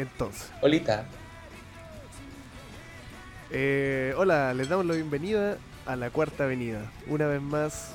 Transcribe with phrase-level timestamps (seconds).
[0.00, 0.50] Entonces.
[0.62, 1.04] Olita.
[3.50, 6.90] Eh, hola, les damos la bienvenida a la cuarta avenida.
[7.06, 7.94] Una vez más,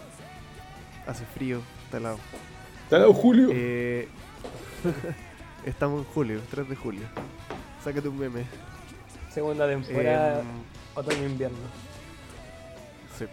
[1.07, 2.19] hace frío, está lado.
[2.83, 3.49] Está lado Julio.
[3.51, 4.07] Eh,
[5.65, 7.03] estamos en julio, 3 de julio.
[7.83, 8.43] Sácate un meme.
[9.33, 10.45] Segunda temporada, Em,
[10.93, 11.57] otoño-invierno.
[13.17, 13.25] sí,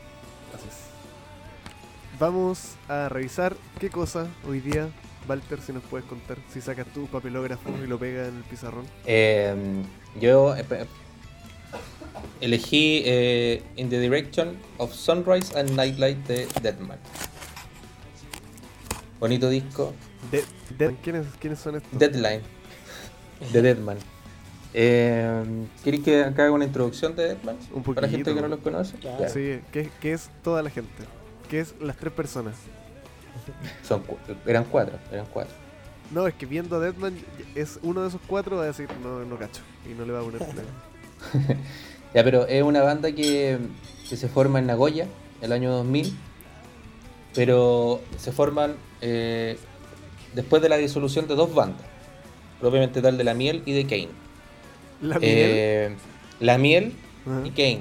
[0.54, 2.18] así es.
[2.18, 4.88] Vamos a revisar qué cosa hoy día,
[5.28, 6.36] Walter, si nos puedes contar.
[6.52, 8.84] Si sacas tu papelógrafo y lo pegas en el pizarrón.
[9.06, 9.54] Eh,
[10.20, 10.64] yo eh,
[12.40, 16.98] elegí eh, In the Direction of Sunrise and Nightlight de Deadman.
[19.20, 19.92] Bonito disco.
[20.30, 20.44] De-
[20.77, 21.98] de- ¿quiénes, ¿Quiénes son estos?
[21.98, 22.41] Deadline.
[23.52, 23.98] De Deadman.
[24.74, 25.44] Eh,
[25.84, 27.56] ¿Queréis que acá haga una introducción de Deadman?
[27.72, 28.34] Un Para la gente poquito.
[28.36, 28.97] que no los conoce.
[29.28, 31.04] Sí, ¿qué, qué es toda la gente?
[31.48, 32.54] ¿Qué es las tres personas?
[33.83, 35.55] Son, cu- eran cuatro, eran cuatro.
[36.11, 37.14] No, es que viendo a Deadman
[37.55, 40.20] es uno de esos cuatro va a decir no, no cacho y no le va
[40.20, 41.56] a poner play.
[42.14, 43.58] Ya, pero es una banda que,
[44.08, 45.06] que se forma en Nagoya,
[45.41, 46.14] el año 2000,
[47.34, 49.56] pero se forman eh,
[50.34, 51.80] después de la disolución de dos bandas,
[52.60, 54.08] propiamente tal de La Miel y de Kane.
[55.00, 55.30] La miel.
[55.33, 55.97] Eh,
[56.41, 56.92] la Miel
[57.44, 57.80] y Kane.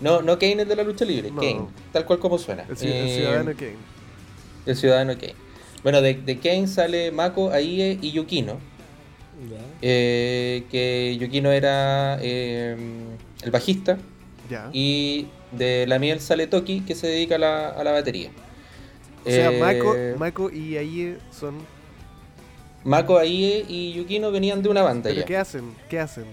[0.00, 1.40] No, no Kane es de la lucha libre, No.
[1.40, 2.64] Kane, tal cual como suena.
[2.64, 3.76] el, el Eh, ciudadano Kane.
[4.66, 5.34] El ciudadano Kane.
[5.82, 8.58] Bueno, de, de Kane sale Mako, Aie y Yukino.
[9.82, 12.76] Eh, que Yukino era eh,
[13.42, 13.98] el bajista.
[14.50, 14.70] Ya.
[14.72, 18.30] Y de la miel sale Toki, que se dedica a la, a la batería.
[19.24, 21.56] o sea, Eh, Mako, Mako y Aie son.
[22.84, 25.26] Mako, Aie y Yukino venían de una banda ¿Pero ya.
[25.26, 25.74] qué hacen?
[25.90, 26.24] ¿Qué hacen?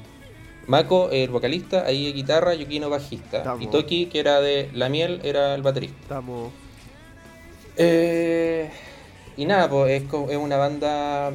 [0.67, 3.57] Mako, el vocalista, Aie guitarra, Yukino bajista.
[3.59, 5.97] Y Toki, que era de la miel, era el baterista.
[6.03, 6.51] Estamos.
[7.77, 8.69] Eh,
[9.37, 11.31] y nada, pues es, es una banda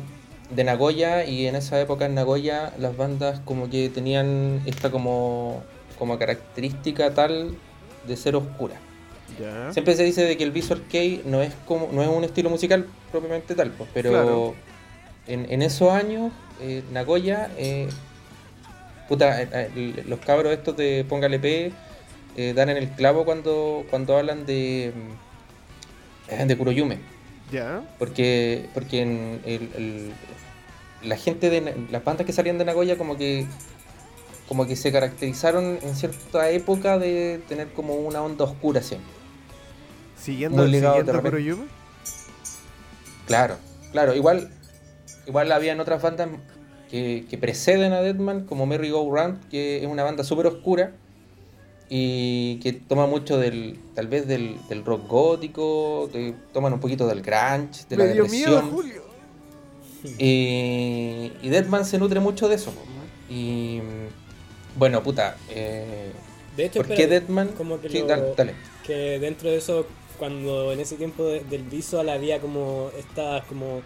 [0.51, 5.63] de Nagoya y en esa época en Nagoya las bandas como que tenían esta como,
[5.99, 7.57] como característica tal
[8.07, 8.77] de ser oscura.
[9.71, 12.51] Siempre se dice de que el visual kei no es como no es un estilo
[12.51, 14.55] musical propiamente tal, pues, pero Claro.
[15.29, 17.89] en, en esos años eh, Nagoya, eh,
[19.09, 21.73] puta, eh, eh, los cabros estos de Póngale P
[22.55, 24.93] dan en el clavo cuando cuando hablan de
[26.29, 26.99] de Kuroyume,
[27.51, 27.83] Ya.
[27.99, 30.13] porque porque en el- el-
[31.03, 33.47] la gente de las bandas que salían de Nagoya como que
[34.49, 39.13] como que se caracterizaron en cierta época de tener como una onda oscura siempre.
[40.17, 41.23] Siguiendo, Muy ligado siguiendo a.
[41.23, 41.65] Kuroyume.
[43.27, 43.57] Claro,
[43.93, 44.51] claro, igual
[45.27, 46.29] igual habían otras bandas
[46.91, 50.93] que, que preceden a Deadman, como Merry Go Round, que es una banda súper oscura
[51.91, 57.07] y que toma mucho del, tal vez del, del rock gótico, de- toman un poquito
[57.07, 58.71] del grunge, de la miedo, depresión.
[58.71, 59.03] Julio.
[60.19, 62.73] Y, y Deadman se nutre mucho de eso.
[63.29, 63.81] Y
[64.77, 66.13] bueno, puta, eh,
[66.57, 67.49] De hecho, ¿por qué Deadman?
[67.49, 68.55] como que Sí, lo- dale, dale.
[68.87, 69.87] que dentro de eso,
[70.19, 73.83] cuando en ese tiempo de- del visual había como esta como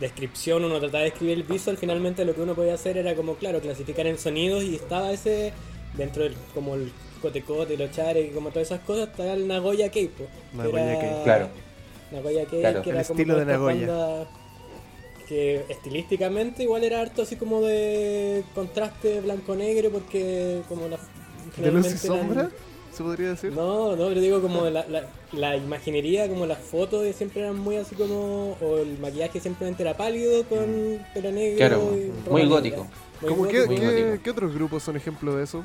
[0.00, 3.34] descripción, uno trataba de escribir el visual, finalmente lo que uno podía hacer era como,
[3.36, 5.52] claro, clasificar en sonidos y estaba ese,
[5.96, 9.90] dentro del como el cote-cote, los chares y como todas esas cosas, estaba el Nagoya
[9.90, 10.28] K-pop.
[10.54, 11.48] Nagoya K, claro.
[12.12, 12.82] Nagoya K, Claro.
[12.82, 14.26] que El era como estilo de Nagoya.
[15.28, 20.98] que estilísticamente igual era harto así como de contraste blanco-negro porque como la...
[21.56, 22.50] ¿De luz y eran- sombra?
[22.92, 23.50] ¿Se podría decir?
[23.52, 27.74] no, no, pero digo como la, la, la imaginería, como las fotos siempre eran muy
[27.76, 31.56] así como, o el maquillaje simplemente era pálido con pelo negro.
[31.56, 32.86] Claro, y muy gótico.
[33.20, 33.66] Muy ¿Cómo qué, gótico.
[33.72, 34.22] muy qué- gótico.
[34.22, 35.64] qué otros grupos son ejemplo de eso?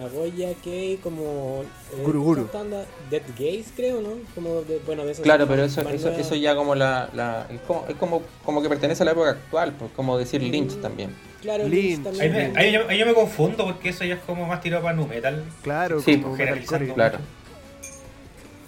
[0.00, 1.62] Nagoya Kei, como...
[1.92, 2.44] eh, Guru Guru.
[2.46, 4.10] esta banda, Dead Gaze creo, ¿no?
[4.34, 7.60] Como de, bueno, de esos Claro, pero eso, eso, eso ya como la, la es,
[7.60, 11.14] como, es como, como que pertenece a la época actual, pues como decir Lynch también.
[11.42, 12.02] Claro, Lynch.
[12.02, 12.56] También.
[12.56, 15.06] ahí yo, ahí yo me confundo porque eso ya es como más tirado para nu
[15.06, 15.44] metal.
[15.62, 16.94] Claro, Sí, como generalizando.
[16.94, 17.18] Claro.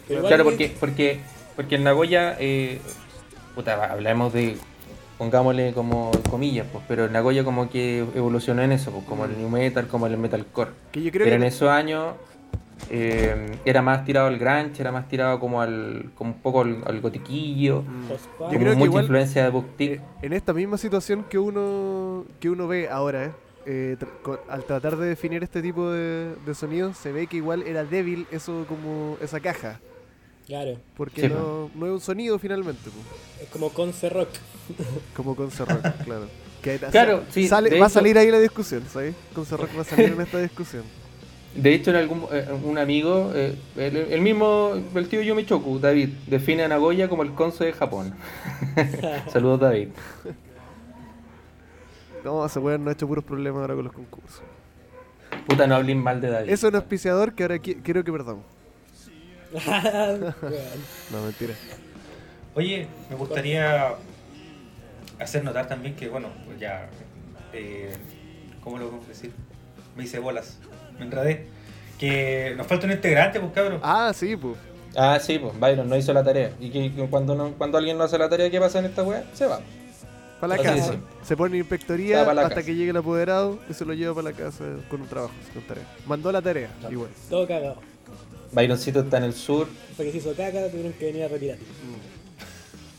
[0.08, 1.20] Pero Claro, que- porque, porque,
[1.56, 2.79] porque en Nagoya, eh,
[3.55, 4.56] puta, hablamos de,
[5.18, 9.36] pongámosle como comillas, pues, pero en Nagoya como que evolucionó en eso, pues, como el
[9.38, 10.70] new metal, como el metalcore.
[10.92, 12.14] Que yo creo Pero en esos años
[12.90, 16.82] eh, era más tirado al grunge, era más tirado como al, como un poco al,
[16.86, 18.08] al gotiquillo, Mm.
[18.52, 22.50] Yo creo mucha igual- influencia de Book eh, en esta misma situación que uno que
[22.50, 23.32] uno ve ahora,
[23.64, 27.38] eh, tra- co- al tratar de definir este tipo de, de sonidos, se ve que
[27.38, 29.80] igual era débil eso como esa caja.
[30.46, 34.28] Claro, Porque Sí, no, no es un sonido finalmente, po, es como Conce Rock.
[35.16, 36.26] como con Rock, claro.
[36.62, 39.14] Que, Claro, sí, sale- de va a salir ahí la discusión, ¿sabes?
[39.34, 40.84] Con Rock va a salir en esta discusión.
[41.54, 46.10] De hecho, en algún, eh, un amigo, eh, el, el mismo, el tío Yomichoku, David,
[46.26, 48.14] define a Nagoya como el conce de Japón.
[49.32, 49.88] Saludos, David.
[52.25, 54.42] No, ese weón no ha hecho puros problemas ahora con los concursos.
[55.46, 56.50] Puta, no hablen mal de David.
[56.50, 58.44] Eso es un auspiciador que ahora qui- quiero que perdamos.
[61.10, 61.54] No, mentira.
[62.54, 63.94] Oye, me gustaría
[65.19, 66.88] hacer notar también que, bueno, pues ya.
[67.52, 67.93] Eh,
[68.62, 69.32] ¿Cómo lo puedo decir?
[69.96, 70.58] Me hice bolas.
[70.98, 71.46] Me enredé.
[71.98, 73.81] Que nos falta un integrante, pues cabrón.
[73.82, 74.56] Ah, sí, pues.
[74.96, 76.50] Ah, sí, pues Byron no hizo la tarea.
[76.58, 79.02] Y que, que cuando, no, cuando alguien no hace la tarea, ¿qué pasa en esta
[79.02, 79.25] weá?
[79.34, 79.60] Se va.
[80.40, 80.94] Para la Así casa.
[81.22, 82.62] Se pone en inspectoría hasta casa.
[82.62, 85.62] que llegue el apoderado y se lo lleva para la casa con un trabajo, con
[85.62, 85.84] tarea.
[86.06, 87.10] Mandó la tarea, igual.
[87.31, 87.76] Todo cagado.
[88.52, 91.58] Byroncito está en el sur, Porque se hizo caca, tuvieron que venir a retirar.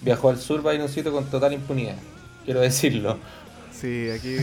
[0.02, 1.96] viajó al sur Byroncito con total impunidad.
[2.46, 3.18] Quiero decirlo.
[3.74, 4.38] Sí, aquí,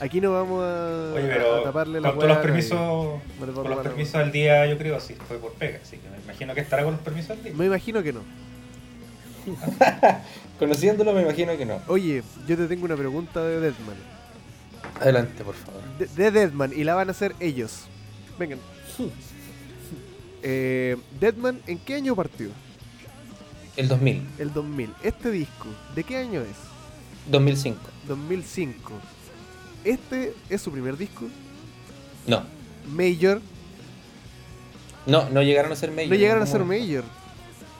[0.00, 3.20] aquí no vamos a, Oye, a pero taparle la con todos los a permisos, No
[3.42, 5.78] a con los permisos al día, yo creo, sí, fue por pega.
[5.82, 7.52] Así que me imagino que estará con los permisos al día.
[7.54, 8.20] Me imagino que no.
[10.58, 11.80] Conociéndolo, me imagino que no.
[11.88, 13.96] Oye, yo te tengo una pregunta de Deadman.
[15.00, 15.80] Adelante, por favor.
[15.98, 17.84] De, de Deadman, y la van a hacer ellos.
[18.38, 18.58] Vengan.
[20.44, 22.48] eh, Deadman, ¿en qué año partió?
[23.76, 24.94] El 2000, El 2000.
[25.02, 26.56] Este disco, ¿de qué año es?
[27.30, 27.80] 2005.
[28.06, 28.92] 2005.
[29.84, 31.26] Este es su primer disco.
[32.26, 32.42] No,
[32.88, 33.40] Major.
[35.06, 36.10] no, no llegaron a ser major.
[36.10, 37.04] No llegaron a ser Major.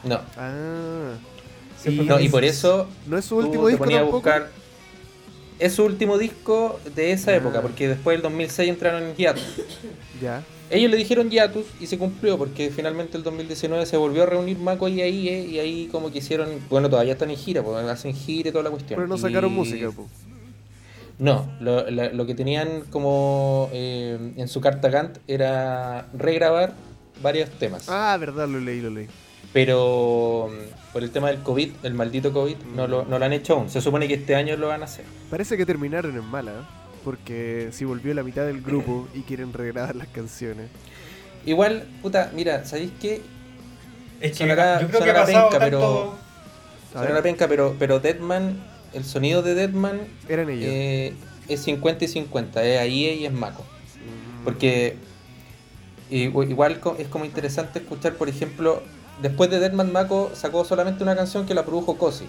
[0.03, 1.13] No, Ah.
[1.87, 4.13] Y- no, y por eso No es su último te disco a tampoco.
[4.13, 4.51] buscar.
[5.59, 7.37] Es su último disco de esa Ah.
[7.37, 9.43] época, porque después del 2006 entraron en hiatus.
[10.23, 10.43] Ya.
[10.71, 14.59] Ellos le dijeron hiatus y se cumplió, porque finalmente el 2019 se volvió a reunir
[14.59, 17.85] Mako y ahí, eh, y ahí como que hicieron, bueno, todavía están en gira, pues
[17.87, 18.97] hacen gira y toda la cuestión.
[18.97, 20.09] Pero no sacaron Y- música, po.
[21.19, 26.73] No, lo, la- lo que tenían como eh, en su carta Gantt era regrabar
[27.23, 27.89] varios temas.
[27.89, 29.06] Ah, verdad, lo leí, lo leí.
[29.55, 33.33] Pero mm, por el tema del COVID, el maldito COVID, no, lo, no lo han
[33.33, 33.71] hecho aún.
[33.71, 35.06] Se supone que este año lo van a hacer.
[35.31, 36.65] Parece que terminaron en mala, ¿eh?
[37.05, 40.67] porque si volvió la mitad del grupo y quieren regrabar las canciones.
[41.47, 43.21] Igual, puta, mira, ¿sabéis qué?
[44.21, 45.61] Es que Sonará- yo creo que ha penca, tanto.
[45.61, 48.56] pero- la penca, pero, pero Deadman,
[48.93, 50.65] el sonido de Deadman eran ellos.
[50.67, 51.12] eh,
[51.49, 53.62] es 50 y 50, es ahí y es Mako.
[53.62, 54.45] Mm.
[54.45, 54.97] Porque
[56.11, 58.83] i- igual es como interesante escuchar, por ejemplo,
[59.23, 62.27] después de Deadman Mako sacó solamente una canción que la produjo Cosi.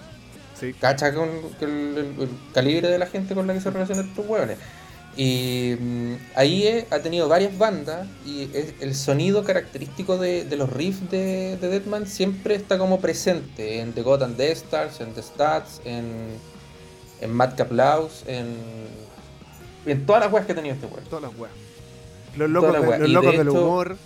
[0.60, 0.74] Sí.
[0.74, 1.30] ¿Cacha con
[1.62, 4.58] el, el- el calibre de la gente con la que se relacionan estos hueones?
[5.18, 10.70] Y mm, ahí ha tenido varias bandas y es- el sonido característico de, de los
[10.72, 15.14] riffs de, de Deadman siempre está como presente en The God and the Stars, en
[15.14, 16.06] The Stats, en,
[17.22, 18.56] en Madcap Laws, en,
[19.86, 21.04] en todas las weas que ha tenido este hueón.
[21.10, 21.54] Todas las weas.
[22.36, 23.98] Los locos, de- los locos de del humor.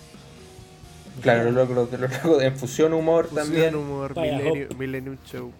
[1.20, 3.74] Claro, los locos, los locos de Fusión Humor Fusión también.
[3.74, 4.78] humor, Paya Millennium.
[4.78, 5.52] Millennium Show.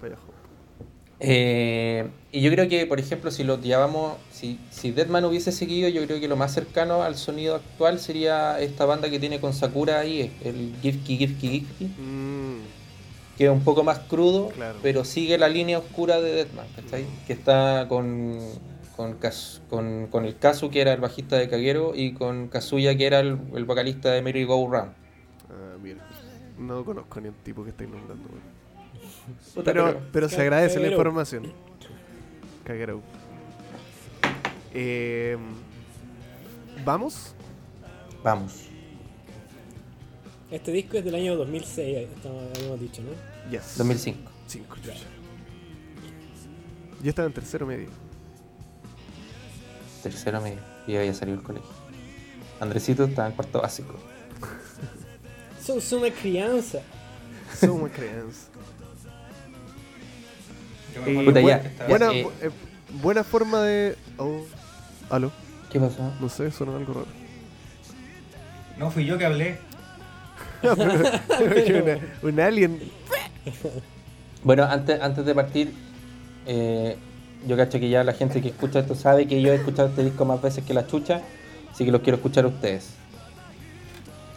[1.23, 5.89] Eh, y yo creo que, por ejemplo, si lo llevamos, si, si Deadman hubiese seguido,
[5.91, 9.53] yo creo que lo más cercano al sonido actual sería esta banda que tiene con
[9.53, 12.61] Sakura ahí, el Gifki Gifki Gifki, Mm,
[13.37, 14.79] que es un poco más crudo, Claro.
[14.83, 17.05] pero sigue la línea oscura de Deadman, ¿cachai?
[17.27, 18.39] Que está con,
[18.97, 22.97] con, Kaz- con, con el Kazu, que era el bajista de Kagero, y con Kazuya,
[22.97, 24.93] que era el, el vocalista de Merry Go Round.
[26.61, 28.25] No conozco ni un tipo que estáis nombrando.
[29.55, 31.53] Pero, pero- pero se agradece la información.
[32.65, 33.01] Caguero.
[34.75, 35.37] Eh,
[36.85, 37.35] ¿Vamos?
[38.23, 38.67] Vamos.
[40.51, 43.51] Este disco es del año 2006, estamos- habíamos dicho, ¿no?
[43.51, 43.79] Yes.
[43.79, 44.31] 2005.
[44.47, 44.95] Cinco, chucha.
[47.03, 47.89] Yo estaba en tercero medio.
[50.03, 50.59] Tercero medio.
[50.87, 51.71] Y había salido del colegio.
[52.59, 53.95] Andresito estaba en cuarto básico.
[60.95, 62.25] Eh, me acuerdo Puta, que ya, estaba- buena, eh.
[62.25, 62.51] bu- eh,
[63.03, 63.97] buena forma de.
[64.19, 64.43] Oh.
[65.09, 65.31] ¿Aló?
[65.71, 66.13] ¿Qué pasó?
[66.21, 67.07] No sé, sonó algo raro.
[68.77, 69.59] No, fui yo que hablé.
[70.63, 72.81] una, un alien.
[74.43, 75.73] Bueno, antes, antes de partir,
[76.47, 76.97] eh,
[77.47, 80.05] yo cacho que ya la gente que escucha esto sabe que yo he escuchado este
[80.05, 81.23] disco más veces que la chucha,
[81.73, 82.91] así que los quiero escuchar a ustedes.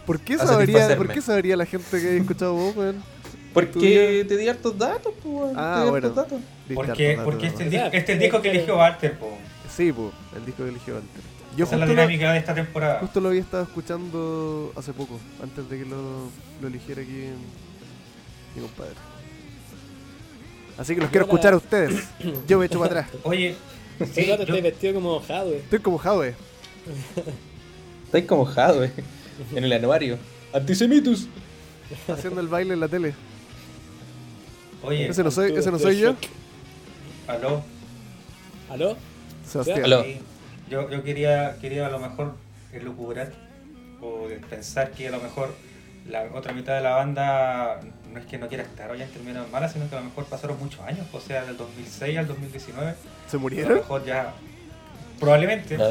[0.06, 0.98] ¿Por qué, sabría.
[0.98, 3.04] ¿Por qué sabría la gente que ha escuchado vos, weón?
[3.54, 6.10] Porque te di hartos datos, pues, weón, Ah, te di bueno.
[6.10, 6.42] datos.
[6.74, 8.52] Porque, harto dato, porque este, es el Ya, disco- este es el disco que es
[8.52, 9.38] que- eligió Walter, po.
[9.76, 11.22] Sí, pues, el disco que eligió antes.
[11.56, 13.00] Yo Esa es la justo lo, dinámica de esta temporada.
[13.00, 16.30] justo lo había estado escuchando hace poco, antes de que lo,
[16.62, 17.30] lo eligiera aquí
[18.56, 18.96] mi compadre.
[20.78, 22.04] Así que los quiero escuchar a ustedes.
[22.48, 23.20] Yo me echo para atrás.
[23.24, 23.56] Oye,
[24.00, 25.58] Sí, sí, rato yo- estoy vestido como Hadwe.
[25.58, 26.34] Estoy como Jave.
[28.06, 28.92] Estáis como jado, eh,
[29.56, 30.18] en el anuario.
[30.54, 31.28] Antisemitus.
[32.08, 33.14] haciendo el baile en la tele.
[34.84, 36.16] oye, Ese no soy, ese no soy yo.
[37.28, 37.64] aló.
[38.70, 38.98] ¿Aló?
[39.48, 39.84] Sebastián.
[39.86, 40.04] Aló.
[40.04, 40.20] Sí.
[40.70, 42.36] Yo, yo quería, quería a lo mejor
[42.72, 43.32] elucubrar
[44.02, 45.54] o pensar que a lo mejor
[46.10, 47.80] la otra mitad de la banda
[48.12, 50.26] no es que no quiera estar hoy en términos malas, sino que a lo mejor
[50.26, 52.94] pasaron muchos años, o sea, del 2006 al 2019.
[53.28, 53.74] ¿Se A lo murieron?
[53.76, 54.34] mejor ya,
[55.20, 55.90] probablemente, No,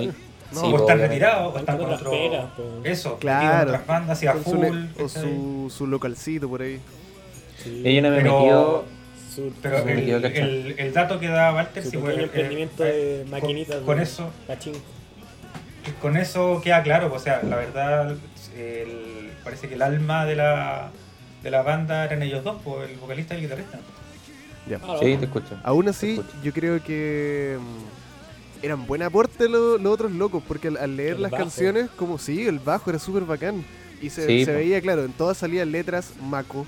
[0.55, 2.11] No, sí, o están retirados, o están con otro.
[2.11, 2.67] pues.
[2.85, 3.71] Eso, Claro.
[3.71, 4.59] otras bandas, hacia su full.
[4.61, 6.81] ne- o su, su localcito por ahí.
[7.63, 7.83] Sí.
[7.95, 8.85] Yo no me Pero- metido.
[9.35, 10.45] Su, Pero me el, cachado.
[10.47, 13.85] el, el dato que da Walter, su pequeño pues, eh, emprendimiento eh, de maquinitas con,
[13.87, 14.75] con de eso pachín.
[16.03, 18.15] con eso queda claro, pues, o sea, la verdad,
[18.59, 20.91] el- parece que el alma de la,
[21.43, 23.79] de la banda eran ellos dos, pues, el vocalista y el guitarrista.
[24.69, 24.79] Ya.
[24.83, 25.57] Ah, Sí, te escucho.
[25.65, 26.37] Aún así, escucho.
[26.45, 28.02] yo creo que mm,
[28.62, 31.45] eran buen aporte lo- los otros locos, porque al, al leer El las bajo.
[31.45, 33.64] canciones, como sí, el bajo era súper bacán.
[34.00, 34.59] Y se, Sí, se po.
[34.59, 36.66] veía, claro, en todas salían letras Mako,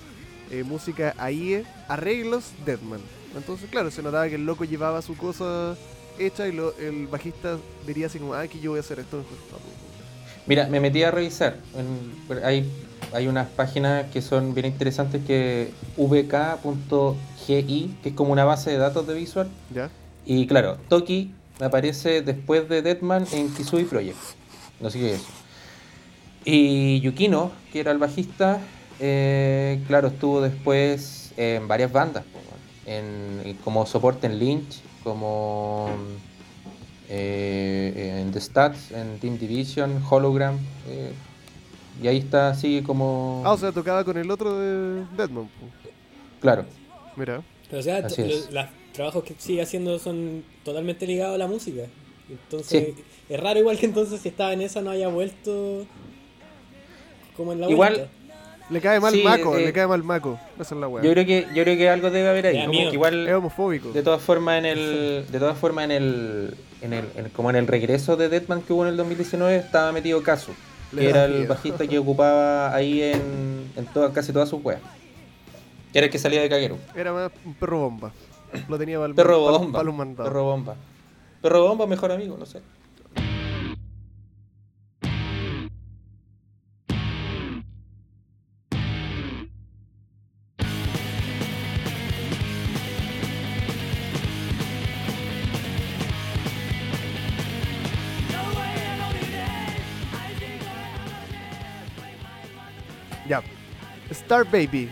[0.51, 3.01] eh, música AIE, arreglos Deadman.
[3.37, 5.77] Entonces, claro, se notaba que el loco llevaba su cosa
[6.19, 9.19] hecha y lo- el bajista diría así como, ah, aquí yo voy a hacer esto.
[9.19, 9.33] mejor".
[10.47, 11.57] Mira, me metí a revisar.
[11.77, 12.71] En- hay,
[13.13, 18.79] hay unas páginas que son bien interesantes que vk.gi, que es como una base de
[18.79, 19.49] datos de visual.
[19.75, 19.91] ¿Ya?
[20.27, 24.17] Y claro, Toki aparece después de Deadman en Kisui Project.
[24.81, 25.23] No sé qué es.
[26.45, 28.61] Y Yukino, que era el bajista,
[29.01, 32.25] eh, claro, estuvo después en varias bandas.
[32.87, 35.89] en, como soporte en Lynch, como
[37.09, 40.59] eh, en The Stats, en Team Division, Hologram.
[40.89, 41.13] eh,
[42.03, 43.43] y ahí está, sigue como...
[43.47, 45.49] Ah, o sea, tocaba con el otro de Deadman.
[46.41, 46.65] Claro.
[47.15, 47.41] Mira.
[47.71, 48.49] Pero, o sea, Así es.
[48.95, 51.83] Trabajos que sigue haciendo son totalmente ligados a la música.
[52.31, 53.05] Entonces, Sí.
[53.29, 55.85] es raro igual que entonces si estaba en esa no haya vuelto
[57.37, 58.11] como en la Igual, vuelta.
[58.71, 60.39] Le cae mal Sí, Mako, eh, le cae mal Mako.
[60.59, 61.05] Esa es la weá.
[61.05, 62.65] Yo creo que yo creo que algo debe haber ahí.
[62.65, 63.93] Como que igual Es homofóbico.
[63.93, 67.57] De todas formas en el de todas formas en el en el en- como en
[67.57, 70.23] el regreso de Deadman que hubo en el 2019 estaba metido
[70.93, 74.81] Le que era el bajista que ocupaba ahí en, en toda- casi todas sus weas.
[75.93, 76.79] Que era el que salía de Kageru.
[76.97, 78.13] Era más un perro bomba.
[78.69, 79.83] Lo tenía para Perro bomba.
[79.93, 80.31] mandados.
[80.31, 80.77] Perro bomba.
[81.43, 82.63] Perro bomba mejor amigo, no sé.
[103.29, 103.43] Ya.
[104.11, 104.91] Star Baby.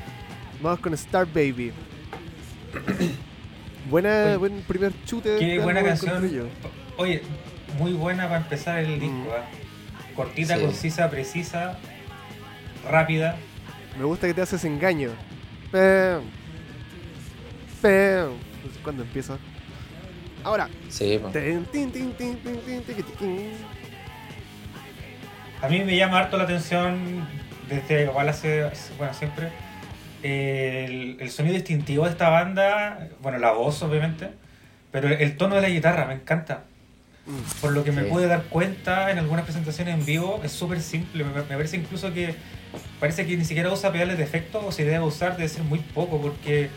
[0.62, 1.73] Vamos con Star Baby.
[3.89, 5.37] Buena, Oye, buen primer chute.
[5.39, 6.49] Qué de buena canción.
[6.97, 7.23] Oye,
[7.79, 9.17] muy buena para empezar el disco.
[9.17, 9.29] Mm.
[9.37, 10.15] ¿ah?
[10.15, 10.62] Cortita, Sí.
[10.62, 11.79] concisa, precisa,
[12.89, 13.37] rápida.
[13.99, 15.11] Me gusta que te haces engaño.
[15.71, 16.23] Pam.
[17.81, 18.33] Pam.
[18.83, 19.39] ¿Cuándo empieza?
[20.45, 20.69] Ahora.
[20.89, 21.29] Sí, po.
[21.29, 23.53] Tin, tin, tin, tin, tin, tin, tiqui, tiquín.
[25.62, 27.27] A mí me llama harto la atención
[27.69, 29.51] desde igual hace, bueno, siempre
[30.23, 34.29] el, el sonido distintivo de esta banda, bueno, la voz obviamente,
[34.91, 36.64] pero el tono de la guitarra me encanta.
[37.26, 37.61] Mm.
[37.61, 38.11] Por lo que me Sí.
[38.11, 41.23] pude dar cuenta en algunas presentaciones en vivo, es súper simple.
[41.25, 42.35] Me, me parece incluso que
[42.99, 45.79] parece que ni siquiera usa pedales de efecto o si debe usar debe ser muy
[45.79, 46.71] poco porque es,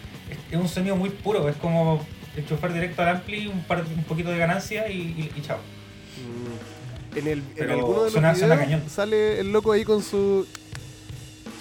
[0.52, 1.50] es un sonido muy puro.
[1.50, 2.06] Es como
[2.38, 5.58] enchufar directo al ampli, un, par, un poquito de ganancia y, y- y chao.
[5.58, 7.18] Mm.
[7.18, 8.84] En, el, en Pero alguno de los suena- videos cañón.
[8.90, 10.46] sale el loco ahí con su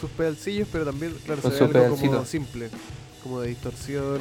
[0.07, 2.69] sus pedalcillos, pero también, claro, Con se ve algo como simple,
[3.23, 4.21] como de distorsión.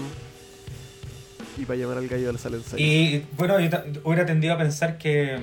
[1.57, 2.83] Y para llamar al gallo de la sala ensayo.
[2.83, 3.69] Y bueno, yo
[4.03, 5.39] hubiera tendido a pensar que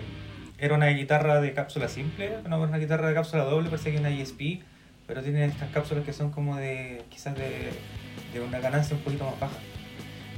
[0.58, 4.00] era una guitarra de cápsula simple, no una guitarra de cápsula doble, parece que es
[4.00, 4.62] una ESP,
[5.06, 7.70] pero tiene estas cápsulas que son como de quizás de,
[8.32, 9.58] de una ganancia un poquito más baja.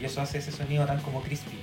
[0.00, 1.58] Y eso hace ese sonido tan como crispy.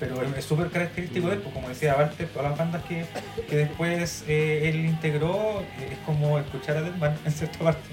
[0.00, 3.04] Pero es- súper característico de él, pues como decía aparte todas las bandas que,
[3.48, 7.88] que después eh, él integró, eh, es como escuchar a Deadman en cierta parte.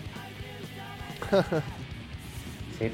[2.79, 2.91] Sí.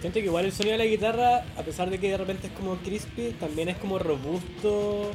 [0.00, 2.52] Siento que igual el sonido de la guitarra, a pesar de que de repente es
[2.52, 5.10] como crispy, también es como robusto,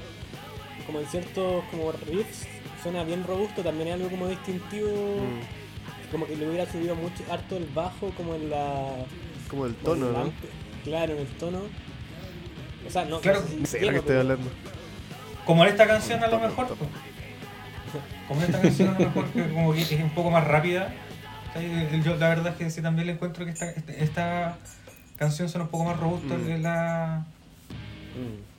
[0.86, 2.48] como en ciertos como riffs,
[2.84, 6.12] suena bien robusto, también es algo como distintivo, Mm.
[6.12, 8.90] como que le hubiera subido mucho harto el bajo, como en la...
[9.50, 10.24] Como el como tono, el ¿no?
[10.26, 11.60] amp- Claro, en el tono.
[12.92, 14.50] O sea, no, Claro, no sé si estoy hablando.
[15.46, 16.80] Como en esta canción a lo mejor, pues.
[18.28, 20.94] como en esta canción a lo mejor que como que es un poco más rápida.
[22.04, 24.58] Yo la verdad es que sí también le encuentro que esta, este- esta
[25.18, 26.46] canción son un poco más robusta Mm.
[26.46, 27.26] que la...
[28.16, 28.52] Mm.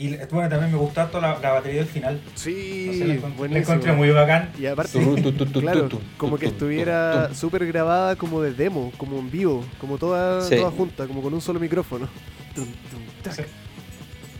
[0.00, 2.20] Y bueno, también me gustó harto la, la batería del final.
[2.36, 3.58] Sí, No sé, la, encontré, la buenísimo.
[3.74, 4.50] encontré muy bacán.
[4.56, 4.92] Y aparte,
[5.54, 7.34] claro, como que tu, estuviera tu, tu.
[7.34, 10.54] súper grabada como de demo, como en vivo, como toda, Sí.
[10.56, 12.08] toda junta, como con un solo micrófono.
[12.54, 13.32] Tum, tum, tac.
[13.34, 13.42] Sí.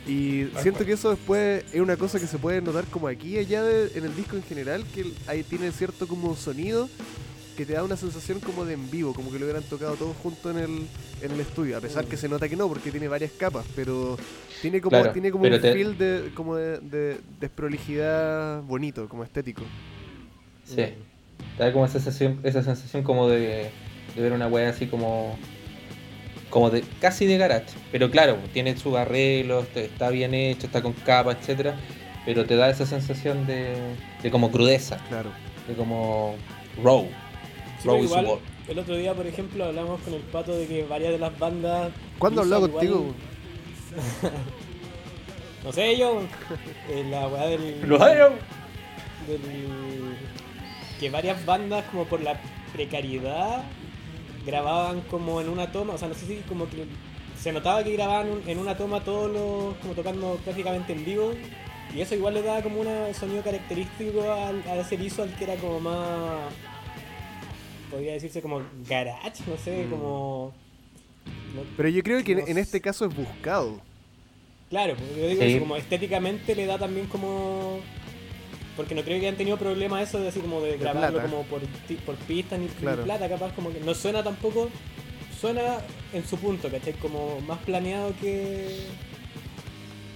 [0.09, 0.87] Y Tal siento cual.
[0.87, 3.97] que eso después es una cosa que se puede notar como aquí y allá de-
[3.99, 6.89] en el disco en general, que ahí tiene cierto como sonido
[7.57, 10.17] que te da una sensación como de en vivo, como que lo hubieran tocado todos
[10.19, 10.87] juntos en el,
[11.23, 12.09] en el estudio, a pesar Mm.
[12.09, 14.17] que se nota que no, porque tiene varias capas, pero
[14.63, 19.09] tiene como, Claro, tiene como pero un te- feel de, como de, de desprolijidad bonito,
[19.09, 19.63] como estético.
[20.65, 20.77] Sí.
[21.57, 23.71] Te da como esa sensación, esa sensación como de,
[24.15, 25.37] de ver una wea así como.
[26.51, 26.83] Como de.
[27.01, 27.67] casi de garage.
[27.93, 31.77] Pero claro, tiene sus arreglos, te- está bien hecho, está con capa, etcétera.
[32.25, 33.75] Pero te da esa sensación de.
[34.23, 35.31] de como crudeza, Claro.
[35.67, 36.37] de como.
[36.83, 37.07] raw.
[37.81, 38.39] Sí, Raw pero is igual,
[38.69, 41.91] el otro día, por ejemplo, hablamos con el pato de que varias de las bandas.
[42.19, 43.15] ¿Cuándo igual- contigo?
[45.65, 46.23] No sé yo.
[46.91, 47.81] eh, la weá del.
[47.87, 48.33] ¡Lo del
[51.01, 52.41] que varias bandas como por la
[52.73, 53.63] precariedad
[54.49, 56.85] grababan como en una toma, o sea, no sé si como que
[57.41, 61.33] se notaba que grababan un- en una toma todos los como tocando prácticamente en vivo
[61.95, 65.55] y eso igual le daba como un sonido característico al, a ese visual que era
[65.57, 66.53] como más
[67.91, 69.91] podría decirse como garage, no sé, Mm.
[69.91, 70.53] como
[71.55, 72.61] no- Pero yo creo que en, No en sé.
[72.61, 73.81] este caso es buscado.
[74.69, 75.49] Claro, pues, yo digo Sí.
[75.53, 77.79] eso, como estéticamente le da también como...
[78.79, 81.29] Porque no creo que hayan tenido problemas eso de así como de, grabarlo plata.
[81.31, 83.03] como por, ti- por pistas ni, ni Claro.
[83.03, 84.71] plata, capaz como que no suena tampoco...
[85.39, 85.79] Suena
[86.15, 86.95] en su punto, ¿cachai?
[86.95, 88.87] Como más planeado que...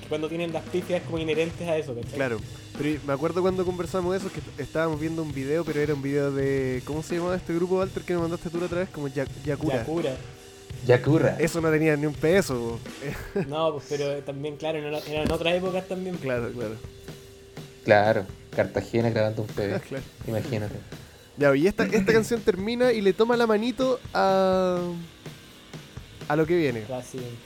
[0.01, 2.13] que cuando tienen las pifias como inherentes a eso, ¿cachai?
[2.15, 2.39] Claro.
[2.79, 6.03] Pero me acuerdo cuando conversamos eso, que est- estábamos viendo un video, pero era un
[6.03, 6.83] video de...
[6.87, 8.89] ¿Cómo se llamaba este grupo, Walter, que me mandaste tú la otra vez?
[8.91, 9.77] Como Ya- Yakura.
[9.79, 10.15] Yakura.
[10.87, 11.37] Yakura.
[11.39, 12.79] Eso no tenía ni un peso.
[13.49, 16.17] No, pues pero también, claro, eran otras épocas también.
[16.17, 16.75] claro, claro.
[17.85, 18.27] Claro.
[18.55, 19.81] Cartagena grabando un PB.
[19.89, 20.05] claro.
[20.27, 20.75] Imagínate.
[21.37, 24.79] Ya, y esta, esta canción termina y le toma la manito a...
[26.29, 26.85] A lo que viene.
[26.89, 27.37] La siguiente.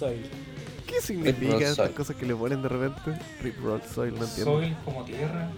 [0.00, 0.30] Soil.
[0.86, 1.90] ¿Qué significa Roll estas Soil.
[1.92, 3.18] cosas que le ponen de repente?
[3.42, 4.58] Rip Roll Soil, no entiendo.
[4.58, 5.48] Soy como tierra.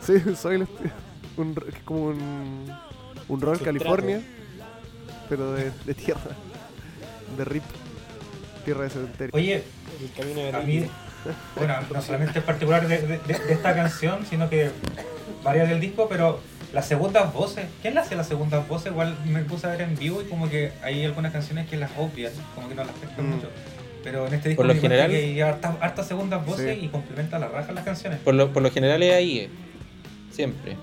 [0.00, 0.68] Sí, Soil es
[1.36, 2.72] un, es como un,
[3.28, 3.64] un rol Sustrato.
[3.64, 4.20] California,
[5.28, 6.20] pero de, de tierra.
[7.36, 7.64] De Rip.
[8.64, 9.30] Tierra de cementerio.
[9.34, 9.62] Oye,
[10.00, 10.86] El camino de a mí,
[11.56, 14.70] bueno, no solamente en particular de, de- de- de esta canción, sino que
[15.42, 16.40] varias del disco, pero
[16.74, 18.90] las segundas voces, ¿quién le hace las segundas voces?
[18.92, 21.90] Igual me puse a ver en vivo y como que hay algunas canciones que las
[21.96, 23.34] obvian, como que no las pescan Mm.
[23.36, 23.48] mucho.
[24.02, 26.84] Pero en este disco Por lo general- que hay hartas, hartas segundas voces Sí.
[26.86, 28.18] y complementa la raja las canciones.
[28.20, 29.38] Por lo, por lo general es ahí.
[29.38, 29.48] eh.
[30.30, 30.76] Siempre.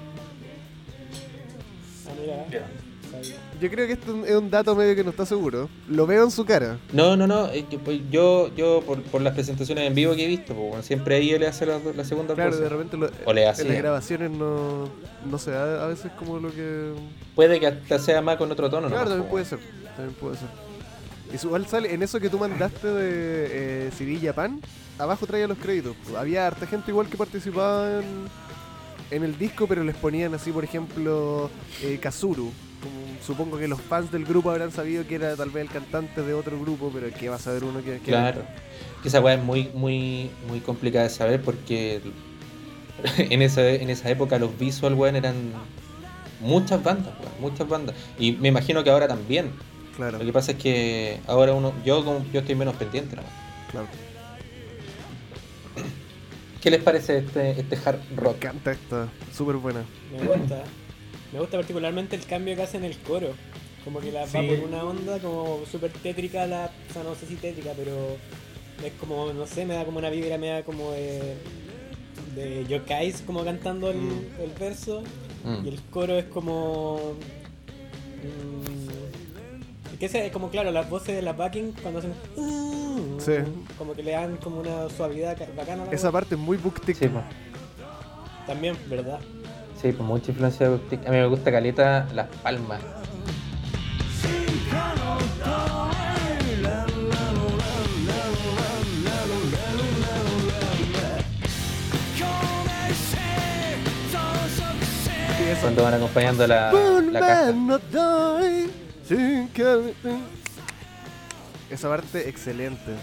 [2.08, 2.62] Ah, mira.
[3.62, 5.70] Yo creo que esto es un dato medio que no está seguro.
[5.88, 6.80] Lo veo en su cara.
[6.94, 7.48] No, no, no.
[7.86, 11.38] pues, yo, yo por, por las presentaciones en vivo que he visto, pues, siempre ahí
[11.38, 13.66] le hace la, la segunda Claro, de repente lo- O le en hacía.
[13.66, 14.90] las grabaciones no,
[15.30, 16.92] no se da a veces como lo que...
[17.36, 18.96] Puede que hasta sea más con otro tono, ¿no?
[18.96, 19.60] Claro, también puede ser.
[19.96, 20.48] También puede ser.
[21.32, 24.60] Y igual sale en eso que tú mandaste de eh, CD Japan,
[24.98, 25.96] abajo traía los créditos.
[26.18, 28.06] Había harta gente igual que participaba en,
[29.12, 31.52] en el disco, pero les ponían así, por ejemplo,
[31.84, 32.52] eh, Kazuru.
[33.26, 36.34] Supongo que los fans del grupo habrán sabido que era tal vez el cantante de
[36.34, 37.94] otro grupo, pero que va a saber uno que...
[38.00, 38.42] que Claro.
[39.02, 42.02] Que esa weá es muy, muy, muy complicada de saber porque
[43.18, 45.36] en esa, en esa época los visual weón eran
[46.40, 47.96] muchas bandas, weón, muchas bandas.
[48.18, 49.52] Y me imagino que ahora también.
[49.96, 53.26] Claro, Lo que pasa es que ahora uno, yo como- yo estoy menos pendiente más.
[53.72, 53.88] claro.
[56.62, 58.36] ¿Qué les parece este, este hard Me rock?
[58.36, 59.84] encanta esta, súper buena.
[60.12, 60.64] Me gusta.
[61.34, 63.30] Me gusta particularmente el cambio que hace en el coro.
[63.84, 67.26] Como que la va por una onda como súper tétrica, la, o sea, no sé
[67.26, 68.18] si tétrica, pero
[68.86, 71.36] es como, no sé, me da como una vibra media como de,
[72.36, 74.22] de yokais como cantando el, Mm.
[74.42, 75.02] el verso
[75.44, 75.66] Mm.
[75.66, 77.14] y el coro es como...
[78.24, 82.14] mm, que ese es como, claro, las voces de la backing cuando hacen...
[83.20, 83.34] Sí.
[83.78, 86.14] Como que le dan como una suavidad ca- bacana a la Esa voz.
[86.14, 86.96] parte es muy booktic.
[86.98, 87.24] Sí, pues.
[88.48, 89.20] También, ¿verdad?
[89.82, 90.76] Sí, pues mucha influencia de.
[90.76, 92.80] A mí me gusta caleta las palmas.
[105.62, 106.72] Cuando van acompañando la,
[107.12, 107.54] la caja.
[111.70, 112.96] Esa parte excelente.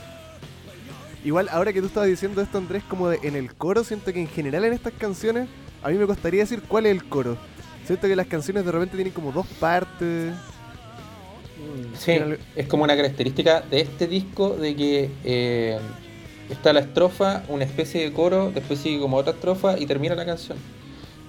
[1.24, 4.20] Igual, ahora que tú estabas diciendo esto, Andrés, como de, en el coro, siento que
[4.20, 5.48] en general en estas canciones,
[5.82, 7.36] a mí me costaría decir cuál es el coro.
[7.86, 10.34] Siento que las canciones de repente tienen como dos partes.
[11.98, 12.12] Sí,
[12.54, 15.78] es como una característica de este disco de que eh,
[16.50, 20.24] está la estrofa, una especie de coro, después sigue como otra estrofa y termina la
[20.24, 20.56] canción.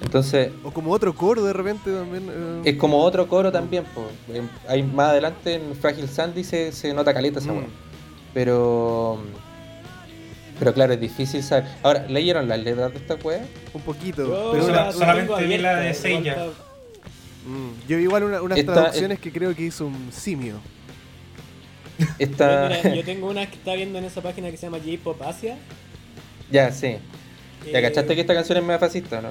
[0.01, 2.23] Entonces, O como otro coro de repente también.
[2.29, 2.61] eh.
[2.65, 3.83] es como otro coro también.
[3.93, 4.07] po.
[4.31, 7.65] Eh, Hay más adelante en Fragile Sandy se, se nota caleta esa Mm.
[8.33, 9.17] Pero.
[10.59, 11.65] Pero claro, es difícil saber.
[11.83, 13.41] Ahora, ¿leyeron las letras de esta weá?
[13.73, 14.27] Un poquito.
[14.27, 16.35] Yo pero Sola- una- la solamente vi la de Seiya.
[17.45, 20.55] Mm, yo vi igual una- unas Esta- traducciones que creo que hizo un simio.
[22.19, 22.69] Esta.
[22.83, 25.57] Mira, yo tengo una que está viendo en esa página que se llama J-Pop Asia.
[26.51, 26.97] ya, sí.
[27.71, 29.29] Ya Eh, cachaste que esta canción es más fascista, ¿no?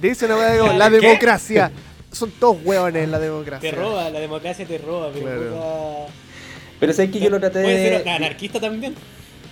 [0.00, 1.00] Dice una weá como la ¿Qué?
[1.00, 1.70] democracia.
[2.12, 3.70] Son todos hueones la democracia.
[3.70, 5.42] Te roba, la democracia te roba, pero Claro.
[5.50, 6.12] puta-
[6.78, 7.98] Pero sabes que yo lo traté Puede de.
[7.98, 8.94] ser anarquista también.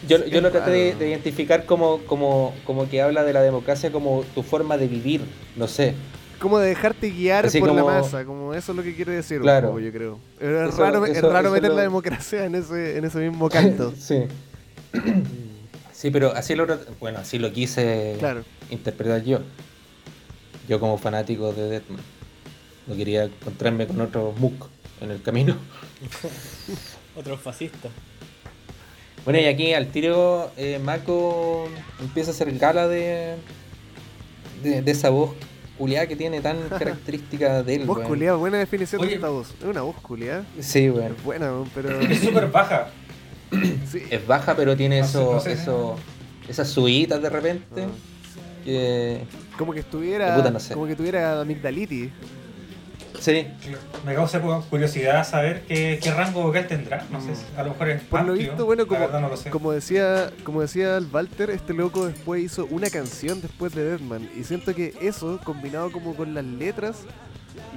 [0.08, 4.22] Yo, yo lo traté de, identificar como, como, como que habla de la democracia como
[4.34, 5.20] tu forma de vivir,
[5.56, 5.94] no sé.
[6.38, 9.38] Como de dejarte guiar Así por la masa, como eso es lo que quiere decir
[9.38, 9.68] un Claro.
[9.68, 10.18] poco, yo creo.
[10.40, 13.92] Es Eso- raro, es raro meter lo- la democracia en ese, en ese mismo canto.
[13.98, 14.22] Sí.
[15.92, 16.66] Sí, pero así lo,
[16.98, 18.42] bueno, así lo quise claro.
[18.70, 19.40] interpretar yo.
[20.66, 22.00] Yo como fanático de Deathman.
[22.86, 24.68] No quería encontrarme con otro Mook
[25.02, 25.56] en el camino.
[27.16, 27.88] Otro fascista.
[29.24, 31.68] Bueno, y aquí al tiro eh, Mako
[32.00, 33.37] empieza a hacer gala de,
[34.62, 35.33] de, de esa voz
[35.78, 37.85] culiada que tiene tan característica de él.
[37.87, 39.16] Voz culiada, buena definición de Oye.
[39.16, 39.54] esta voz.
[39.59, 40.44] Es una voz culiada.
[40.61, 41.12] Sí, weón.
[41.16, 42.00] Es buena, pero.
[42.00, 42.88] Es súper baja.
[43.90, 44.02] sí.
[44.11, 45.52] Es baja, pero tiene No eso, no sé.
[45.52, 45.96] eso,
[46.48, 47.85] esas subitas de repente.
[47.85, 47.88] Ah.
[48.64, 49.22] Que,
[49.56, 50.37] Como que estuviera.
[50.37, 50.74] Puta, no sé.
[50.74, 52.11] Como que tuviera amigdalitis.
[53.20, 53.46] Sí,
[54.04, 57.04] Me causa curiosidad saber qué, qué rango vocal tendrá.
[57.11, 59.28] No sé, si a lo mejor es Por lo amplio, visto, bueno, la como, no
[59.28, 63.85] lo como decía como decía el Walter, este loco después hizo una canción después de
[63.85, 64.28] Deadman.
[64.37, 67.02] Y siento que eso, combinado como con las letras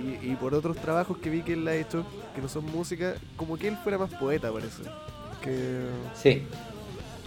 [0.01, 3.15] y, y por otros trabajos que vi que él ha hecho, que no son música,
[3.35, 4.83] como que él fuera más poeta, parece.
[5.41, 5.81] Que,
[6.15, 6.43] sí.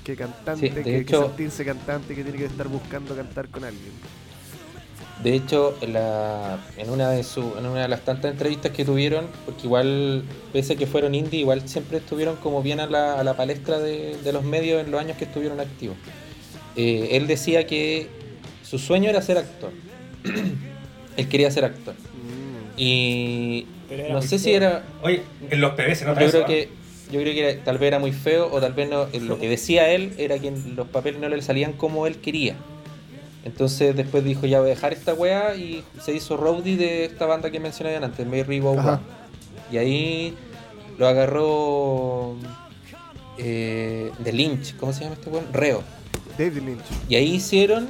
[0.05, 3.63] que cantante, Sí, que, que hecho- sentirse cantante, que tiene que estar buscando cantar con
[3.65, 3.93] alguien.
[5.23, 8.85] De hecho, en, la, en, una de su, en una de las tantas entrevistas que
[8.85, 13.19] tuvieron, porque igual, pese a que fueron indie, igual siempre estuvieron como bien a la,
[13.19, 15.97] a la palestra de, de los medios en los años que estuvieron activos.
[16.77, 18.09] Eh, él decía que
[18.63, 19.71] su sueño era ser actor.
[21.17, 21.95] él quería ser actor.
[21.95, 22.79] Mm.
[22.81, 23.67] Y
[24.11, 26.69] no sé si era Oye, en los PB se nota yo eso, creo que
[27.11, 29.39] yo creo que era- tal vez era muy feo o tal vez no eh, lo
[29.39, 32.57] que decía él era que los papeles no le salían como él quería
[33.47, 37.27] entonces después dijo ya voy a dejar esta weá y se hizo roadie de esta
[37.27, 38.61] banda que mencioné antes Mary.
[38.61, 39.01] Round.
[39.71, 40.35] y ahí
[40.99, 42.37] lo agarró
[43.39, 45.47] eh, de Lynch ¿cómo se llama este weón?
[45.53, 45.83] Reo
[46.37, 46.85] David Lynch.
[47.09, 47.87] y ahí hicieron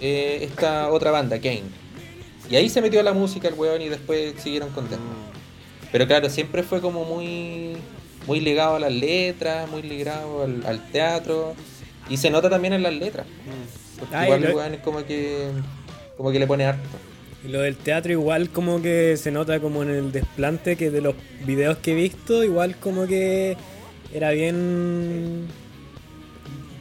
[0.00, 1.62] eh, esta otra banda Kane
[2.50, 4.86] y ahí se metió a la música el weón y después siguieron con
[5.92, 7.76] pero claro, siempre fue como muy,
[8.26, 11.54] muy ligado a las letras, muy ligado al, al teatro.
[12.12, 13.26] Y se nota también en las letras.
[13.98, 15.48] Porque Ay, igual lo- el weón es como que,
[16.16, 16.82] como que le pone harto.
[17.44, 21.00] Y lo del teatro igual como que se nota como en el desplante que de
[21.00, 21.14] los
[21.46, 23.56] videos que he visto, igual como que
[24.12, 25.46] era bien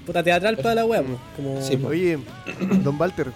[0.06, 1.06] puta teatral para la web.
[1.36, 1.88] Como Sí, po.
[1.88, 2.20] Oye,
[2.84, 3.28] don Walter,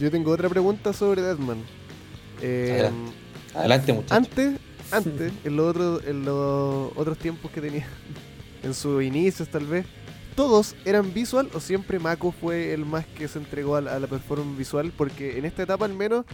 [0.00, 1.58] yo tengo otra pregunta sobre Deadman.
[2.40, 3.12] Eh, Adelante.
[3.54, 4.16] Adelante, muchachos.
[4.16, 4.52] antes,
[4.90, 7.86] antes, en los otros, en los otros tiempos que tenía,
[8.62, 9.84] en sus inicios tal vez,
[10.36, 13.98] ¿todos eran visual o siempre Mako fue el más que se entregó a la, a
[13.98, 14.92] la performance visual?
[14.96, 16.24] Porque en esta etapa al menos,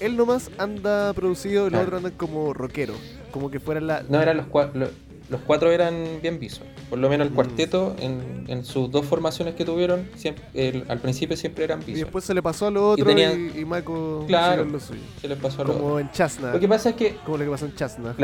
[0.00, 2.94] él nomás anda producido y los otros andan como rockero,
[3.32, 4.02] como que fueran la...
[4.08, 4.88] No, eran los, cua- lo-
[5.28, 6.68] los cuatro eran bien visual.
[6.88, 7.36] Por lo menos el Mm.
[7.36, 11.84] cuarteto, en, en sus dos formaciones que tuvieron, siempre, el- al principio siempre eran y
[11.84, 12.04] visual.
[12.04, 14.64] después se le pasó a los otros y, tenían- y Mako Claro.
[14.64, 15.00] lo suyo.
[15.20, 17.14] Se les pasó a los Como en Chasna, Lo que pasa es que.
[17.24, 18.14] como lo que pasó en Chasna.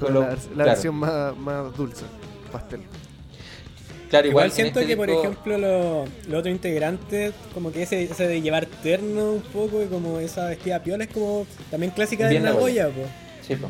[0.00, 0.70] Con la, la claro.
[0.70, 2.04] versión más, más dulce,
[2.50, 2.80] pastel.
[4.12, 7.82] Claro, Igual, igual, en siento este que, por ejemplo, los los otros integrantes, como que
[7.82, 11.92] ese, ese de llevar terno un poco y como esa vestida piola es como también
[11.92, 13.02] clásica de Bien Nagoya, po.
[13.46, 13.68] Sí, era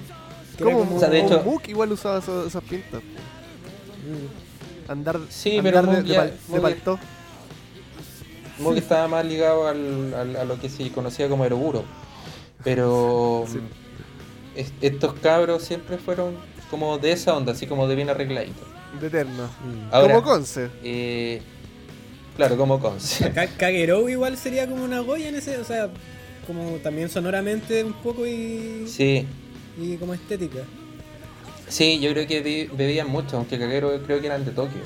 [0.58, 3.00] Como, como- O sea, de hecho- Mook igual usaba esas pintas.
[3.02, 4.90] Mm.
[4.90, 6.32] Andar, Sí, andar pero de, de ya- de
[8.58, 11.84] Mook- estaba más ligado al, al- a lo que se conocía como Eroguro.
[12.64, 13.44] Pero
[14.56, 14.64] Sí.
[14.82, 16.34] estos cabros siempre fueron
[16.70, 18.66] como de esa onda, así como de bien arregladitos.
[19.00, 19.44] De eterno.
[19.46, 19.94] Mm.
[19.94, 20.68] Ahora, Como Conce.
[20.84, 21.40] eh,
[22.36, 23.30] claro, como Conce.
[23.32, 25.88] Ka- Kagero igual sería como una Goya en ese, o sea,
[26.46, 29.26] como también sonoramente un poco y, Sí,
[29.80, 30.60] y como estética.
[31.68, 34.82] sí, yo creo que vi- bebían mucho, aunque Kagero creo que eran de Tokio.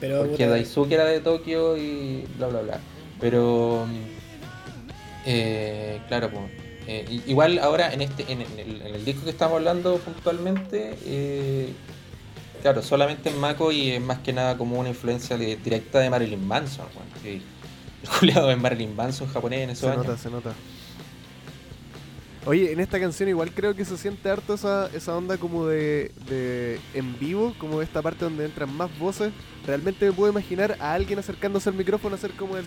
[0.00, 2.80] Pero Porque Daisuke era de Tokio y bla bla bla.
[3.20, 3.86] Pero
[5.26, 6.44] eh, claro, pues.
[6.86, 11.68] eh, igual ahora en este en, el, en el disco que estamos hablando puntualmente, eh,
[12.60, 16.10] claro, solamente en Mako y es más que nada como una influencia de- directa de
[16.10, 17.42] Marilyn Manson, bueno, que el
[18.18, 20.06] culiado de Marilyn Manson japonés en esos Se años.
[20.06, 20.52] nota, se nota.
[22.46, 26.10] Oye, en esta canción igual creo que se siente harto esa, esa onda como de,
[26.26, 29.30] de en vivo, como esta parte donde entran más voces.
[29.66, 32.64] Realmente me puedo imaginar a alguien acercándose al micrófono a hacer como el...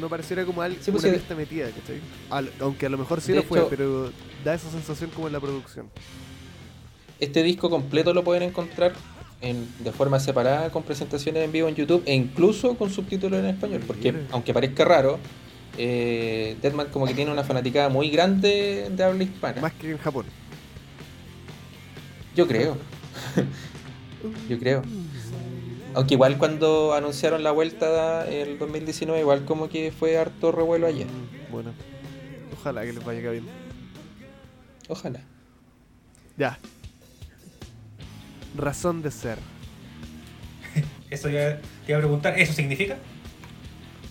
[0.00, 1.34] No pareciera como alguien, Sí, pues una sí.
[1.34, 2.00] metida, ¿cachai?
[2.30, 4.12] Al- aunque a lo mejor sí De lo fue, hecho- pero
[4.44, 5.90] da esa sensación como en la producción.
[7.20, 8.92] Este disco completo lo pueden encontrar
[9.40, 13.46] en- de forma separada con presentaciones en vivo en YouTube e incluso con subtítulos en
[13.46, 15.18] español, porque aunque parezca raro,
[15.76, 19.60] eh, Deadman como que tiene una fanaticada muy grande de habla hispana.
[19.60, 20.26] Más que en Japón.
[22.34, 22.76] Yo creo.
[24.48, 24.82] Yo creo.
[25.94, 31.04] Aunque igual cuando anunciaron la vuelta el 2019, igual como que fue harto revuelo allá.
[31.06, 31.70] Mm, Bueno,
[32.58, 33.44] ojalá que les vaya bien.
[34.88, 35.20] Ojalá.
[36.36, 36.58] Ya.
[38.56, 39.38] Razón de ser.
[41.10, 42.96] Eso ya te iba a preguntar, ¿eso significa?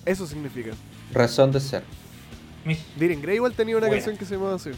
[0.06, 0.72] Eso significa.
[1.14, 1.84] Razón de ser.
[2.98, 4.02] Diren Grey igual tenía una Buena.
[4.04, 4.72] canción que se llamaba así.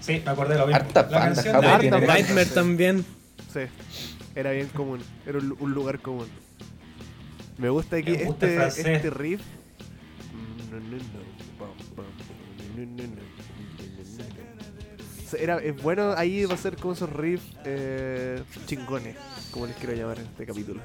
[0.00, 0.80] Sí, me acordé de lo mismo.
[0.80, 2.54] Harta La banda, canción de- tiene Nightmare, banda, Nightmare sí.
[2.54, 3.04] también.
[3.52, 3.60] Sí,
[4.34, 5.00] era bien común.
[5.26, 6.26] Era un, un lugar común.
[7.58, 8.86] Me gusta aquí Me gusta el este, francés.
[8.86, 9.40] este riff.
[15.38, 19.16] Era, es bueno, ahí va a ser como esos riffs eh, chingones,
[19.50, 20.80] como les quiero llamar en este capítulo.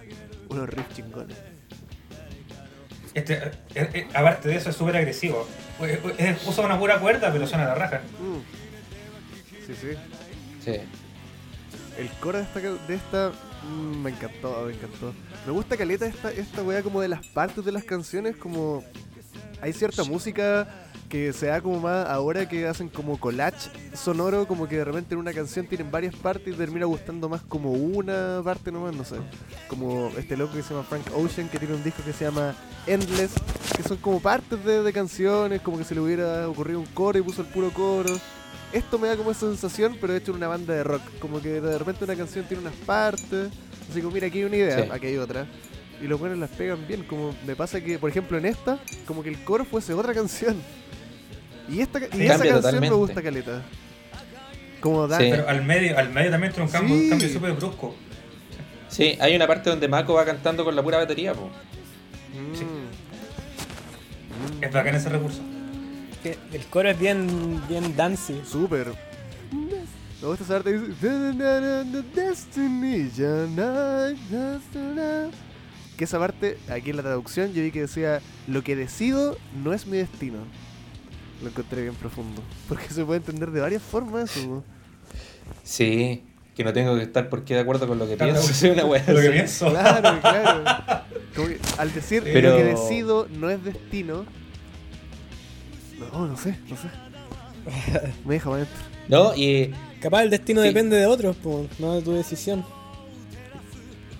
[0.49, 1.37] Unos riffs chingones.
[3.13, 5.47] Este, eh, eh, aparte de eso, es súper agresivo.
[6.47, 8.01] Usa una pura cuerda, pero suena la raja.
[8.19, 9.65] Mm.
[9.65, 9.87] Sí, sí.
[10.63, 10.79] Sí.
[11.97, 13.31] El coro de esta, de esta
[13.63, 15.13] mm, me encantó, me encantó.
[15.45, 18.83] Me gusta caleta esta, esta weá como de las partes de las canciones, como
[19.61, 20.67] hay cierta música
[21.09, 25.15] que se da como más ahora que hacen como collage sonoro, como que de repente
[25.15, 29.03] en una canción tienen varias partes y termina gustando más como una parte nomás, no
[29.03, 29.15] sé.
[29.67, 32.55] Como este loco que se llama Frank Ocean, que tiene un disco que se llama
[32.85, 33.31] Endless,
[33.75, 37.17] que son como partes de, de canciones, como que se le hubiera ocurrido un coro
[37.17, 38.13] y puso el puro coro.
[38.71, 41.01] Esto me da como esa sensación, pero hecho en una banda de rock.
[41.19, 43.49] Como que de repente una canción tiene unas partes.
[43.89, 44.89] Así como, mira, aquí hay una idea, Sí.
[44.91, 45.47] aquí hay otra.
[45.99, 47.03] Y los buenos las pegan bien.
[47.03, 50.55] Como me pasa que, por ejemplo, en esta, como que el coro fuese otra canción.
[51.71, 52.89] Y, esta, y esa canción totalmente.
[52.89, 53.61] me gusta caleta.
[54.81, 55.17] Como da.
[55.17, 55.27] Sí.
[55.29, 57.03] Pero al medio, al medio también tiene un cambio, Sí.
[57.03, 57.95] un cambio súper brusco.
[58.87, 61.47] Sí, hay una parte donde Mako va cantando con la pura batería, po.
[61.47, 62.55] Mm.
[62.57, 62.63] Sí.
[62.65, 64.63] Mm.
[64.63, 65.41] Es bacán ese recurso.
[66.23, 68.41] El coro es bien, bien dancey.
[68.45, 68.87] Súper.
[70.21, 70.59] Me gusta esa
[74.95, 75.29] na-
[75.97, 79.73] Que esa parte, aquí en la traducción, yo vi que decía Lo que decido no
[79.73, 80.39] es mi destino.
[81.41, 82.41] Lo encontré bien profundo.
[82.67, 84.63] Porque se puede entender de varias formas eso.
[85.63, 86.23] Sí,
[86.55, 88.53] que no tengo que estar por qué de acuerdo con lo que Claro, pienso.
[88.53, 89.69] Soy una wea Lo que pienso.
[89.69, 90.63] Claro, claro.
[91.35, 94.25] Que al decir Pero- lo que decido no es destino.
[96.13, 96.87] No, no sé, no sé.
[98.25, 98.75] Me deja adentro.
[99.07, 100.67] No, y Capaz el destino Sí.
[100.69, 102.63] depende de otros, po, no de tu decisión.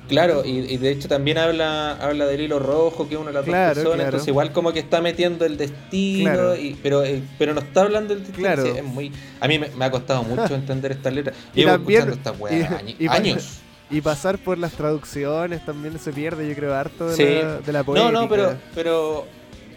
[0.09, 3.35] Claro, y, y de hecho también habla habla del hilo rojo, que es una de
[3.35, 4.03] las Claro, dos personas, claro.
[4.09, 6.55] entonces igual como que está metiendo el destino, Claro.
[6.57, 8.47] y, pero, eh, pero no está hablando del destino.
[8.47, 8.65] Claro.
[8.65, 11.37] es muy, a mí me, me ha costado mucho entender estas letras.
[11.53, 13.59] Y Llevo también- escuchando estas weas y- añi- y años.
[13.91, 17.23] Y pasar por las traducciones también se pierde, yo creo, harto de, Sí.
[17.23, 18.11] la, de la poética.
[18.11, 19.25] No, no, pero, pero,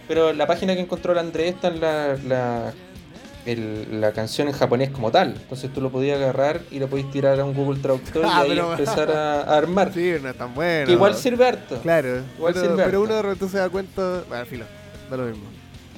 [0.08, 2.72] pero la página que encontró el Andrés está en la, la,
[3.46, 5.34] el- la canción en japonés como tal.
[5.40, 8.42] Entonces tú lo podías agarrar y lo podías tirar a un Google Traductor Ah, y
[8.42, 9.92] ahí pero- empezar a, a armar.
[9.92, 10.86] Sí, no es tan bueno.
[10.86, 11.78] Que igual sirve harto.
[11.80, 13.00] Claro, igual pero, sirve pero harto.
[13.02, 14.22] uno de repente se da cuenta.
[14.28, 14.64] Bueno, filo,
[15.10, 15.44] da lo mismo.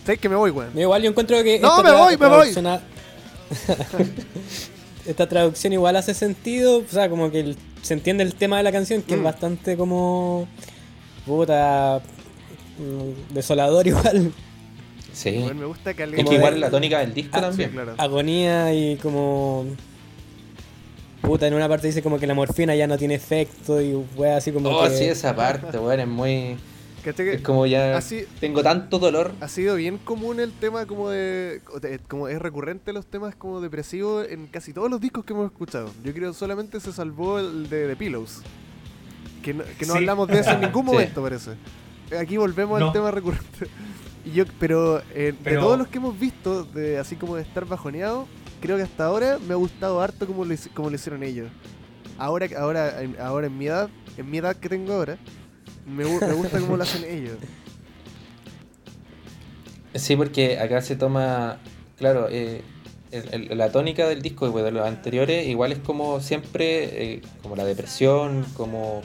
[0.04, 0.78] ¿Sabes que me voy, weón?
[0.78, 1.59] Igual yo encuentro que.
[1.61, 2.54] No, esta me voy, me voy.
[2.66, 2.80] a-
[5.07, 8.62] esta traducción igual hace sentido, o sea, como que el- se entiende el tema de
[8.62, 9.18] la canción, que Mm.
[9.18, 10.48] es bastante como.
[11.26, 12.00] puta.
[12.78, 14.33] mm, desolador igual.
[15.14, 15.38] Sí.
[15.38, 16.18] Weón, me gusta caleta.
[16.18, 17.70] Es como que igual de- la tónica del disco Ah, también.
[17.70, 17.94] Sí, claro.
[17.98, 19.64] Agonía y como.
[21.22, 24.37] Puta, en una parte dice como que la morfina ya no tiene efecto y wea
[24.37, 24.90] así como Oh, que.
[24.90, 26.57] sí, esa parte, weón, es muy.
[27.03, 27.96] ¿Cachai que Es como ya.
[27.96, 29.33] así- Tengo tanto dolor.
[29.40, 33.61] ha sido bien común el tema como de, de- como es recurrente los temas como
[33.61, 35.90] depresivos en casi todos los discos que hemos escuchado.
[36.03, 38.40] Yo creo que solamente se salvó el de The Pillows.
[39.42, 39.98] Que no, que no Sí.
[39.98, 40.92] hablamos de eso en ningún Sí.
[40.92, 41.50] momento, parece.
[42.18, 42.87] aquí volvemos No.
[42.88, 43.66] al tema recurrente.
[44.24, 47.64] Y yo, pero, eh, de todos los que hemos visto, de así como de estar
[47.66, 48.26] bajoneado,
[48.60, 51.50] creo que hasta ahora me ha gustado harto como lo, como lo hicieron ellos.
[52.16, 55.18] Ahora, ahora, en, ahora en mi edad, en mi edad que tengo ahora,
[55.87, 57.37] me, gu- me gusta cómo lo hacen ellos.
[59.94, 61.58] Sí, porque acá se toma,
[61.98, 62.62] claro, eh,
[63.10, 67.22] el- el- la tónica del disco pues, de los anteriores igual es como siempre, eh,
[67.42, 69.02] como la depresión, como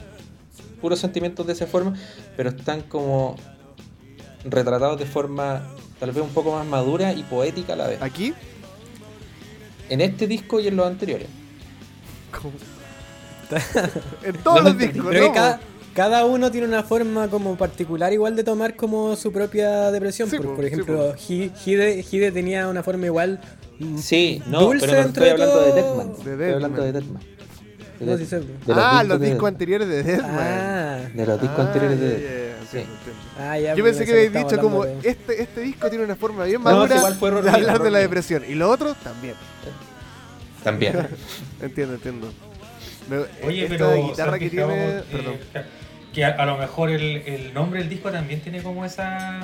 [0.80, 1.94] puros sentimientos de esa forma,
[2.36, 3.36] pero están como
[4.44, 5.62] retratados de forma
[5.98, 8.00] tal vez un poco más madura y poética a la vez.
[8.02, 8.32] Aquí,
[9.88, 11.28] En este disco y en los anteriores.
[12.30, 12.52] como-
[14.24, 15.32] en todos los discos, Creo ¿no?
[15.32, 15.60] que cada,
[15.94, 20.30] cada uno tiene una forma como particular igual de tomar como su propia depresión.
[20.30, 23.40] Sí, por, ejemplo, Hi- Hide, Hide tenía una forma igual.
[23.80, 25.72] mm, Sí, no, Dulce pero no dentro estoy de hablando de.
[25.82, 26.06] Deadman.
[26.12, 27.22] De Estoy hablando de Deadman.
[27.98, 28.40] De sí sé.
[28.40, 30.30] de ah, los discos anteriores de Deadman.
[30.38, 32.49] Ah, De los discos Ah, anteriores de ya, Deadman.
[32.70, 32.78] Sí.
[32.78, 36.04] entiendo, ah, ya, Yo pues, pensé que habéis dicho como, de- este, este disco tiene
[36.04, 38.44] una forma bien No, madura fue error de hablar de la depresión.
[38.48, 39.34] Y lo otro, también.
[40.64, 41.08] También.
[41.62, 42.32] Entiendo, entiendo.
[43.08, 43.92] Me- Oye, esta pero.
[43.94, 44.74] ¿se guitarra que tiene...
[44.98, 45.36] eh, perdón.
[46.12, 49.40] que a, a lo mejor el, el nombre del disco también tiene como esa.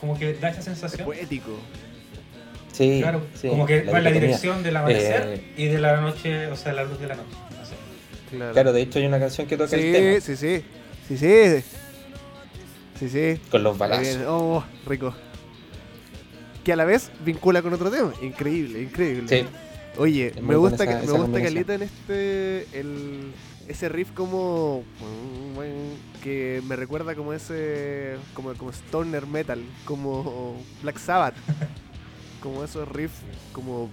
[0.00, 1.04] Como que da esa Es sensación.
[1.04, 1.58] poético.
[2.72, 6.00] Sí, Claro, sí, como que va en la dirección del amanecer Eh, y de la
[6.00, 7.28] noche, o sea, la luz de la noche.
[7.58, 7.74] No sé.
[8.36, 10.64] Claro, Claro, de hecho hay una canción que toca el sí, tema sí, sí.
[11.08, 11.64] Sí, sí.
[12.98, 13.40] Sí, sí.
[13.50, 14.18] con los balazos.
[14.26, 15.14] Oh, rico.
[16.62, 18.12] Que a la vez vincula con otro tema.
[18.22, 19.28] Increíble, increíble.
[19.28, 19.46] Sí,
[19.96, 22.66] Oye, Es me gusta, esa- que- me esa gusta caleta en este.
[22.78, 23.32] El,
[23.68, 24.82] ese riff como.
[26.22, 28.16] Que me recuerda como ese.
[28.34, 29.62] Como, como Stoner Metal.
[29.84, 31.34] Como Black Sabbath.
[32.42, 33.16] Como esos riffs.
[33.52, 33.88] Como.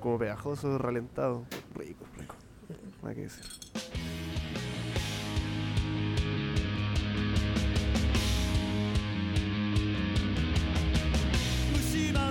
[0.00, 1.42] Como pegajosos, ralentados.
[1.74, 2.34] Rico, rico.
[3.02, 3.42] Nada que decir.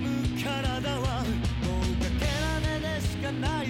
[0.01, 0.09] む
[0.41, 1.23] 体は
[1.63, 3.67] もうかけられでしかない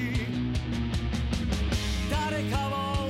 [2.09, 3.02] 誰かを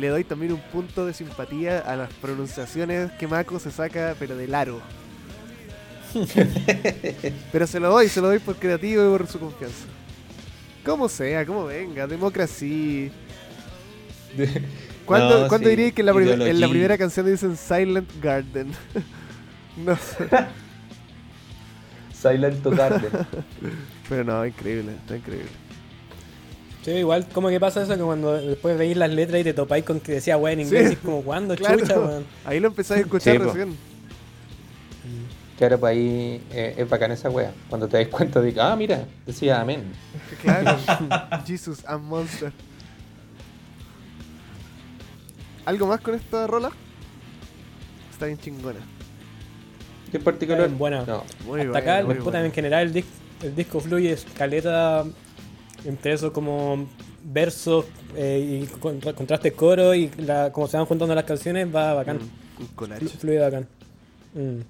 [0.00, 4.34] Le doy también un punto de simpatía a las pronunciaciones que Mako se saca, pero
[4.34, 4.80] del aro.
[7.52, 9.84] pero se lo doy, se lo doy por creativo y por su confianza.
[10.86, 13.10] Como sea, como venga, democracia.
[15.04, 16.12] ¿Cuándo, No, ¿cuándo sí, diríais que en la,
[16.48, 18.72] en la primera canción dicen Silent Garden?
[19.84, 20.28] no sé.
[22.14, 23.10] Silent Garden.
[24.08, 25.50] Pero no, increíble, está increíble.
[26.84, 29.84] Sí, igual como que pasa eso que cuando después veis las letras y te topáis
[29.84, 30.74] con que decía weón en Sí.
[30.76, 31.78] inglés, y es como cuando Claro.
[31.78, 32.24] chucha, weón.
[32.44, 33.76] Ahí lo empezáis a escuchar Sí, recién.
[35.58, 37.52] Claro, pues ahí eh, es bacán esa wea.
[37.68, 39.92] Cuando te das cuenta de que, ah, mira, decía amén.
[40.42, 40.78] Claro.
[41.46, 42.50] Jesus and Monster.
[45.66, 46.70] ¿Algo más con esta rola?
[48.10, 48.80] Está bien chingona.
[50.10, 50.60] ¿Qué en particular?
[50.60, 51.04] Está bien buena.
[51.04, 51.24] No.
[51.46, 52.46] Muy Hasta buena, acá, muy puta, buena.
[52.46, 53.04] en general el, dis-
[53.42, 55.04] el disco fluye caleta
[55.84, 56.86] entre eso como
[57.24, 61.94] versos eh, y contra- contraste coro y la, como se van juntando las canciones va
[61.94, 62.16] bacán.
[62.18, 63.04] Mm, un collage.
[63.06, 63.66] Flu- Fluye bacán.
[64.34, 64.60] Mm.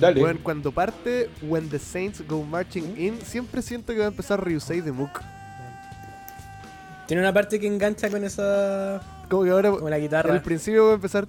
[0.00, 4.44] Bueno, cuando parte When the Saints Go Marching In, siempre siento que va a empezar
[4.44, 5.20] Ryusei de Mook.
[7.06, 9.00] Tiene una parte que engancha con esa.
[9.28, 9.70] Como que ahora.
[9.70, 10.32] Con la guitarra.
[10.32, 11.26] Al principio va a empezar.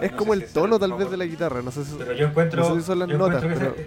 [0.00, 2.80] Es como el tono tal vez de la guitarra, no sé si, pero yo encuentro,
[2.80, 3.42] son las notas,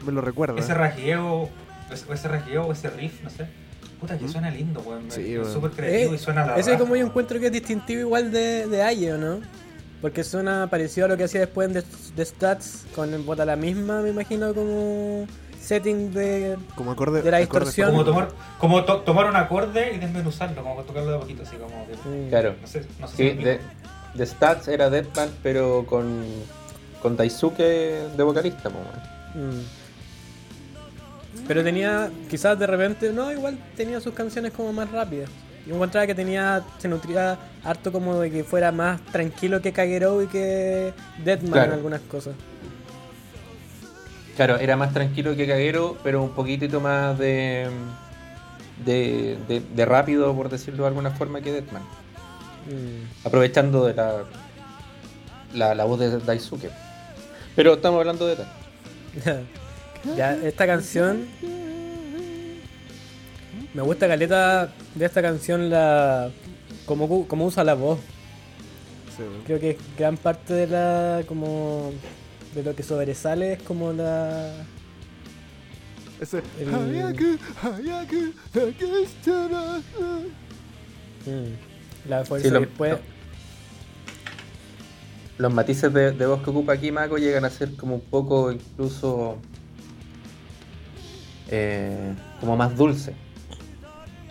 [0.05, 0.59] me lo recuerda.
[0.59, 1.49] Ese rajeo,
[1.89, 3.47] ese rajeo, ese riff, no sé,
[4.02, 4.30] Puta, que ¿Mm?
[4.30, 5.04] suena lindo, weón.
[5.10, 7.45] Sí, es súper creativo Eh, y suena a la Ese raja, como yo encuentro que
[7.45, 9.39] es distintivo igual de, de Aye, ¿o no?
[10.02, 11.84] Porque suena parecido a lo que hacía después en The,
[12.16, 15.28] The Stats, con bota la misma, me imagino, como
[15.60, 16.58] setting de...
[16.76, 17.22] Como acorde.
[17.22, 17.91] de la acorde distorsión.
[17.91, 21.86] Como tomar, como to- tomar un acorde y desmenuzarlo, como tocarlo de poquito, así como
[21.86, 21.93] que.
[22.10, 22.30] Mm.
[22.30, 22.56] Claro.
[22.60, 23.60] No sé, no sé Sí, si de,
[24.16, 26.26] de Stats era Deadman, pero con
[27.04, 27.62] con Daisuke
[28.18, 28.70] de vocalista.
[28.70, 29.80] Mm.
[31.52, 35.30] Pero tenía, quizás de repente, no, igual tenía sus canciones como más rápidas.
[35.68, 40.24] Yo encontraba que tenía, se nutría harto como de que fuera más tranquilo que Kagero
[40.24, 40.93] y que
[41.26, 42.36] Deadman en algunas cosas.
[44.38, 47.68] Claro, era más tranquilo que Kagero, pero un poquitito más de,
[48.86, 51.84] de, de, de rápido, por decirlo de alguna forma, que Deadman.
[51.84, 53.28] Mm.
[53.28, 54.24] Aprovechando de la,
[55.54, 56.70] la, la voz de Daisuke.
[57.58, 58.47] Pero estamos hablando de tal.
[60.18, 61.26] ya, esta canción.
[63.74, 66.30] Me gusta caleta de esta canción la.
[66.86, 67.99] Como, como usa la voz.
[69.16, 69.24] Sí.
[69.45, 71.24] Creo que gran parte de la.
[71.28, 71.91] como.
[72.56, 74.52] de lo que sobresale es como la.
[76.20, 76.41] Ese.
[76.60, 78.34] El- Hayaku, hayaku,
[81.26, 82.97] mm, la fuerza Sí, lo- después.
[85.38, 88.52] Los matices de, de voz que ocupa aquí Mako llegan a ser como un poco
[88.52, 89.38] incluso
[91.52, 93.14] eh, como más dulce.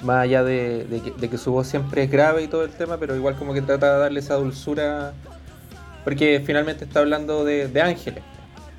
[0.03, 0.87] Más allá de,
[1.21, 3.95] que, su voz siempre es grave y todo el tema, pero igual como que trata
[3.95, 5.12] de darle esa dulzura.
[6.05, 8.25] Porque finalmente está hablando de, de ángeles.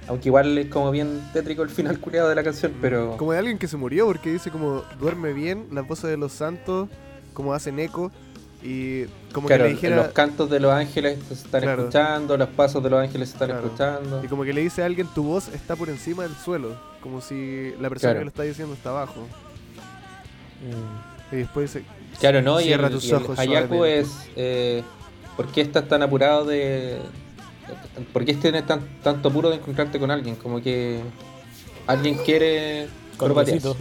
[0.07, 3.15] Aunque igual es como bien tétrico el final culiado de la canción, pero.
[3.17, 6.31] Como de alguien que se murió, porque dice como duerme bien, las voces de los
[6.31, 6.89] santos,
[7.33, 8.11] como hacen eco,
[8.63, 9.95] y como Claro, que le dijera.
[9.97, 11.81] los cantos de los ángeles se están Claro.
[11.83, 13.65] escuchando, los pasos de los ángeles se están Claro.
[13.65, 14.23] escuchando.
[14.23, 16.75] Y como que le dice a alguien, tu voz está por encima del suelo.
[17.01, 18.19] Como si la persona Claro.
[18.19, 19.27] que lo está diciendo está abajo.
[20.61, 21.85] mm, Y después dice,
[22.19, 22.59] Claro, ¿no?
[22.59, 24.07] Y Cierra el, tus y el ojos Hayaku es.
[24.35, 24.83] Eh,
[25.37, 26.99] ¿Por qué estás tan apurado de.
[28.11, 30.35] ¿Por qué tienes tan, tanto apuro de encontrarte con alguien?
[30.35, 30.99] Como que.
[31.87, 32.89] Alguien quiere.
[33.35, 33.77] Besitos.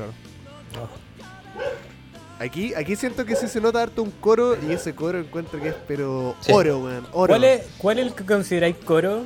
[2.40, 5.68] Aquí, aquí siento que sí se nota harto un coro y ese coro encuentro que
[5.68, 6.50] es pero Sí.
[6.52, 7.06] oro, weón.
[7.12, 7.28] Oro.
[7.32, 9.24] ¿Cuál es, ¿Cuál es el que consideráis coro?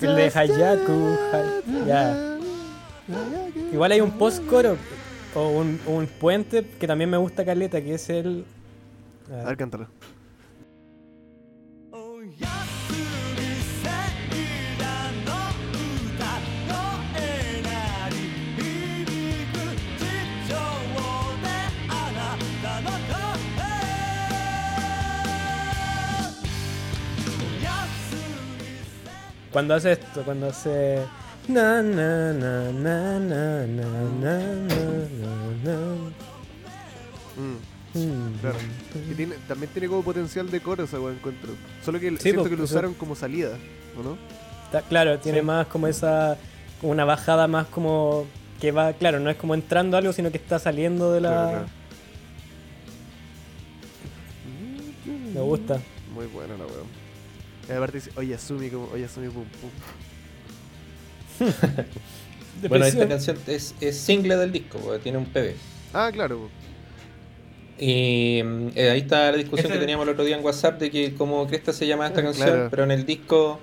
[0.00, 1.16] El de Hayaku.
[1.32, 2.38] Ha- ya.
[3.72, 4.76] Igual hay un post-coro
[5.34, 8.44] o un, un puente que también me gusta caleta, que es el.
[9.30, 9.86] A ver, cántalo.
[29.52, 30.98] Cuando hace esto, cuando hace.
[31.48, 34.38] Na, na, na, na, na, na,
[35.64, 35.76] na,
[37.36, 37.98] mm.
[37.98, 38.34] Mm.
[38.42, 38.58] Claro.
[39.16, 41.52] Tiene, también tiene como potencial de coro esa weá, encuentro.
[41.82, 43.56] Solo que Sí, siento que lo usaron como salida,
[43.98, 44.18] ¿o no?
[44.66, 46.36] Está- claro, tiene más como esa.
[46.80, 48.26] como una bajada más como.
[48.60, 51.64] que va, claro, no es como entrando algo, sino que está saliendo de la.
[55.34, 55.80] Me gusta.
[56.12, 56.77] Muy buena la weá.
[57.68, 58.36] Y aparte dice, oye
[58.70, 59.70] como, oye Asumi pum pum.
[62.68, 65.52] Bueno, esta canción es, es single del disco, porque tiene un PB.
[65.94, 66.48] Ah, claro.
[67.78, 70.80] Y mm, eh, ahí está la discusión Este- que teníamos el otro día en WhatsApp
[70.80, 72.68] de que como Cresta se llama esta Ah, canción, claro.
[72.70, 73.60] pero en el disco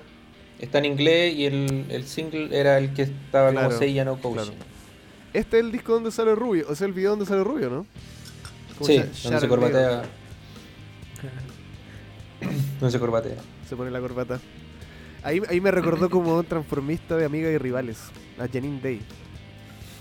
[0.58, 4.16] está en inglés y el, el single era el que estaba Claro, como Seiya no
[4.18, 4.34] Koushi.
[4.36, 4.52] claro.
[5.34, 7.86] Este es el disco donde sale Rubio, o sea, el video donde sale Rubio, ¿no?
[8.78, 10.04] Como Sí, donde se corbatea.
[12.80, 13.36] Donde se corbatea.
[13.68, 14.38] Se pone la corbata.
[15.22, 17.98] Ahí, ahí me recordó como un transformista de amigas y rivales,
[18.38, 19.00] a Janine Day.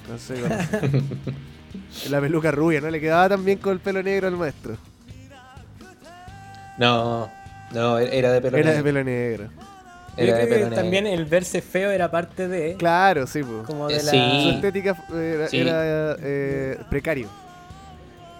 [0.10, 0.36] No sé,
[2.10, 2.90] la peluca rubia, ¿no?
[2.92, 4.78] Le quedaba tan bien con el pelo negro al maestro.
[6.78, 7.30] No,
[7.72, 8.84] no, era de pelo Era de negro.
[8.84, 9.50] pelo negro.
[10.18, 10.76] Yo Era de creo que pelo negro.
[10.82, 12.76] también el verse feo era parte de.
[12.76, 13.66] Claro, sí, pues.
[13.66, 14.12] Como de Eh, la.
[14.12, 14.42] sí.
[14.44, 15.58] Su estética eh, era, Sí.
[15.60, 17.30] era, eh, precario.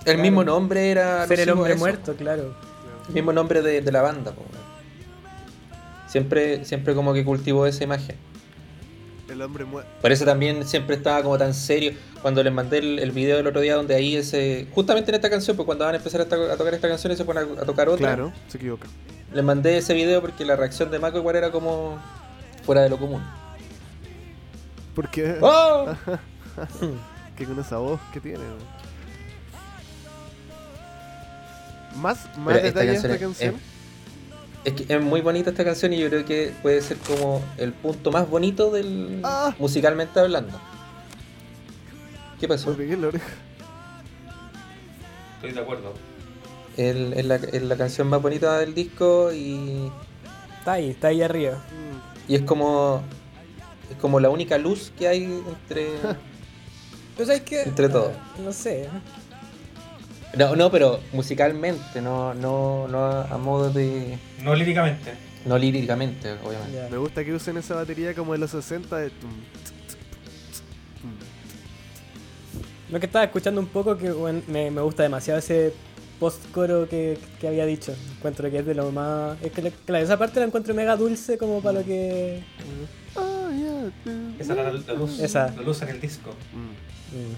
[0.06, 1.80] El mismo nombre era Ser el hombre eso.
[1.80, 2.54] muerto, claro.
[3.08, 4.32] El mismo nombre de, de la banda.
[4.34, 4.65] po, weón.
[6.16, 8.16] Siempre, siempre como que cultivó esa imagen.
[9.30, 9.92] El hombre muerto.
[10.02, 11.92] Por eso también siempre estaba como tan serio.
[12.22, 14.66] Cuando les mandé el, el video el otro día donde ahí ese...
[14.74, 17.12] Justamente en esta canción, pues cuando van a empezar a, to- a tocar esta canción
[17.12, 18.16] y se ponen a, a tocar otra.
[18.16, 18.88] Claro, se equivoca.
[19.34, 21.98] Les mandé ese video porque la reacción de Mako igual era como
[22.64, 23.22] fuera de lo común.
[24.96, 25.94] Porque ¡Oh!
[27.36, 28.40] que con esa voz que tiene.
[31.98, 33.56] Más, más Pero esta detalles de esta canción canción.
[33.56, 33.75] es-
[34.66, 37.72] Es que es muy bonita esta canción y yo creo que puede ser como el
[37.72, 39.54] punto más bonito del Ah.
[39.60, 40.60] musicalmente hablando.
[42.40, 42.72] ¿Qué pasó?
[42.72, 43.28] Me pegué en la oreja.
[45.36, 45.94] Estoy de acuerdo.
[46.78, 49.92] El- Es la, es la canción más bonita del disco y,
[50.60, 51.60] Está ahí, está ahí arriba.
[52.28, 53.04] Y es como
[53.92, 55.90] es como la única luz que hay entre
[57.16, 57.62] Pero sabes que.
[57.62, 58.12] Entre todos.
[58.44, 58.90] No sé.
[60.38, 65.14] No no pero musicalmente no no no a, modo de No líricamente.
[65.46, 66.90] No líricamente, obviamente.
[66.90, 69.12] Me gusta que usen esa batería como de los 60 de.
[72.92, 75.74] Lo que estaba escuchando un poco que bueno, me, me gusta demasiado ese
[76.20, 77.94] post-coro que, que había dicho.
[78.18, 79.42] Encuentro que es de lo más...
[79.42, 82.42] Es que, la- claro, esa parte la encuentro mega dulce como para lo que...
[83.16, 84.34] Ah, ya, tum.
[84.40, 85.20] Esa era la, la luz.
[85.20, 85.52] Esa.
[85.56, 86.32] La luz en el disco.
[86.54, 87.18] Mm.
[87.18, 87.36] Mm.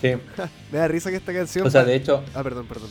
[0.00, 0.12] Sí.
[0.72, 1.66] Me da risa que esta canción.
[1.66, 2.88] O sea, de hecho, Ah, perdón, perdón.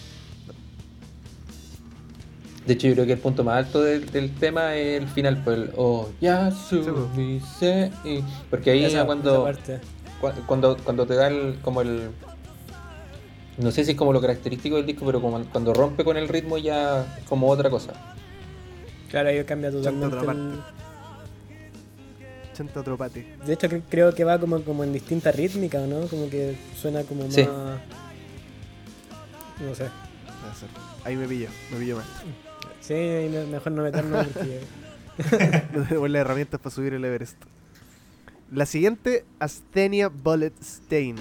[2.66, 5.42] de hecho yo creo que el punto más alto del, del tema es el final,
[5.44, 6.82] pues el oh, ya Sí,
[7.60, 9.80] se y porque ahí Esa- ya cuando, esa parte.
[10.20, 12.10] cua- cuando cuando te da el como el
[13.60, 16.28] no sé si es como lo característico del disco, pero como cuando rompe con el
[16.28, 17.94] ritmo ya es como otra cosa.
[19.10, 20.18] Claro, ahí cambia totalmente
[22.64, 22.98] otro.
[22.98, 26.08] De hecho, cre- creo que va como, como en distinta rítmica, ¿no?
[26.08, 27.34] Como que suena como más...
[27.36, 27.44] Sí.
[29.62, 29.86] No sé.
[31.04, 32.06] Ahí me pillo, me pillo más.
[32.82, 32.94] Sí,
[33.52, 34.62] mejor no meternos porque...
[35.92, 37.38] No las herramientas para subir el Everest.
[38.52, 41.16] La siguiente, Asthenia Bullet Stain.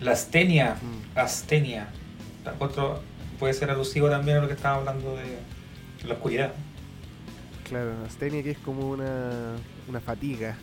[0.00, 0.74] La astenia.
[0.80, 1.18] Mm.
[1.18, 1.88] Astenia.
[2.44, 3.00] Encuentro-
[3.38, 5.38] puede ser alusivo también a lo que estaba hablando de
[6.06, 6.52] la oscuridad.
[7.72, 9.54] Claro, Asthenia que es como una,
[9.88, 10.56] una fatiga.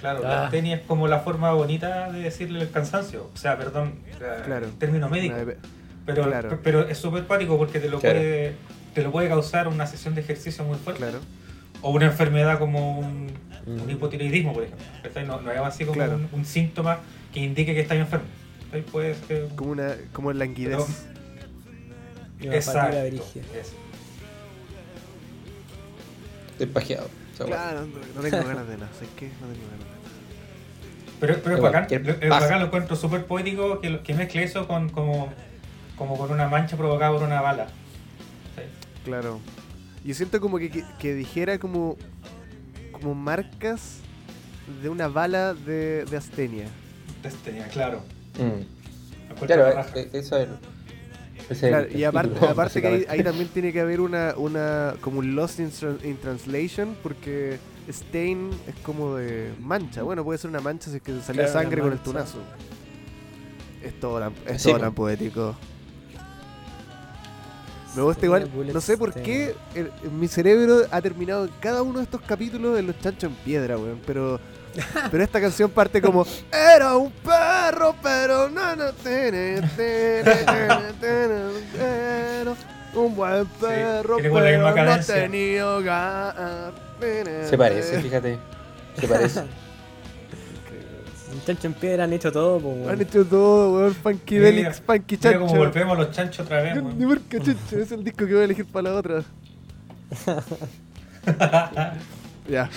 [0.00, 0.28] Claro, Ah.
[0.28, 3.30] la astenia es como la forma bonita de decirle el cansancio.
[3.32, 3.96] O sea, perdón,
[4.46, 4.66] Claro.
[4.66, 5.36] en términos médicos.
[5.36, 5.58] Una de-
[6.06, 6.60] Pero, claro.
[6.64, 8.18] pero es súper pático porque te lo, Claro.
[8.18, 8.54] puede,
[8.94, 11.02] te lo puede causar una sesión de ejercicio muy fuerte.
[11.02, 11.20] Claro.
[11.82, 13.30] O una enfermedad como un,
[13.66, 13.90] un Mm.
[13.90, 15.22] hipotiroidismo, por ejemplo.
[15.26, 16.14] No, no es así como Claro.
[16.16, 17.00] un, un síntoma
[17.34, 18.24] que indique que estás enfermo.
[18.90, 19.48] Puede ser...
[19.54, 21.04] Como una como languidez.
[22.40, 22.96] Pero- Exacto.
[26.62, 27.08] Estoy pajeado.
[27.34, 27.56] esa weá.
[27.56, 28.90] Claro, no, no tengo ganas de nada.
[28.94, 29.26] ¿Sabes qué?
[29.40, 29.92] No tengo ganas de nada.
[31.18, 34.66] Pero, pero es De bacán, es bacán, lo encuentro súper poético que, que mezcle eso
[34.68, 35.32] con como,
[35.96, 37.66] como con una mancha provocada por una bala.
[37.66, 38.62] ¿sí?
[39.04, 39.40] Claro.
[40.04, 41.96] Yo siento como que, que, que dijera como
[42.92, 43.98] como marcas
[44.82, 46.66] de una bala de, de Asthenia.
[47.44, 48.02] Tenía, claro.
[48.38, 49.44] Mm.
[49.46, 49.90] Claro, la raja.
[49.98, 50.48] eh, eso es.
[51.60, 55.60] Claro, y aparte, aparte que ahí, también tiene que haber una, una como un lost
[55.60, 55.70] in,
[56.04, 60.02] in translation porque stain es como de mancha.
[60.02, 62.38] Bueno, puede ser una mancha si es que salió Claro, sangre con el tunazo.
[63.82, 65.56] Es todo tan, es Sí, todo tan poético.
[67.94, 71.98] Me gusta igual, no sé por qué el- mi cerebro ha terminado en cada uno
[71.98, 74.00] de estos capítulos en los chanchos en piedra, weón.
[74.06, 74.40] Pero,
[75.10, 81.38] pero esta canción parte como Era un perro, pero no, no, tene, tene, tene, tene,
[81.76, 82.56] pero
[82.94, 86.72] un buen perro, tiene como misma pero no tenía hogar.
[87.00, 88.38] tene, Se parece, fíjate.
[88.98, 89.42] Se parece.
[91.32, 92.90] Un chancho en piedra han hecho todo, weón.
[92.90, 93.94] Han hecho todo, weón.
[93.94, 95.64] Funky Mira, Delix, Funky Mira cómo Chancho.
[95.64, 96.74] volvemos a los chanchos otra vez.
[96.76, 96.98] weón.
[96.98, 99.22] Ni marca chancho, es el disco que voy a elegir para la otra.
[102.48, 102.68] ya.「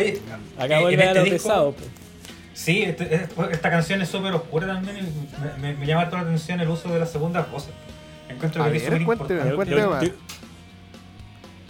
[0.00, 0.20] Oye,
[0.58, 1.88] Acá vuelve en a este lo disco- pesado, pues.
[2.54, 5.02] Sí, este- es- esta canción es súper oscura también y
[5.60, 7.72] me, me- me llama toda la atención el uso de las segundas voces.
[8.28, 10.14] Encuentro A que es súper importante.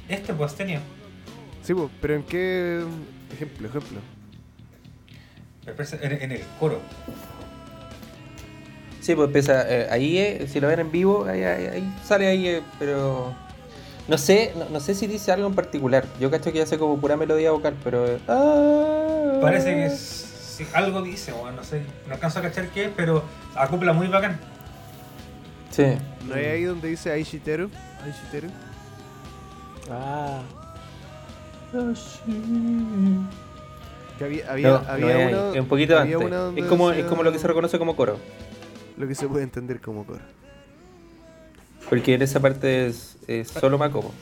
[0.08, 0.80] Este pues tenía.
[1.62, 2.82] Sí, po, pero ¿en qué
[3.32, 4.00] ejemplo, ejemplo?
[5.66, 6.80] en el coro.
[9.00, 12.26] Sí, pues empieza eh, ahí, eh, si lo ven en vivo, ahí, ahí- ahí sale
[12.26, 13.34] ahí, eh, pero
[14.10, 16.04] no sé, no, no sé si dice algo en particular.
[16.18, 19.38] Yo cacho que hace como pura melodía vocal, pero ah.
[19.40, 22.90] Parece que es- sí, algo dice, o no sé, no alcanzo a cachar qué es,
[22.96, 23.22] pero
[23.54, 24.38] acopla muy bacán.
[25.70, 25.84] Sí.
[26.28, 27.70] ¿No es ahí donde dice Aishiteru?
[28.04, 28.48] Aishiteru.
[29.88, 30.40] Ah,
[34.18, 36.32] Que había, había, No, había no un poquito había antes.
[36.56, 38.18] Es como, decía es como lo que se reconoce como coro.
[38.96, 40.20] Lo que se puede entender como coro.
[41.90, 44.12] Porque en esa parte es, es solo Macomo.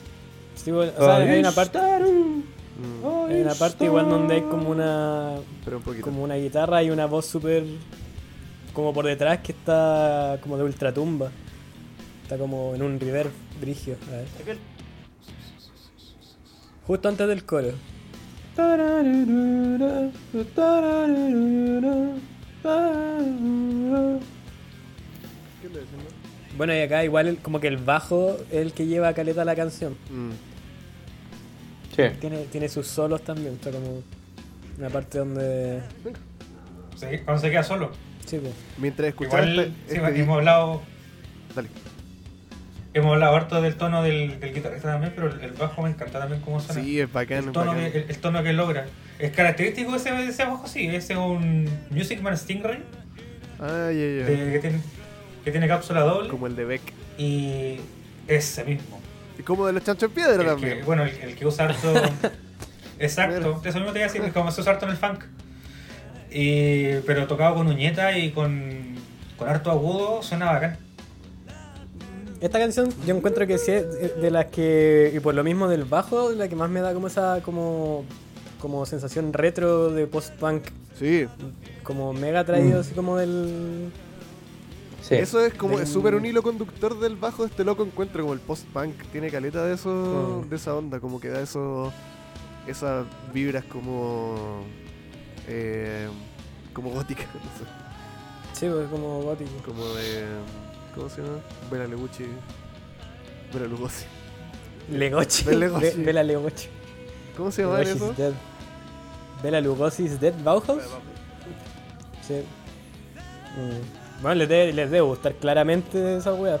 [0.55, 5.35] sí, bueno, o sea, hay una parte, hay una parte igual donde hay como una
[5.63, 6.03] pero un poquito.
[6.03, 7.63] como una guitarra y una voz súper
[8.73, 11.29] como por detrás que está como de ultratumba.
[12.23, 13.97] Está como en un reverb brigio.
[14.07, 14.15] A
[14.45, 14.57] ver.
[16.87, 17.69] Justo antes del coro.
[18.55, 18.63] ¿Qué
[25.69, 26.08] le dicen,
[26.59, 29.43] Bueno, y acá igual el- como que el bajo es el que lleva a caleta
[29.45, 29.93] la canción.
[30.11, 30.31] Mm,
[31.95, 32.03] Sí.
[32.21, 33.53] Tiene, tiene sus solos también.
[33.53, 34.03] Está como
[34.77, 35.81] una parte donde...
[36.95, 37.91] Se- Cuando se queda solo.
[38.25, 38.53] Sí, pues.
[38.77, 40.81] Mientras escuchaba Igual este, sí, este hemos hablado
[41.55, 41.69] Dale.
[42.93, 46.19] Hemos hablado harto del tono del, del guitarrista también, pero el, el bajo me encanta
[46.19, 46.81] también cómo suena.
[46.81, 47.91] Sí, es bacán, el, tono bacán.
[47.91, 48.85] que, el, el tono que logra.
[49.17, 50.87] Es característico ese, ese bajo, sí.
[50.87, 52.79] Ese es un Music Man Stingray
[53.59, 54.81] Ah, de- que, tiene,
[55.43, 56.29] que tiene cápsula doble.
[56.29, 56.81] Como el de Beck.
[57.17, 57.77] Y
[58.27, 58.99] ese mismo.
[59.37, 60.79] Y como de los chanchos en piedra El también.
[60.79, 61.93] que, bueno, el, el que usa harto.
[62.99, 65.23] Exacto, eso mismo te iba a decir, como se usa harto en el funk.
[66.31, 68.95] Y, pero tocado con uñeta y con,
[69.37, 70.77] con harto agudo, suena bacán.
[72.41, 75.83] Esta canción yo encuentro que sí es de las que, y por lo mismo del
[75.85, 78.05] bajo, la que más me da como esa como,
[78.61, 80.63] como sensación retro de post-punk,
[80.97, 81.27] Sí.
[81.83, 83.91] como mega traído así como del...
[85.01, 85.15] Sí.
[85.15, 88.39] Eso es como súper un hilo conductor del bajo de este loco encuentro, como el
[88.39, 88.95] post-punk.
[89.11, 89.89] Tiene caleta de eso,
[90.45, 90.49] Mm.
[90.49, 91.91] de esa onda, como que da eso,
[92.67, 94.63] esas vibras como,
[95.47, 96.07] eh,
[96.73, 97.65] como góticas, no sé.
[98.53, 99.49] Sí, pues, como gótico.
[99.65, 100.25] Como de,
[100.93, 101.37] ¿cómo se llama?
[101.71, 102.25] Bela Lugosi.
[103.53, 104.05] Bela Lugosi.
[104.91, 105.43] Legochi.
[106.03, 106.67] Bela Lugosi.
[107.37, 108.13] ¿Cómo se llama eso?
[108.17, 108.33] dead.
[109.41, 110.83] Bela Lugosi is dead, Bauhaus.
[112.27, 112.41] Sí.
[113.57, 113.98] Mm.
[114.21, 116.59] Bueno, les debe, les debe gustar claramente esa wea.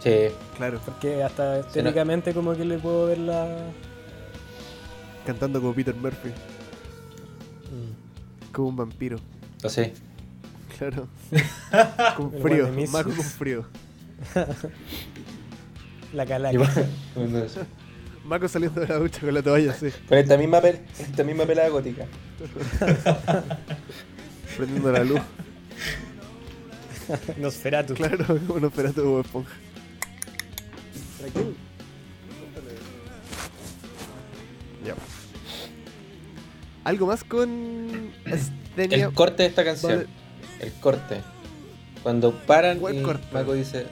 [0.00, 0.28] Sí.
[0.56, 3.58] Claro, Porque hasta estéticamente como que le puedo ver la...
[5.26, 6.30] cantando como Peter Murphy,
[7.70, 8.52] Mm.
[8.52, 9.18] como un vampiro.
[9.68, 9.92] Sé.
[10.78, 11.06] Claro.
[12.16, 12.68] con frío.
[12.90, 13.64] Maco con frío.
[16.12, 16.58] La calaca.
[18.24, 21.44] Maco saliendo de la ducha con la toalla así, Con esta misma, pel esta misma
[21.44, 22.04] pelada gótica.
[24.56, 25.20] prendiendo la luz.
[27.38, 27.94] Nosferatu.
[27.94, 29.52] Claro, como un operato como esponja.
[34.84, 34.94] Ya.
[36.84, 38.12] ¿Algo más con?
[38.76, 39.92] El corte de esta canción.
[39.92, 40.08] Vale.
[40.60, 41.20] El corte.
[42.02, 43.26] Cuando paran y corte.
[43.32, 43.86] Mako dice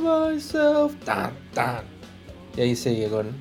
[0.00, 0.94] myself.
[1.04, 1.84] Tan, tan.
[2.56, 3.28] Y ahí sigue con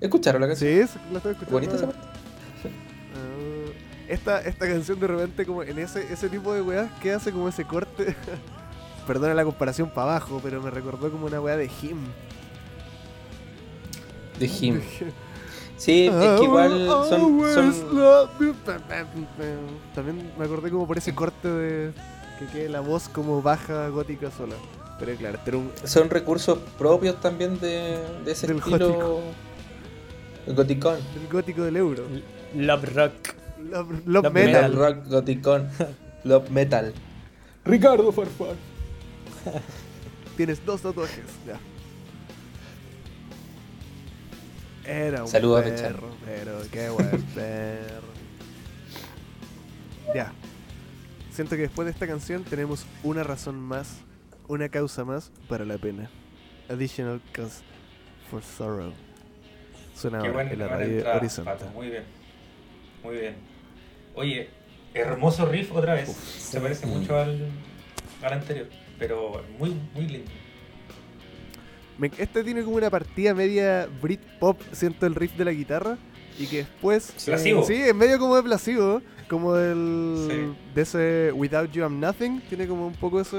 [0.00, 0.70] ¿Escucharon la canción?
[0.70, 1.52] Sí, la estoy escuchando.
[1.52, 2.14] Bonita esa parte.
[4.08, 7.48] Esta, esta canción de repente como en ese, ese tipo de weas que hace como
[7.48, 8.14] ese corte.
[9.06, 11.98] Perdona la comparación para abajo, pero me recordó como una wea de Him.
[14.38, 14.80] De Him.
[15.76, 18.54] Sí, es que igual son, son
[19.94, 21.92] También me acordé como por ese corte de
[22.38, 24.54] que quede la voz como baja gótica sola.
[24.98, 29.20] Pero claro, este era un son recursos propios también de, de ese Del estilo
[30.46, 30.98] goticón.
[31.20, 32.04] el gótico del euro.
[32.54, 33.43] Love Rock.
[33.70, 34.52] Love, Love Love metal.
[34.52, 35.68] Metal rock goticón.
[36.24, 36.94] Love metal.
[37.64, 38.56] Ricardo Farfán.
[40.36, 41.24] Tienes dos tatuajes.
[41.46, 41.58] Ya.
[44.86, 48.08] Era un Saludos a perro, pero qué buen perro.
[50.14, 50.32] Ya.
[51.32, 53.98] Siento que después de esta canción tenemos una razón más,
[54.46, 56.10] una causa más para la pena.
[56.68, 57.62] Additional cause
[58.30, 58.92] for sorrow.
[59.94, 61.50] Suena Qué ahora buena en la radio Horizonte.
[61.50, 62.04] Pato, Muy bien.
[63.02, 63.53] Muy bien.
[64.14, 64.48] Oye,
[64.94, 66.08] hermoso riff otra vez.
[66.10, 67.48] Se parece mucho al,
[68.22, 68.68] al anterior.
[68.98, 70.30] Pero muy, muy lindo.
[71.98, 75.98] Me- este tiene como una partida media Britpop, siento el riff de la guitarra.
[76.38, 77.12] Y que después.
[77.24, 77.64] Plasivo.
[77.64, 79.00] Sí, es medio como de plasivo.
[79.28, 80.26] Como del.
[80.28, 80.56] Sí.
[80.74, 82.40] De ese Without You I'm Nothing.
[82.48, 83.36] Tiene como un poco ese,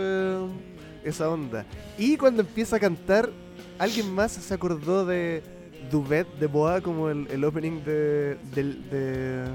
[1.03, 1.65] esa onda.
[1.97, 3.29] Y cuando empieza a cantar,
[3.77, 5.43] alguien más se acordó de
[5.91, 8.35] Duvet de Boa, como el, el opening de.
[8.55, 9.45] de,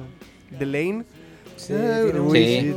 [0.51, 1.05] de Lane.
[1.57, 2.75] Sí, wish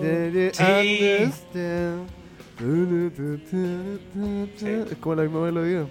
[4.57, 4.67] Sí.
[4.91, 5.85] Es como la misma melodía.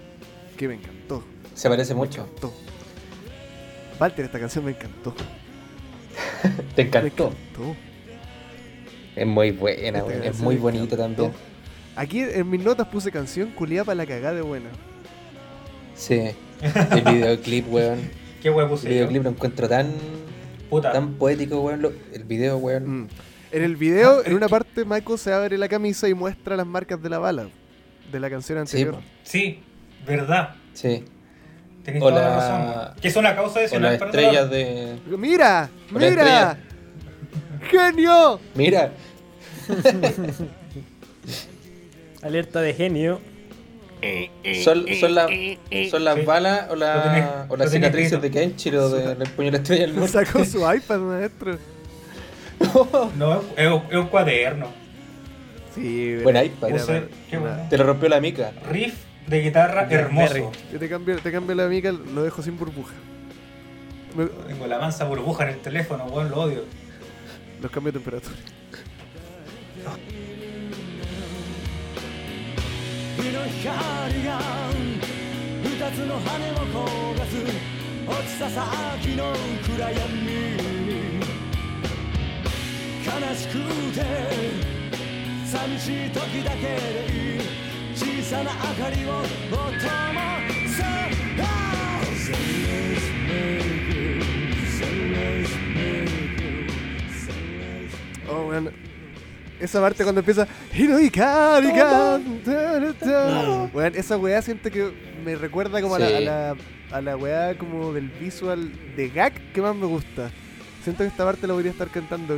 [0.57, 1.23] Que me encantó.
[1.53, 2.21] Se parece Me mucho.
[2.21, 2.53] encantó.
[3.99, 5.13] Walter, esta canción me encantó.
[6.75, 7.31] Te Me encantó.
[9.15, 10.23] Es muy buena, Esta weón.
[10.23, 11.31] Es muy me bonita también.
[11.95, 14.69] Aquí en mis notas puse canción culiada para la cagada de buena.
[15.95, 16.31] Sí.
[16.61, 17.99] El videoclip, weón.
[18.41, 18.89] Qué huevo El puse yo.
[18.93, 19.91] videoclip lo encuentro tan,
[20.73, 20.91] Puta.
[20.91, 21.81] tan poético, weón.
[21.81, 23.03] Lo- El video, weón.
[23.03, 23.07] Mm.
[23.51, 27.01] En el video, en una parte, Michael se abre la camisa y muestra las marcas
[27.01, 27.47] de la bala.
[28.11, 28.97] De la canción anterior.
[29.23, 29.59] Sí,
[30.05, 30.55] verdad.
[30.73, 31.03] Sí.
[31.83, 32.95] Tenéis O toda la la- razón.
[33.01, 34.97] Que es una causa de O las estrellas de.
[35.17, 35.69] ¡Mira!
[35.93, 36.57] O la ¡Mira!
[37.69, 38.39] ¡Genio!
[38.55, 38.91] Mira,
[42.21, 43.19] Alerta de genio.
[44.63, 45.29] Son, son, las
[45.89, 46.21] son las Sí.
[46.25, 49.81] balas o, la- tenés- o las cicatrices de Kenshiro de del puño de la estrella
[49.87, 50.11] del norte.
[50.11, 51.57] Sacó su iPad, maestro.
[53.17, 54.67] No, es, un- es un cuaderno.
[55.75, 56.69] Sí, Buen era- iPad.
[56.69, 57.67] era una- bueno.
[57.69, 58.51] Te lo rompió la mica.
[58.69, 58.93] Riff
[59.27, 60.03] de guitarra Blackberry.
[60.39, 60.51] hermoso.
[60.71, 62.93] Yo te cambio, te cambio la mica, lo dejo sin burbuja.
[64.15, 66.63] Me- Tengo la mansa burbuja en el teléfono, weón, lo odio.
[67.61, 68.35] los cambio de temperatura.
[73.15, 74.39] 日の光が
[75.63, 77.35] 二つの羽を焦がす
[78.07, 79.33] 落ちた先の
[79.63, 81.19] 暗闇に
[83.05, 83.53] 悲しく
[83.93, 84.01] て
[85.45, 86.73] 寂しい時だけで
[87.11, 87.41] いい
[87.95, 89.83] 小さな明かりをお供
[90.69, 90.83] せ
[92.23, 94.21] Sunrise maker,
[94.79, 96.65] sunrise maker,
[97.11, 97.93] sunrise
[98.29, 98.82] Oh, weón.
[99.63, 100.45] Esa parte cuando empieza.
[103.73, 104.91] Weón, esa weá siento que
[105.23, 106.55] me recuerda como a, la, a, la,
[106.91, 110.29] a la weá como del visual de Gak que más me gusta.
[110.83, 112.37] Siento que esta parte la podría estar cantando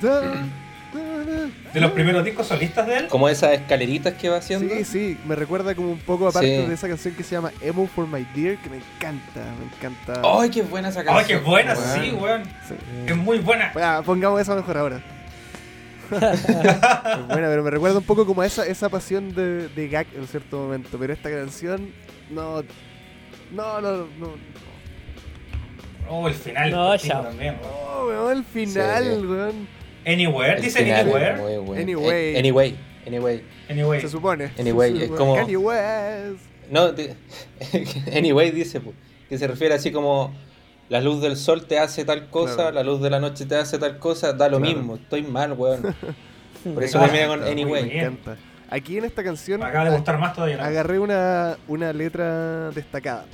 [0.00, 0.22] ta.
[1.74, 3.06] De los primeros discos solistas de él.
[3.08, 4.72] Como esas escaleritas que va haciendo.
[4.74, 6.66] Sí, sí, me recuerda como un poco aparte Sí.
[6.68, 10.22] de esa canción que se llama Emo for My Dear, que me encanta, me encanta.
[10.40, 11.18] ¡Ay, qué buena esa canción!
[11.18, 11.76] ¡Ay, qué buena!
[11.76, 12.44] Sí, weón.
[12.66, 12.74] Sí.
[13.08, 13.72] Es muy buena.
[13.74, 15.02] Bueno, pongamos eso mejor ahora.
[16.10, 20.06] Es buena, pero me recuerda un poco como a esa, esa pasión de, de Gak
[20.14, 20.98] en cierto momento.
[20.98, 21.90] Pero esta canción,
[22.30, 22.62] no.
[23.52, 24.34] No, no, no.
[26.08, 26.70] Oh, el final.
[26.70, 27.22] No, chao.
[27.22, 27.56] también.
[27.64, 29.26] Oh, weón, el final, Sí.
[29.26, 29.68] weón.
[30.06, 31.40] Anywhere, dice es Anywhere.
[31.40, 31.72] bueno.
[31.80, 32.34] Anyway.
[32.34, 32.76] Eh, Anyway.
[33.06, 33.42] Anyway.
[33.70, 34.00] Anyway.
[34.00, 34.50] Se supone.
[34.58, 35.18] Anyway, Se es supone.
[35.18, 36.40] como- Kanye West.
[36.70, 36.92] No,
[38.16, 38.80] anyway dice
[39.28, 40.32] que se refiere así como
[40.88, 42.72] la luz del sol te hace tal cosa, Claro.
[42.72, 44.74] la luz de la noche te hace tal cosa, da lo Claro.
[44.76, 45.82] mismo, estoy mal, weón.
[46.74, 47.86] Por eso Me termina con anyway.
[47.86, 48.36] Me encanta.
[48.70, 50.56] Aquí en esta canción Me acaba de gustar más todavía.
[50.56, 50.62] ¿no?
[50.64, 53.26] agarré una, una letra destacada.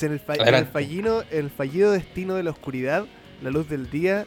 [0.00, 3.06] En el, fa- en el, fallino, el fallido destino de la oscuridad,
[3.42, 4.24] la luz del día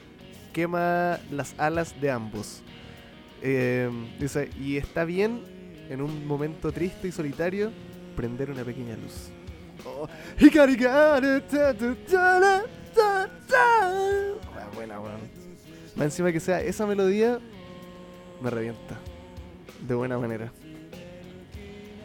[0.51, 2.61] quema las alas de ambos.
[3.41, 5.41] Eh, dice, y está bien,
[5.89, 7.71] en un momento triste y solitario,
[8.17, 9.29] prender una pequeña luz.
[9.85, 10.07] Oh,
[11.49, 12.63] ta, ta, la,
[12.95, 13.89] ta, ta.
[14.53, 15.19] Buena, buena, weón.
[15.95, 17.39] Más encima que sea esa melodía,
[18.41, 18.97] me revienta.
[19.87, 20.51] De buena manera.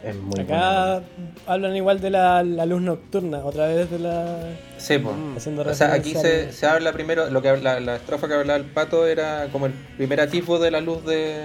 [0.03, 1.01] Es muy Acá
[1.45, 4.53] hablan igual de la, la luz nocturna, otra vez de la.
[4.77, 4.97] Sí.
[4.97, 5.35] Mm.
[5.37, 8.57] haciendo O sea, aquí se, se habla primero, lo que habla- la estrofa que hablaba
[8.57, 11.41] el pato era como el primer atisbo de la luz de,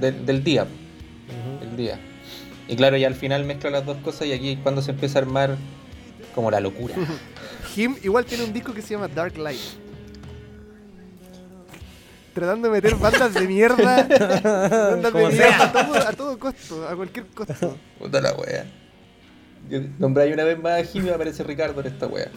[0.00, 1.64] del- del día, Ujú.
[1.64, 2.00] el día.
[2.68, 5.18] Y claro, ya al final mezcla las dos cosas y aquí es cuando se empieza
[5.18, 5.56] a armar
[6.34, 6.94] como la locura.
[7.76, 9.60] Him igual tiene un disco que se llama Dark Light.
[12.32, 14.02] Tratando de meter bandas de mierda.
[14.90, 17.76] bandas de mierda a todo, a todo costo, a cualquier costo.
[17.98, 18.66] Puta la wea.
[19.68, 22.30] Yo nombré una vez más a Jimmy y aparece Ricardo en esta wea.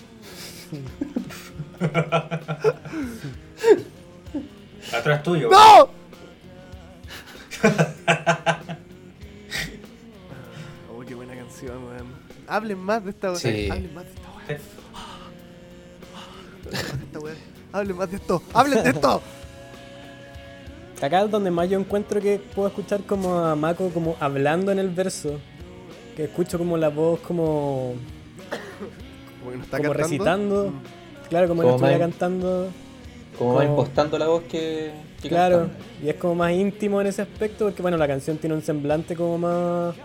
[4.93, 5.49] Atrás tuyo.
[5.49, 5.89] ¡No!
[11.57, 12.07] Canción, weón.
[12.47, 13.39] Hablen más de esta weá.
[13.39, 13.69] Sí.
[13.69, 14.57] Hablen más de esta weá.
[14.57, 14.63] Sí.
[16.73, 17.33] Hablen más de esta weá.
[17.73, 18.43] Hablen más de esto.
[18.53, 19.21] Hablen de esto.
[21.01, 24.79] Acá es donde más yo encuentro que puedo escuchar como a Mako como hablando en
[24.79, 25.39] el verso.
[26.15, 27.93] Que escucho como la voz como,
[29.39, 30.69] Como que no está como recitando.
[30.71, 31.27] Mm.
[31.29, 32.69] Claro, como, Como él estuviera cantando.
[33.37, 34.91] Como va Como- impostando la voz que,
[35.21, 35.83] que Claro, cantando.
[36.03, 39.15] y es como más íntimo en ese aspecto porque bueno, la canción tiene un semblante
[39.15, 39.95] como más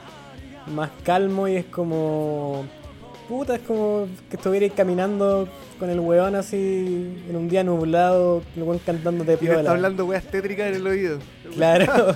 [0.68, 2.64] más calmo y es como
[3.28, 5.48] puta, es como que estuviera caminando
[5.78, 9.60] con el weón así en un día nublado, el weón cantando de Y piola.
[9.60, 11.18] está hablando weas tétricas en el oído.
[11.54, 12.14] Claro.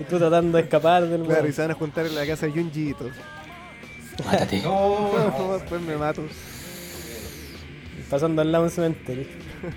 [0.00, 1.52] y tú tratando de escapar del Claro, y weón.
[1.54, 3.10] se van a juntar en la casa de Junji y todo.
[4.24, 4.60] Mátate.
[4.64, 5.10] No.
[5.58, 6.22] Después me mato.
[8.10, 9.24] Pasando al lado de un cementerio.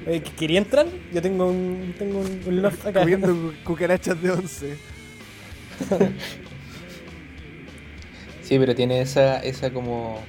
[0.05, 0.85] ¿qu- ¿Quería entrar?
[1.13, 2.99] Yo tengo un, tengo un, un loft acá.
[3.01, 4.77] Comiendo cu- cucarachas de once.
[8.51, 10.19] Sí, pero tiene esa, esa como.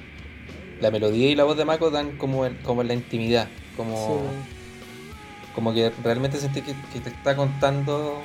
[0.79, 3.49] La melodía y la voz de Mako dan como como la intimidad.
[3.75, 3.95] Como,
[4.31, 5.51] Sí.
[5.53, 8.21] como que realmente sentís que, que te está contando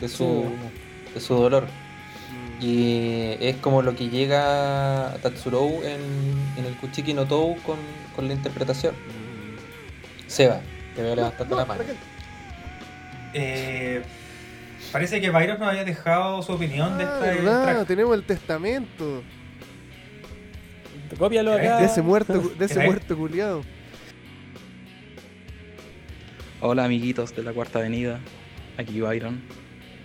[0.00, 0.24] de su,
[1.04, 1.12] Sí.
[1.14, 1.66] de su dolor.
[2.62, 6.00] Y es como lo que llega a Tatsurou en,
[6.56, 7.76] en el Kuchiki no Tou con,
[8.16, 8.94] con la interpretación.
[10.28, 10.62] Seba,
[10.96, 11.82] te veo levantando la mano.
[13.34, 14.02] Eh,
[14.92, 19.22] parece que Byron nos había dejado su opinión de Ah, este verdad, tenemos el testamento
[21.18, 21.78] Cópialo acá.
[21.78, 23.62] de ese muerto, de ese muerto culiado.
[26.60, 28.20] Hola amiguitos de la Cuarta Avenida,
[28.76, 29.42] aquí Byron,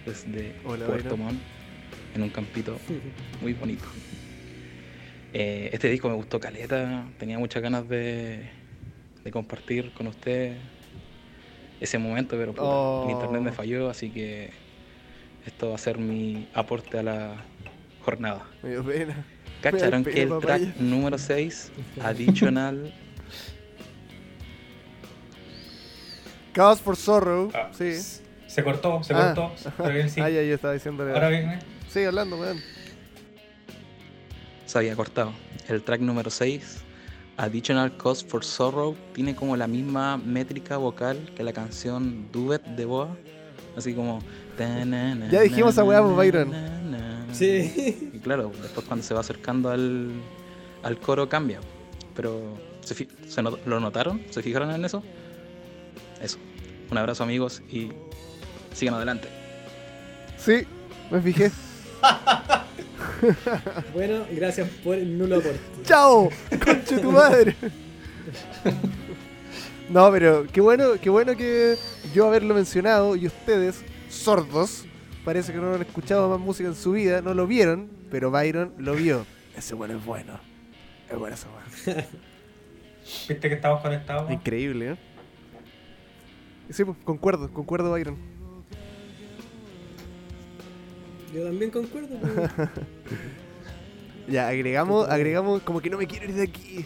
[0.06, 1.20] desde Hola, Puerto Byron.
[1.26, 1.42] Montt,
[2.16, 2.80] en un campito
[3.42, 3.86] muy bonito.
[5.34, 8.50] Eh, este disco me gustó caleta, tenía muchas ganas de,
[9.24, 10.56] de compartir con usted
[11.80, 13.06] ese momento, pero puta, Oh.
[13.06, 14.50] el internet me falló, así que
[15.46, 17.36] esto va a ser mi aporte a la
[18.02, 18.46] jornada.
[18.64, 19.24] Me dio pena.
[19.62, 20.58] ¿Cacharon que el papaya.
[20.66, 21.72] track número 6,
[22.04, 22.94] Additional,
[26.54, 27.52] Cause for Sorrow.
[27.54, 27.94] Ah, sí.
[28.48, 29.34] Se cortó, se Ah.
[29.36, 29.72] cortó.
[29.78, 30.20] Pero bien, sí.
[30.22, 31.12] Ah, ya yo estaba diciéndole.
[31.14, 31.60] Ahora viene.
[31.90, 32.60] Sigue hablando, weón.
[34.66, 35.34] Se había cortado.
[35.68, 36.80] El track número 6,
[37.38, 42.86] Additional Cause for Sorrow, tiene como la misma métrica vocal que la canción Duet de
[42.86, 43.16] Boa.
[43.76, 44.20] Así como.
[44.58, 46.52] Ya dijimos esa weá, pues, Byron.
[47.32, 48.17] Sí.
[48.28, 50.12] Claro, después cuando se va acercando al,
[50.84, 51.62] al coro cambia.
[52.14, 54.22] Pero, ¿se, fi- se not- ¿lo notaron?
[54.32, 55.02] ¿Se fijaron en eso?
[56.22, 56.38] Eso.
[56.92, 57.90] Un abrazo amigos y
[58.74, 59.30] sigan adelante.
[60.38, 60.66] Sí,
[61.10, 61.52] me fijé.
[63.94, 65.60] Bueno, gracias por el nulo aporte.
[65.84, 66.30] ¡Chao!
[66.64, 67.56] ¡Conche tu madre!
[69.90, 71.76] No, pero qué bueno, qué bueno que
[72.14, 74.86] yo haberlo mencionado y ustedes, sordos,
[75.26, 78.74] parece que no han escuchado más música en su vida, no lo vieron, pero Byron
[78.78, 79.26] lo vio.
[79.56, 80.40] Ese bueno es bueno.
[81.10, 82.04] Es bueno ese bueno.
[83.30, 84.30] ¿Viste que estamos conectados?
[84.32, 84.98] Increíble, ¿eh?
[86.70, 88.18] Sí, pues, concuerdo, concuerdo, Byron.
[91.34, 92.18] Yo también concuerdo.
[92.20, 92.70] pues.
[94.28, 96.86] Ya, agregamos, agregamos, como que no me quiero ir de aquí.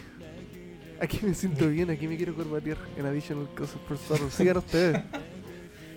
[0.99, 4.29] Aquí me siento bien, aquí me quiero corbatear en Additional Causes for Sorrow.
[4.29, 5.01] Sigan ustedes,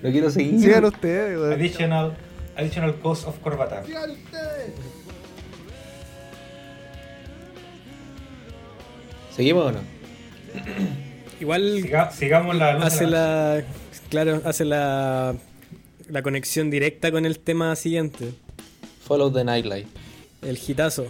[0.00, 0.58] Lo quiero seguir.
[0.58, 1.52] sigan ustedes, weón.
[1.52, 2.16] Additional,
[2.56, 3.84] additional cost of corbata.
[3.84, 4.72] Sigan ustedes.
[9.34, 9.80] ¿Seguimos o no?
[11.40, 13.62] Igual Siga- sigamos la hace la.
[14.10, 15.34] Claro, hace la.
[16.08, 18.32] La conexión directa con el tema siguiente.
[19.06, 19.86] Follow the Nightlight.
[20.42, 21.06] El hitazo.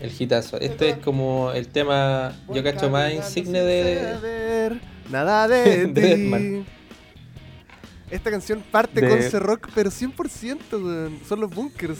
[0.00, 0.58] El hitazo.
[0.60, 4.14] Este es como el tema, yo cacho más insigne de...
[4.14, 4.80] Suceder,
[5.10, 6.62] Nada de de.
[8.10, 11.18] Esta canción parte De- con C-Rock, pero 100%, weón.
[11.28, 11.98] Son los bunkers.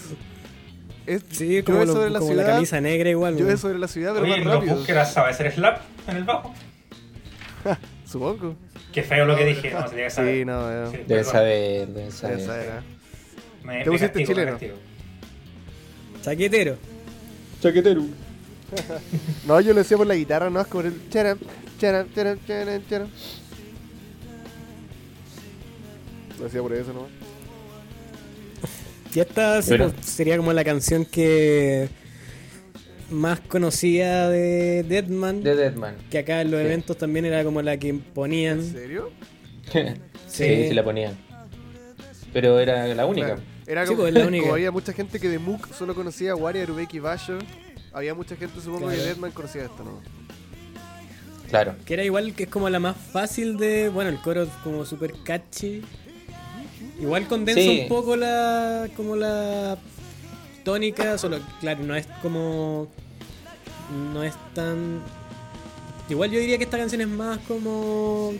[1.06, 2.54] Es, Sí, como, lo- sobre la como la ciudad.
[2.54, 3.34] camisa negra igual.
[3.34, 3.58] Llueve weón.
[3.58, 4.76] sobre la ciudad, pero Oye, más los rápido.
[4.76, 6.54] búsquedas sabe hacer slap en el bajo.
[8.06, 8.54] Supongo.
[8.92, 10.36] Qué feo lo que dije, no, se que saber.
[10.38, 10.90] Sí, no.
[10.90, 11.32] Sí, Deben perdón.
[11.32, 12.38] saber, deben saber.
[12.38, 12.82] Esa era.
[13.64, 14.58] Me, ¿Te pusiste castigo, chileno?
[16.22, 16.76] Chaquetero.
[17.60, 18.02] Chaquetero.
[19.46, 21.38] No, yo lo decía por la guitarra, no es como el charam,
[21.78, 23.08] charam, charam, charam, charam.
[26.38, 27.06] Lo decía por eso, ¿no?
[29.14, 31.88] Y esta sí, pues, sería como la canción que
[33.10, 35.42] más conocida de Deadman.
[35.42, 35.96] De Deadman.
[36.10, 36.66] Que acá en los Sí.
[36.66, 38.62] eventos también era como la que ¿En ponían.
[38.64, 39.10] serio?
[40.26, 41.16] sí, sí la ponían.
[42.32, 43.26] Pero era la única.
[43.34, 43.42] Claro.
[43.66, 44.42] Era Sí, como, pues, la única.
[44.44, 47.38] como había mucha gente que de Mook solo conocía Waria, Rubek y Basho.
[47.92, 48.96] Había mucha gente, supongo, que.
[48.96, 50.00] Deadman conocía esto, ¿no?
[51.50, 51.74] Claro.
[51.84, 53.90] Que era igual que es como la más fácil de.
[53.90, 55.82] Bueno, el coro es como super catchy.
[57.02, 57.80] Igual condensa Sí.
[57.82, 58.88] un poco la.
[58.96, 59.76] como la
[60.64, 62.88] tónica, solo claro, no es como.
[64.14, 65.00] No es tan.
[66.08, 68.32] Igual yo diría que esta canción es más como.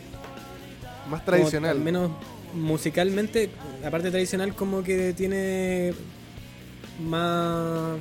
[1.09, 1.71] Más como tradicional.
[1.71, 2.11] al menos
[2.53, 3.49] musicalmente,
[3.85, 5.93] aparte tradicional, como que tiene
[7.05, 7.97] más.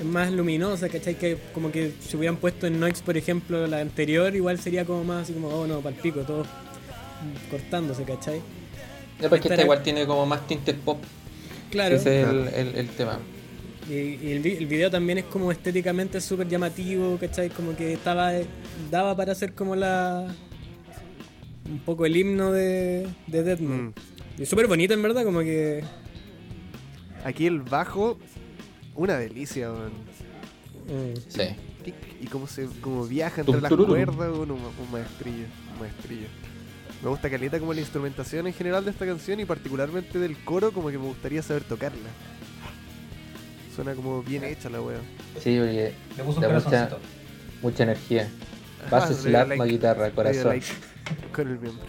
[0.00, 1.16] es más luminosa, ¿cachai?
[1.16, 5.04] Que como que si hubieran puesto en Noix, por ejemplo, la anterior, igual sería como
[5.04, 6.46] más así como, oh no, palpico, todo
[7.50, 8.40] cortándose, ¿cachai?
[9.22, 10.98] No, porque Esta esta igual tiene como más tintes pop.
[11.70, 11.96] Claro.
[11.96, 12.56] Ese es el, Claro.
[12.56, 13.18] el- el tema.
[13.88, 17.48] Y, y el, vi- el video también es como estéticamente súper llamativo, ¿cachai?
[17.50, 18.32] Como que estaba
[18.90, 20.26] daba para hacer como la.
[21.68, 23.86] un poco el himno de, de Deadman.
[23.86, 24.42] Mm.
[24.42, 25.82] Y súper bonito, en verdad, como que.
[27.24, 28.18] Aquí el bajo,
[28.94, 29.92] una delicia, weón.
[30.88, 31.42] mm, Sí.
[31.86, 36.26] Y- Y cómo se cómo viaja entre las cuerdas, weón, un, un maestrillo, un maestrillo.
[37.02, 40.72] Me gusta caleta como la instrumentación en general de esta canción y particularmente del coro,
[40.72, 41.98] como que me gustaría saber tocarla.
[43.74, 44.98] Suena como bien hecha la wea.
[45.40, 46.98] Sí, porque Le puso un mucha- corazoncito.
[47.62, 48.28] mucha energía.
[48.90, 50.48] Dio slap, like, guitarra, corazón.
[50.48, 50.66] like
[51.32, 51.84] con el miembro.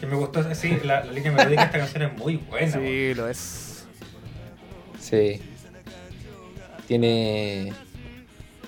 [0.00, 2.72] Que me gustó, sí, la, la línea melódica de esta canción es muy buena.
[2.72, 3.84] Sí, lo es.
[5.00, 5.40] Sí.
[6.86, 7.72] Tiene.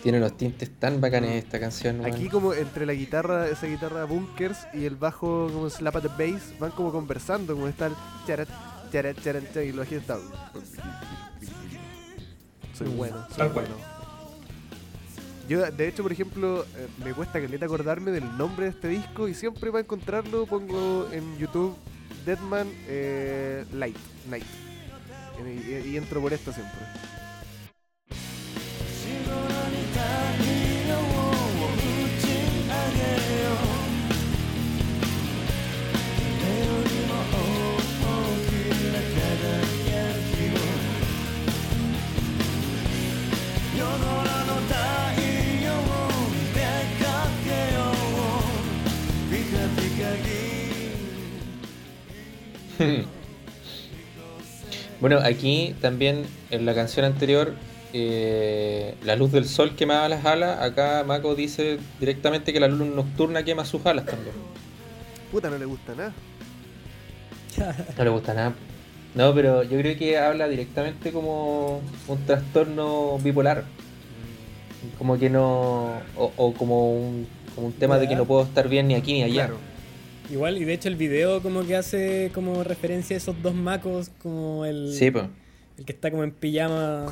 [0.03, 2.05] Tiene unos tintes tan bacanes esta canción.
[2.05, 6.09] Aquí como entre la guitarra, esa guitarra bunkers y el bajo como slap at the
[6.09, 7.95] bass, van como conversando, como está el
[8.27, 8.49] charat,
[8.93, 10.19] charat, charat, charat, y lo bajito está.
[12.75, 13.67] Soy bueno, soy Tal cual.
[13.67, 13.97] bueno.
[15.49, 19.29] Yo, de hecho, por ejemplo, eh, me cuesta que acordarme del nombre de este disco
[19.29, 21.77] y siempre para encontrarlo pongo en YouTube
[22.25, 23.97] Deadman eh, Light,
[24.29, 24.45] Night.
[25.45, 26.81] Y, y- y entro por esto siempre.
[55.01, 57.55] Bueno, aquí también en la canción anterior,
[57.93, 60.61] eh, la luz del sol quemaba las alas.
[60.61, 64.35] Acá Mako dice directamente que la luz nocturna quema sus alas también.
[65.31, 66.13] Puta, no le gusta nada.
[67.97, 68.55] No le gusta nada.
[69.15, 73.65] No, pero yo creo que habla directamente como un trastorno bipolar.
[74.99, 75.93] Como que no.
[76.17, 79.13] O, o como, un, como un tema de que no puedo estar bien ni aquí
[79.15, 79.47] ni allá.
[79.47, 79.59] Claro.
[80.31, 84.11] Igual, y de hecho el video como que hace como referencia a esos dos macos,
[84.23, 85.27] como el, Sí, pues.
[85.79, 87.07] el que está como en pijama.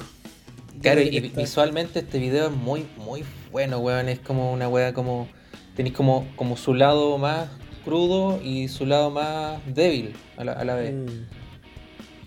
[0.82, 3.22] Claro, y está- visualmente este video es muy, muy
[3.52, 4.08] bueno, weón.
[4.08, 5.28] Es como una wea como.
[5.76, 7.48] Tenéis como, como su lado más
[7.84, 10.94] crudo y su lado más débil a la, a la vez.
[10.94, 11.06] Mm.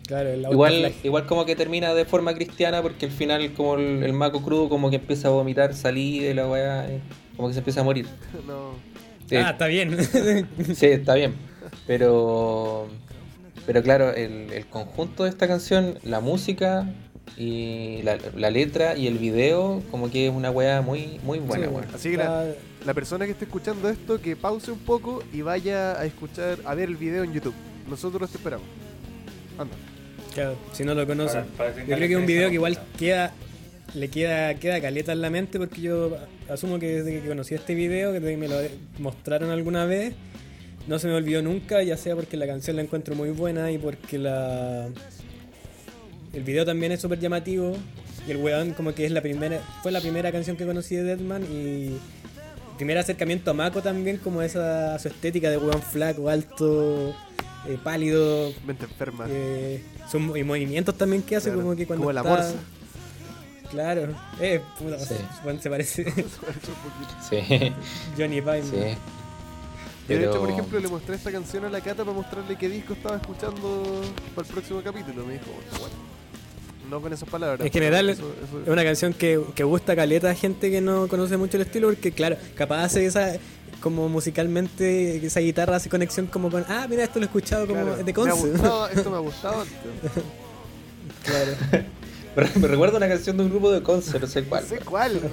[0.07, 4.03] Claro, el Igual, igual como que termina de forma cristiana porque al final como el,
[4.03, 7.01] el maco crudo como que empieza a vomitar salida y la weá eh,
[7.35, 8.05] como que se empieza a morir.
[8.47, 8.71] No.
[9.27, 9.97] Sí, Ah, está bien.
[10.75, 11.35] sí, está bien.
[11.85, 12.87] Pero
[13.65, 16.87] pero claro, el, el conjunto de esta canción, la música
[17.35, 21.65] y la, la letra y el video, como que es una weá muy, muy buena,
[21.67, 21.85] Sí, weón.
[21.93, 22.17] Así que
[22.85, 26.73] La persona que esté escuchando esto, que pause un poco y vaya a escuchar, a
[26.75, 27.53] ver el video en YouTube.
[27.89, 28.65] Nosotros te esperamos.
[29.57, 29.73] Anda.
[30.33, 31.39] claro, si no lo conoce.
[31.57, 33.33] Para- para Yo creo que es un video que igual queda
[33.93, 36.17] le queda queda caleta en la mente porque yo
[36.49, 38.57] asumo que desde que conocí este video, que me lo
[38.99, 40.13] mostraron alguna vez,
[40.87, 43.77] no se me olvidó nunca, ya sea porque la canción la encuentro muy buena y
[43.77, 44.89] porque la
[46.33, 47.75] el video también es súper llamativo
[48.27, 51.03] y el weón como que es la primera fue la primera canción que conocí de
[51.03, 51.97] Deadman y
[52.77, 57.09] primer acercamiento a Mako también como esa su estética de weón flaco, alto,
[57.67, 59.25] eh, pálido, Mente enferma.
[59.29, 62.53] eh, sus- y movimientos también que hace Claro, como que cuando como la está- morsa.
[63.71, 65.15] Claro, eh, puta, Sí.
[65.43, 67.15] bueno, se parece Un poquito.
[67.29, 67.73] Sí,
[68.17, 68.63] Johnny Pine.
[68.63, 68.97] sí.
[70.07, 72.69] Yo, de hecho, por ejemplo, le mostré esta canción a la Cata para mostrarle qué
[72.69, 74.01] disco estaba escuchando
[74.35, 75.25] para el próximo capítulo.
[75.25, 76.16] Me dijo, "Bueno, bueno".
[76.89, 77.65] No con esas palabras.
[77.65, 81.07] En general, Eso- eso- Es una canción que, que gusta caleta a gente que no
[81.07, 83.33] conoce mucho el estilo porque claro, capaz hace esa
[83.81, 87.81] como musicalmente esa guitarra hace conexión como con ah mira esto lo he escuchado como
[87.81, 88.47] claro, de me ha Conce.
[88.49, 89.77] gustado, esto me ha gustado antes.
[91.23, 91.51] claro.
[92.55, 94.63] Me, me recuerda una canción de un grupo de concert, no sé cuál.
[94.63, 95.13] No sé cuál.
[95.17, 95.31] weón.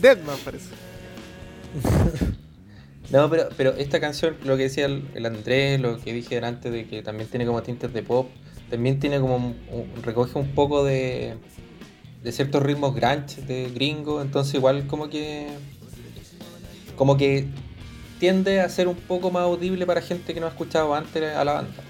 [0.00, 0.66] Deadman parece.
[3.10, 6.72] No, pero, pero esta canción, lo que decía el, el Andrés, lo que dije antes
[6.72, 8.28] de que también tiene como tintes de pop,
[8.72, 9.54] también tiene como un-
[10.02, 11.34] recoge un poco de,
[12.22, 15.48] de ciertos ritmos grunge de gringo, entonces igual como que
[16.96, 17.48] como que
[18.18, 21.44] tiende a ser un poco más audible para gente que no ha escuchado antes a
[21.44, 21.82] la banda.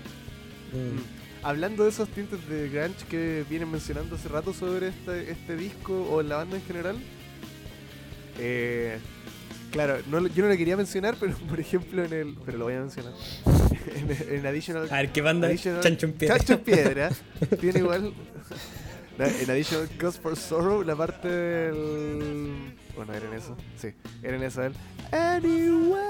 [0.73, 1.45] Mm.
[1.45, 6.09] Hablando de esos tintes de grunge que vienen mencionando hace rato sobre este, este disco
[6.11, 6.97] o la banda en general,
[8.41, 8.99] eh,
[9.73, 12.37] claro, no, yo no lo quería mencionar, pero por ejemplo en el...
[12.45, 13.13] Pero lo voy a mencionar.
[13.97, 14.87] en, en Additional...
[14.91, 16.37] A ver qué banda Chancho en piedra.
[16.39, 17.11] Chancho en Piedra
[17.61, 18.13] tiene igual...
[19.19, 22.75] En Additional Cause for Sorrow, la parte del...
[22.97, 23.57] Bueno, era en eso.
[23.77, 23.89] Sí,
[24.23, 24.75] era en esa del...
[25.13, 26.01] Anyway.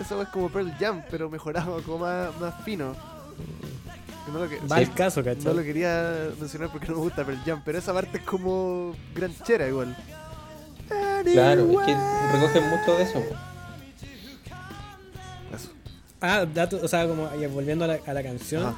[0.00, 2.94] Eso es como Pearl Jam, pero mejorado, como más, más fino.
[4.32, 5.44] No lo que- Va al caso, ¿cachai?
[5.44, 8.96] no lo quería mencionar porque no me gusta Pearl Jam, pero esa parte es como
[9.14, 9.96] granchera igual.
[11.32, 11.94] Claro, es que
[12.32, 13.22] recogen mucho de eso.
[16.20, 18.62] Ah, dato, o sea, como volviendo a la, a la canción.
[18.64, 18.76] Ajá.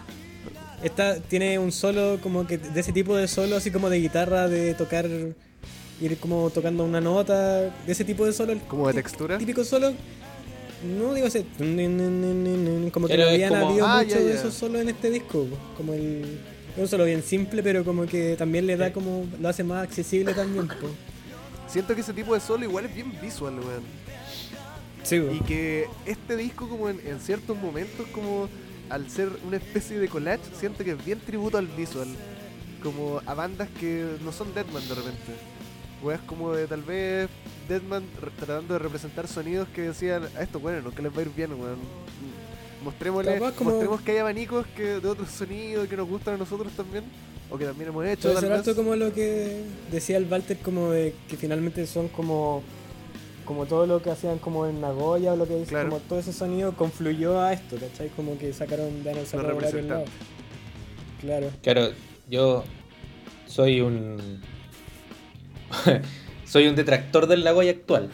[0.82, 4.46] Esta tiene un solo como que de ese tipo de solo así como de guitarra
[4.48, 5.06] de tocar
[6.00, 8.54] ir como tocando una nota, de ese tipo de solo.
[8.68, 9.38] Como de textura.
[9.38, 9.92] Típico solo.
[10.84, 11.46] No digo ese
[12.92, 15.46] como que no habían como- habido Ah, mucho ya, de esos solos en este disco,
[15.76, 16.38] como el
[16.76, 19.82] es un solo bien simple, pero como que también le da como lo hace más
[19.84, 20.68] accesible también.
[20.68, 20.88] po.
[21.68, 23.82] Siento que ese tipo de solo igual es bien visual, weón.
[25.02, 25.32] Sí, po.
[25.32, 28.48] Y que este disco como en, en ciertos momentos como
[28.90, 32.08] al ser una especie de collage, siento que es bien tributo al visual.
[32.82, 35.32] Como a bandas que no son Deadman de repente.
[36.02, 37.28] Weas como de tal vez
[37.68, 38.04] Deadman
[38.38, 41.30] tratando de representar sonidos que decían a estos bueno, no que les va a ir
[41.34, 41.78] bien, weón.
[42.84, 46.72] Mostrémosle, como- mostremos que hay abanicos que de otros sonidos que nos gustan a nosotros
[46.74, 47.04] también.
[47.50, 48.28] O que también hemos hecho.
[48.34, 48.44] Vez.
[48.44, 52.62] harto como lo que decía el Walter, como de que finalmente son como
[53.44, 55.90] como todo lo que hacían como en Nagoya o lo que dice, Claro.
[55.90, 58.08] como todo ese sonido confluyó a esto, ¿cachai?
[58.08, 60.08] Como que sacaron de el lados.
[61.20, 61.50] Claro.
[61.62, 61.90] Claro,
[62.28, 62.64] yo
[63.46, 64.40] soy un.
[66.44, 68.10] soy un detractor del Nagoya actual.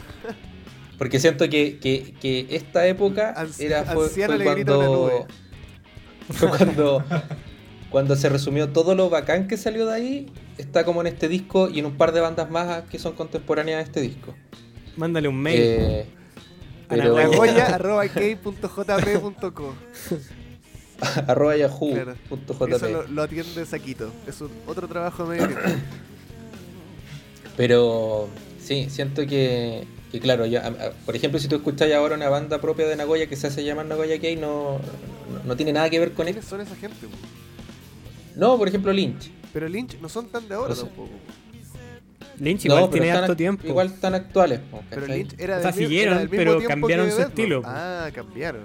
[0.99, 5.27] Porque siento que, que, que esta época Anci- era, fue, fue cuando.
[6.29, 7.03] Fue cuando.
[7.93, 10.25] Cuando se resumió todo lo bacán que salió de ahí,
[10.57, 13.77] está como en este disco y en un par de bandas más que son contemporáneas
[13.77, 14.33] a este disco.
[14.97, 15.61] Mándale un mail.
[15.61, 16.05] Eh,
[16.89, 18.07] pero, Nagoya arroba
[21.55, 22.73] yahoo.jp.
[22.73, 24.11] Eso lo, lo atiende Saquito.
[24.25, 25.55] Es un, otro trabajo de medio.
[27.55, 28.27] Pero
[28.59, 32.87] sí, siento que, que claro, a- por ejemplo, si tú escuchas ahora una banda propia
[32.87, 36.13] de Nagoya que se hace llamar Nagoya Kei, no, no, no tiene nada que ver
[36.13, 36.57] con ¿Quiénes esto.
[36.57, 37.05] son esa gente?
[37.05, 37.42] po?
[38.35, 39.31] No, por ejemplo, Lynch.
[39.53, 40.81] Pero Lynch no son tan de ahora No sé.
[40.85, 41.09] tampoco.
[42.39, 43.67] Lynch No, igual pero tiene harto tiempo.
[43.67, 44.59] Igual están actuales.
[44.71, 45.05] po, Pero.
[45.07, 47.61] Lynch era O sea, siguieron, era del mismo pero tiempo cambiaron su estilo.
[47.65, 48.63] Ah, cambiaron.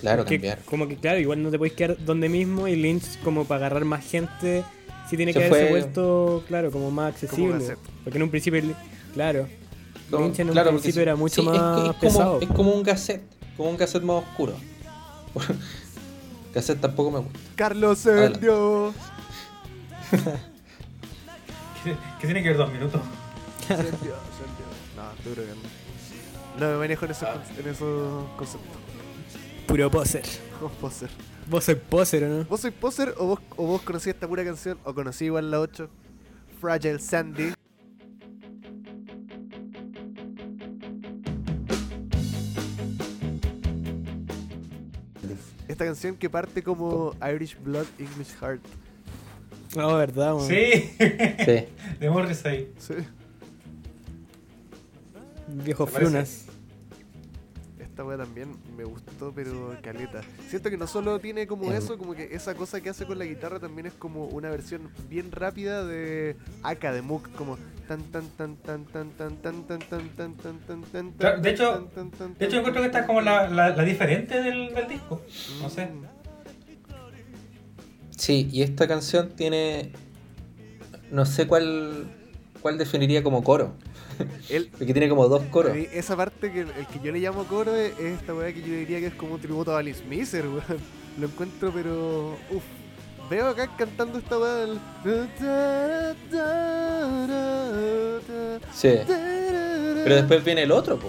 [0.00, 0.58] Claro, Que- cambiar.
[0.64, 3.84] como que claro, igual no te puedes quedar donde mismo y Lynch como para agarrar
[3.86, 4.62] más gente,
[5.08, 7.76] sí tiene Se que haberse fue- vuelto, claro, como más accesible.
[8.04, 8.62] Porque en un principio,
[9.14, 9.48] claro,
[10.10, 12.38] Como- Lynch en un claro, principio era mucho sí, es más que es, pesado.
[12.38, 13.22] Como, es como un cassette,
[13.56, 14.54] como un cassette más oscuro.
[16.54, 17.38] Cassette tampoco me gusta.
[17.56, 18.34] Carlos Adelante.
[18.38, 18.94] el Dios.
[21.84, 23.00] ¿Qué, qué tiene que ver dos minutos?
[23.68, 24.16] El Dios, el Dios.
[24.96, 25.68] No, estoy bromeando.
[26.58, 28.76] No me manejo en esos, con- en esos conceptos.
[29.66, 30.22] Puro poser.
[30.60, 31.10] Vos poser.
[31.48, 32.44] Vos sois poser, ¿o no?
[32.44, 34.78] ¿Vos sois poser o vos, o vos conocí esta pura canción?
[34.84, 35.88] ¿O conocí igual la 8?
[36.60, 37.52] Fragile Sandy.
[45.74, 48.60] Esta canción que parte como Irish Blood, English Heart.
[49.74, 50.46] No, verdad, weón.
[50.46, 51.66] Sí, Sí.
[51.98, 52.72] de Morrissey.
[52.78, 52.94] Sí.
[55.48, 55.84] Viejo.
[55.88, 56.44] Frunas.
[57.80, 60.20] Esta wea también me gustó, pero caleta.
[60.48, 61.78] Siento que no solo tiene como Em.
[61.78, 64.88] eso, como que esa cosa que hace con la guitarra también es como una versión
[65.10, 67.58] bien rápida de Aka, de Mook, como
[71.40, 71.90] de hecho,
[72.38, 75.20] de hecho encuentro que esta es como la, diferente del, disco.
[75.60, 75.88] No sé.
[78.16, 79.92] Sí, y esta canción tiene.
[81.10, 82.06] No sé cuál.
[82.60, 83.74] cuál definiría como coro.
[84.48, 85.76] El, Porque tiene como dos coros.
[85.76, 89.00] Esa parte que el que yo le llamo coro es, esta weá que yo diría
[89.00, 90.80] que es como un tributo a Alice Miser, weón.
[91.18, 92.36] Lo encuentro, pero.
[92.50, 92.64] uff
[93.34, 94.78] Veo acá cantando esta weá del.
[98.72, 98.90] Sí.
[100.04, 101.08] Pero después viene el otro, po.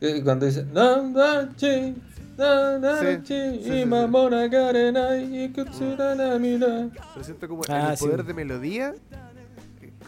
[0.00, 0.64] Eh, Cuando dice.
[0.72, 1.94] "Na, na, chi,
[2.38, 3.84] na, na, Sí, chi, sí, sí, y sí.
[3.84, 6.88] mamona karenai, y kutsura mina".
[7.12, 8.06] Pero siento como Ah, el sí.
[8.06, 8.94] poder de melodía.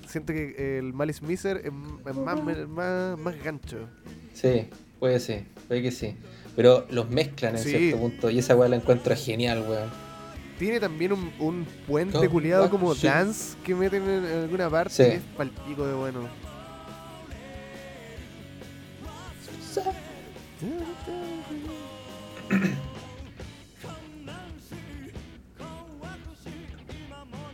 [0.06, 1.70] Siento que el Malice Miser es,
[2.16, 3.76] más, más, más gancho.
[4.32, 4.68] Sí,
[4.98, 6.16] puede ser, puede que sí.
[6.56, 7.68] Pero los mezclan en Sí.
[7.70, 10.11] cierto punto y esa weá la encuentro genial, weón.
[10.62, 15.02] Tiene también un, un puente culiado back, como dance que meten en, alguna parte Sí.
[15.02, 16.20] es palpico de bueno.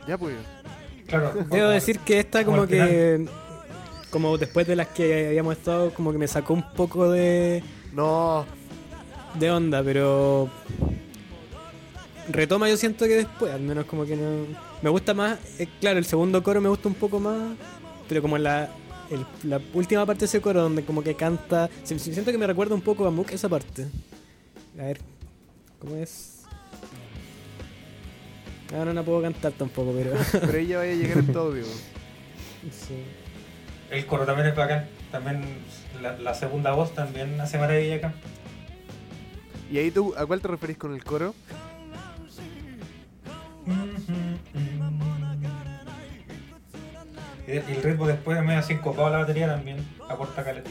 [0.06, 0.34] Ya pues.
[1.06, 1.32] Claro.
[1.50, 3.26] Debo decir que esta como que...
[4.10, 7.62] Como después de las que habíamos estado, como que me sacó un poco de,
[7.94, 8.44] No,
[9.38, 10.50] de onda, pero...
[12.30, 14.46] Retoma yo siento que después, al menos como que no...
[14.82, 17.56] Me gusta más, eh, claro, el segundo coro me gusta un poco más,
[18.08, 18.68] pero como la,
[19.10, 21.70] el- la última parte de ese coro donde como que canta...
[21.84, 23.86] si- si- Siento que me recuerda un poco a Mook esa parte.
[24.78, 25.00] A ver,
[25.78, 26.42] ¿cómo es?
[28.74, 30.12] Ah, no, no puedo cantar tampoco, pero...
[30.46, 31.64] pero ella vaya a llegar en todo audio.
[31.64, 33.02] sí.
[33.90, 34.86] El coro también es bacán.
[35.10, 35.42] También
[36.02, 38.12] la, la segunda voz también hace maravilla acá.
[39.72, 41.34] ¿Y ahí tú a cuál te referís con el coro?
[47.48, 49.78] Y, el ritmo después me ha sincopado la batería también.
[50.06, 50.68] Aporta caleta.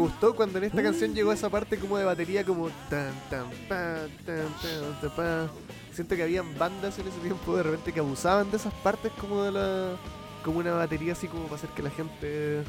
[0.00, 4.00] Gustó cuando en esta canción llegó esa parte como de batería como tan tan pa,
[4.26, 5.50] tan tan tan, pa.
[5.92, 9.42] Siento que habían bandas en ese tiempo de repente que abusaban de esas partes como
[9.44, 9.96] de la
[10.44, 12.62] como una batería así como para hacer que la gente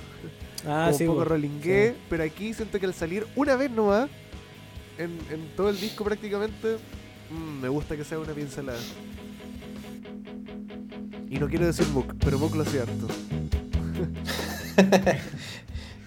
[0.67, 1.29] Ah, como sí, un poco po.
[1.29, 1.97] rolinguee, Sí.
[2.09, 4.09] pero aquí siento que al salir una vez nomás
[4.97, 6.77] en, en todo el disco prácticamente
[7.31, 8.77] mm, me gusta que sea una pincelada.
[11.29, 13.07] Y no quiero decir Mook, pero Mook lo hacía harto.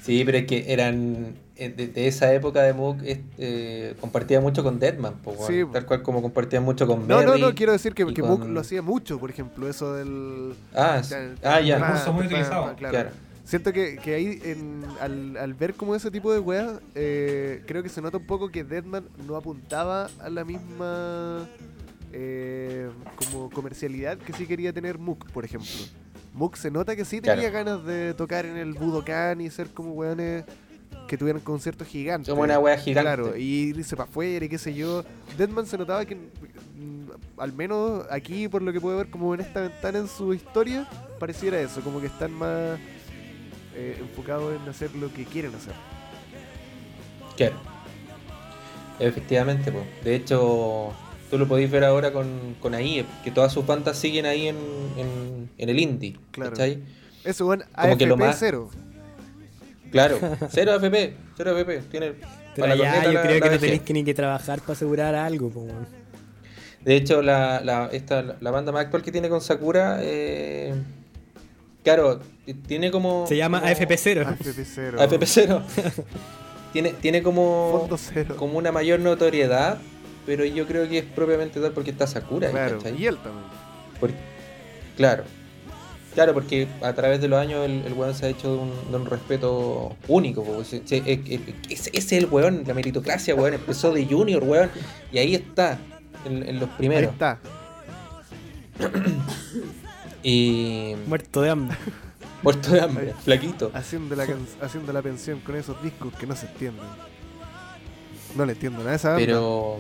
[0.05, 1.35] Sí, pero es que eran.
[1.57, 5.47] eh, De, de esa época de Moog eh, compartía mucho con Deadman, po, weón.
[5.51, 5.63] Sí.
[5.73, 8.31] tal cual como compartía mucho con No, no, Berry no, quiero decir que, que con-
[8.31, 10.55] Mook lo hacía mucho, por ejemplo, eso del...
[10.75, 11.15] Ah, sí.
[11.43, 11.79] ah, ya.
[12.13, 12.75] Muy utilizado.
[12.77, 12.91] claro.
[12.93, 13.11] Claro.
[13.45, 17.83] Siento que, que ahí, en- al, al ver como ese tipo de weas, eh, creo
[17.83, 21.47] que se nota un poco que Deadman no apuntaba a la misma
[22.13, 25.71] eh, como comercialidad que sí quería tener Mook, por ejemplo.
[26.35, 27.65] Mook se nota que sí tenía Claro.
[27.79, 30.45] ganas de tocar en el Budokan y ser como weones
[31.09, 32.29] que tuvieran conciertos gigantes.
[32.31, 33.03] Como una wea gigante.
[33.03, 35.05] Claro, y irse para afuera y qué sé yo.
[35.39, 39.41] Deadman se notaba que, mm, al menos aquí, por lo que puedo ver, como en
[39.41, 40.89] esta ventana en su historia,
[41.21, 42.79] pareciera eso, como que están más
[43.77, 45.75] eh, enfocados en hacer lo que quieren hacer.
[47.37, 47.57] Claro.
[48.99, 49.85] Efectivamente, pues.
[50.05, 50.93] De hecho,
[51.35, 54.57] tú lo podéis ver ahora con, con AIE, que todas sus bandas siguen ahí en,
[54.97, 56.17] en, en el indie.
[56.31, 56.53] Claro.
[56.53, 56.79] ¿Cachai?
[57.25, 58.71] Eso, bueno, Como que lo AFP más- cero.
[59.91, 60.19] Claro.
[60.51, 61.79] Cero AFP, cero AFP.
[61.91, 64.15] Tiene Pero para la ya, yo la- creo la que no tenéis que ni que
[64.15, 65.67] trabajar para asegurar algo, po.
[66.85, 70.73] De hecho, la, la, esta, la banda más actual que tiene con Sakura, eh,
[71.83, 72.21] claro,
[72.69, 73.27] tiene como...
[73.27, 74.25] Se llama como- AFP0.
[74.25, 75.01] AFP cero.
[75.01, 75.63] AFP cero.
[76.73, 78.37] tiene, tiene como, Fondo cero.
[78.39, 79.79] como una mayor notoriedad,
[80.27, 82.49] pero yo creo que es propiamente tal porque está Sakura.
[82.49, 83.01] ahí, Claro, ¿cachai?
[83.01, 83.45] y él también.
[84.01, 84.11] Por-
[84.97, 85.25] claro.
[86.15, 88.71] Claro, porque a través de los años el, el weón se ha hecho de un,
[88.93, 90.45] de un respeto único.
[90.45, 90.63] po.
[90.63, 91.19] Se- se- es-
[91.69, 93.55] es- Ese es el weón, la meritocracia, weón.
[93.55, 94.71] Empezó de junior, weón.
[95.11, 95.77] Y ahí está,
[96.25, 97.13] en, en los Ahí primeros.
[97.13, 97.41] está.
[100.23, 101.77] Y Muerto de hambre.
[102.43, 103.71] muerto de hambre, flaquito.
[103.75, 104.27] Haciendo la,
[104.63, 106.87] haciendo la pensión con esos discos que no se entienden.
[108.37, 109.27] No le entiendo nada a esa banda.
[109.27, 109.79] Pero...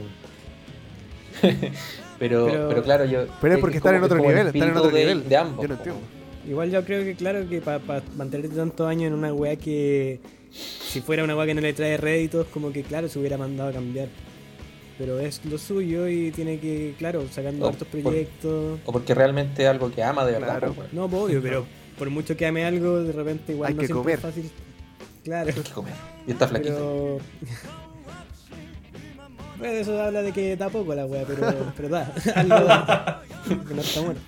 [2.18, 3.26] pero, Pero- pero claro, yo...
[3.40, 5.28] Pero es porque están como- en otro nivel, están en otro de, nivel.
[5.28, 5.62] de ambos.
[5.62, 6.00] Yo no entiendo.
[6.48, 7.80] Igual yo creo que claro que para
[8.16, 11.96] mantenerte tantos años en una weá que si fuera una weá que no le trae
[11.96, 14.08] réditos, como que claro, se hubiera mandado a cambiar.
[14.98, 18.78] Pero es lo suyo y tiene que, claro, sacando hartos por- proyectos.
[18.84, 20.58] O porque realmente es algo que ama de verdad.
[20.58, 20.74] Claro.
[20.92, 21.66] No, pues, obvio, pero
[21.98, 24.18] por mucho que ame algo, de repente igual Hay no que siempre comer.
[24.18, 24.50] es fácil.
[25.24, 25.48] Claro.
[25.56, 25.94] Hay que comer.
[26.26, 27.18] Y está flaquito.
[27.40, 27.74] Pero.
[29.64, 32.12] Bueno, eso habla de que da poco la wea, pero, pero da.
[32.34, 33.22] Algo da.
[33.48, 34.20] Que no está muerto.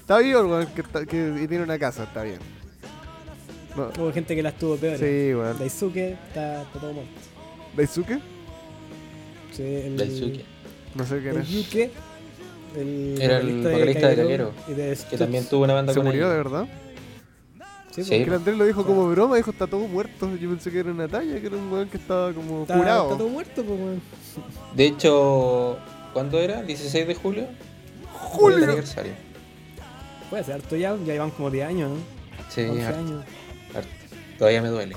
[0.00, 2.38] Está vivo el weón que, está- que- y tiene una casa, está bien.
[3.76, 3.88] No.
[3.98, 5.00] Hubo gente que las tuvo peores.
[5.00, 5.58] Sí, weón.
[5.58, 7.10] Daisuke está, está todo muerto.
[7.76, 8.18] ¿Daisuke?
[9.52, 10.44] Sí, el, Daisuke.
[10.94, 11.50] No sé quién es.
[11.50, 11.90] Daisuke,
[12.76, 16.28] el Era el vocalista de y de Que también tuvo una banda ¿Se con murió
[16.28, 16.44] de ellos.
[16.52, 16.68] verdad?
[17.94, 18.08] Sí, Sí.
[18.10, 20.34] pues, Que el Andrés lo dijo como broma, dijo está todo muerto.
[20.36, 23.04] Yo pensé que era una talla, que era un weón que estaba como está, curado.
[23.04, 24.02] está todo muerto, pues, weón.
[24.74, 25.78] De hecho,
[26.12, 26.62] ¿cuándo era?
[26.62, 27.46] ¿16 de julio?
[28.02, 28.64] Fue el ¡Julio!
[28.66, 29.12] aniversario.
[30.28, 31.96] Puede ser harto ya, ya llevan como 10 años, ¿no?
[32.50, 33.24] Sí, 11 harto, años.
[33.74, 33.88] harto.
[34.38, 34.96] Todavía me duele.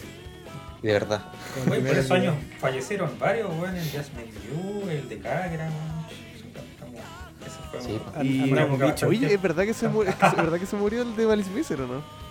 [0.81, 1.21] Y de verdad.
[1.69, 5.17] Oye, por esos años fallecieron varios, weón, el Jasmine Yu, el de
[7.71, 8.23] fue Sí, un- po.
[8.23, 9.07] Y- Andamos una- bicho.
[9.07, 11.25] Oye, ¿es verdad que se murió, es, que- ¿es verdad que se murió el de
[11.27, 12.26] Malice Miser o no?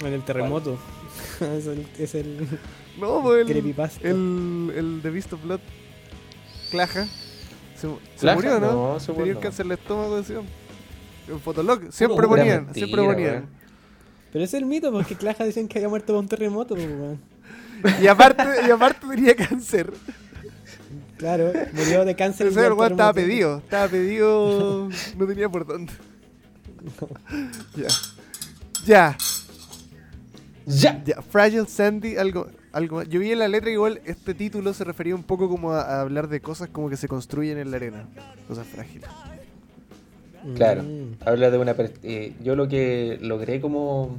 [0.00, 0.78] En el terremoto.
[1.40, 1.86] es el.
[1.98, 2.46] Es el
[2.98, 4.08] No, pues el, creepypasta.
[4.08, 5.60] el, el de Beast of Blood,
[6.70, 7.06] Claja,
[7.76, 7.86] se,
[8.34, 8.72] murió, ¿no?
[8.94, 10.42] No, se Tenía cáncer de estómago, decían.
[11.28, 13.30] En Fotolog, siempre Pura ponían, mentira, siempre ponían.
[13.30, 13.46] weón.
[14.32, 16.88] Pero ese es el mito, porque Claja dicen que había muerto por un terremoto, pues,
[16.88, 17.20] weón.
[18.02, 19.92] Y aparte, y aparte tenía cáncer.
[21.18, 22.50] Claro, murió de cáncer.
[22.52, 25.92] Pero el weón estaba pedido, estaba pedido, no tenía por dónde.
[27.76, 27.88] Ya.
[28.86, 29.16] Ya,
[30.68, 31.02] ¡Ya!
[31.04, 31.22] ya.
[31.22, 33.08] Fragile Sandy, algo, algo más.
[33.08, 36.00] Yo vi en la letra igual este título se refería un poco como a, a
[36.02, 38.08] hablar de cosas como que se construyen en la arena.
[38.46, 39.08] Cosas frágiles.
[40.54, 40.82] Claro.
[40.84, 41.16] Mm.
[41.26, 41.74] Habla de una.
[41.74, 44.18] per- eh, yo lo que logré como.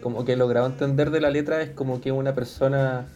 [0.00, 3.06] Como que he logrado entender de la letra es como que una persona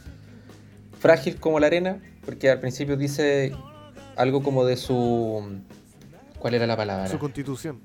[1.00, 3.52] frágil como la arena, porque al principio dice
[4.16, 5.60] algo como de su.
[6.38, 7.08] ¿Cuál era la palabra?
[7.08, 7.80] Su constitución.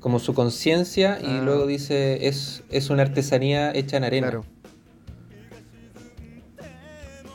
[0.00, 1.42] Como su conciencia y Ah.
[1.44, 4.28] luego dice es, es una artesanía hecha en arena.
[4.30, 4.44] Claro.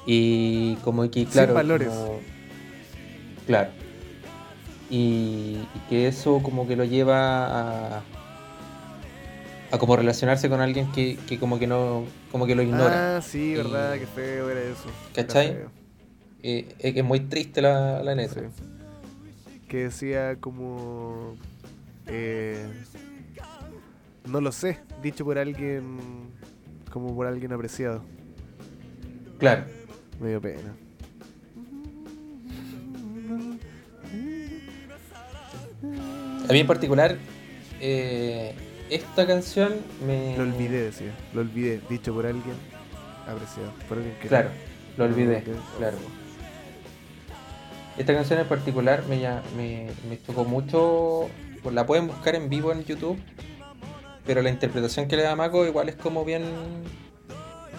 [0.06, 1.54] Y como que, claro.
[1.54, 1.88] valores.
[1.88, 2.20] como-
[3.48, 3.70] claro.
[4.90, 8.04] Y, y que eso como que lo lleva a.
[9.72, 12.04] a como relacionarse con alguien que, que como que no.
[12.32, 13.18] como que lo ignora.
[13.18, 14.86] Ah, sí, verdad, Y- que feo era eso.
[15.16, 15.58] ¿Cachai?
[16.44, 18.18] Eh, es que es muy triste la, la sí.
[18.18, 18.50] letra.
[19.70, 21.36] Que decía como...
[22.08, 22.66] eh,
[24.26, 25.98] no lo sé, dicho por alguien...
[26.92, 28.04] como por alguien apreciado.
[29.40, 29.66] Claro.
[30.20, 30.74] Me dio pena.
[36.48, 37.18] A mí en particular,
[37.82, 38.54] eh,
[38.90, 39.74] esta canción
[40.06, 40.38] me.
[40.38, 41.14] Lo olvidé, decía.
[41.34, 42.56] Lo olvidé, dicho por alguien
[43.28, 43.72] apreciado.
[43.88, 44.28] Por alguien que...
[44.28, 44.50] Claro,
[44.98, 45.44] lo olvidé,
[45.78, 45.98] claro.
[47.98, 49.18] Esta canción en particular me,
[49.58, 51.30] me, me tocó mucho.
[51.64, 53.18] Pues La pueden buscar en vivo en YouTube.
[54.26, 56.44] pero la interpretación que le da Mako igual es como bien.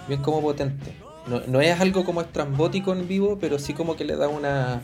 [0.08, 0.92] bien como potente.
[1.26, 4.82] No, no es algo como estrambótico en vivo, pero sí como que le da una.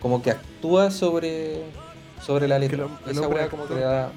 [0.00, 1.62] como que actúa sobre.
[2.20, 2.78] sobre la letra.
[2.78, 4.10] Lo- Esa weá como que le da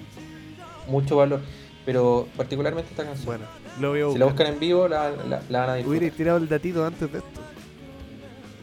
[0.87, 1.41] mucho valor.
[1.85, 3.25] Pero particularmente esta canción.
[3.27, 3.45] Bueno,
[3.79, 5.99] lo a si la buscan en vivo, la, la, la van a disfrutar.
[5.99, 7.41] Hubiera tirado el datito antes de esto.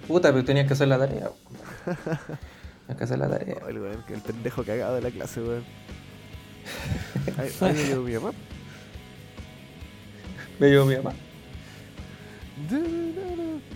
[0.08, 1.30] Puta, pero tenías que hacer la tarea.
[2.96, 3.56] Que hacer la tarea.
[3.66, 5.64] Ay, weón, que el pendejo cagado de la clase, weón.
[7.38, 8.32] Ahí, ahí me llevo mi mamá.
[10.58, 11.12] Me llevo mi mamá.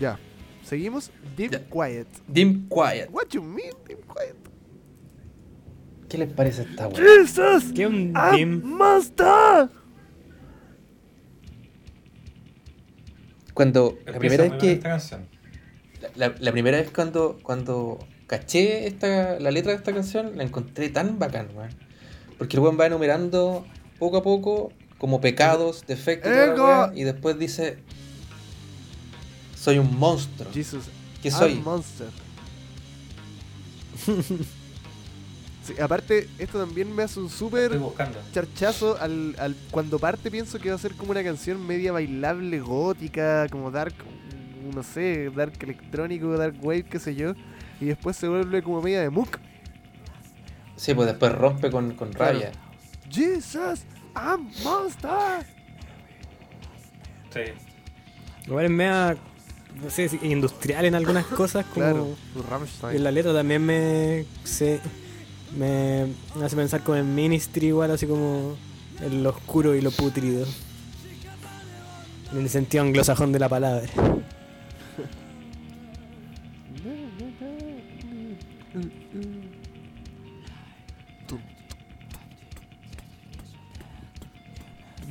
[0.01, 0.19] Ya.
[0.63, 1.11] Seguimos.
[1.37, 1.61] Deep Ya.
[1.69, 2.07] Quiet.
[2.29, 3.09] Dim Quiet.
[3.11, 4.37] What you mean, Deep Quiet?
[6.09, 6.97] ¿Qué les parece esta weá?
[6.97, 7.73] Jesus!
[7.75, 8.63] ¿Qué un I'm dim?
[8.63, 9.69] Monster!
[13.55, 15.29] Cuando la primera vez que bien esta canción.
[16.15, 20.89] la, la primera vez cuando cuando caché esta la letra de esta canción la encontré
[20.89, 21.70] tan bacán, weón.
[22.39, 23.66] Porque el weón va enumerando
[23.98, 26.32] poco a poco como pecados, defectos
[26.94, 27.78] y weá, después dice
[29.55, 30.51] soy un monstruo.
[30.53, 30.85] Jesus.
[31.23, 31.55] ¿Qué I'm soy?
[31.57, 32.09] Monster.
[35.66, 37.73] Sí, aparte, esto también me hace un súper
[38.32, 42.61] charchazo al, al- cuando parte pienso que va a ser como una canción media bailable,
[42.61, 43.94] gótica, como dark,
[44.73, 47.35] no sé, dark electrónico, dark wave, qué sé yo,
[47.81, 49.39] y después se vuelve como media de muck.
[50.77, 52.32] Sí, pues después rompe con, con Claro.
[52.39, 52.53] rabia.
[53.11, 53.85] Jesus,
[54.15, 55.44] I'm monster.
[57.32, 57.40] Sí.
[58.47, 59.16] Igual es media,
[59.82, 62.16] no sé, si industrial en algunas cosas, como Claro,
[62.93, 64.81] y en la letra también me, se,
[65.57, 66.07] me
[66.43, 68.57] hace pensar como en Ministry, igual así como
[69.01, 70.47] en lo oscuro y lo putrido.
[72.32, 73.86] En el sentido anglosajón de la palabra.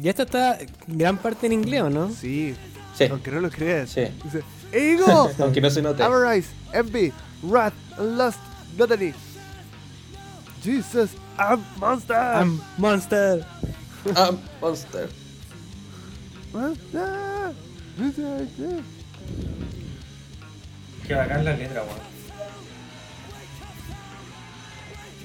[0.02, 2.10] Y esta está gran parte en inglés, ¿o no?
[2.12, 2.56] Sí,
[2.96, 3.90] Sí, aunque no lo creas.
[3.90, 4.02] sí.
[4.24, 6.02] Dice, Ego, Aunque no se note.
[6.02, 7.12] Avarice, Envy,
[7.44, 8.40] Wrath, Lust,
[8.78, 9.14] Gluttony.
[10.64, 12.16] Jesus, I'm monster.
[12.16, 13.46] I'm Monster.
[14.16, 14.32] Ah,
[14.62, 15.10] monster.
[16.54, 17.54] Monster.
[21.08, 22.15] Qué bacán la letra, weón.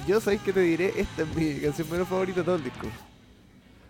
[0.07, 2.87] Yo sabéis que te diré, esta es mi canción menos favorita de todo el disco.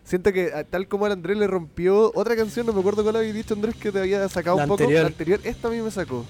[0.05, 3.16] Siento que a- tal como al Andrés le rompió otra canción, no me acuerdo cuál
[3.16, 4.82] había dicho Andrés que te había sacado La un poco.
[4.82, 5.03] anterior.
[5.03, 6.24] La anterior, esta a mí me sacó.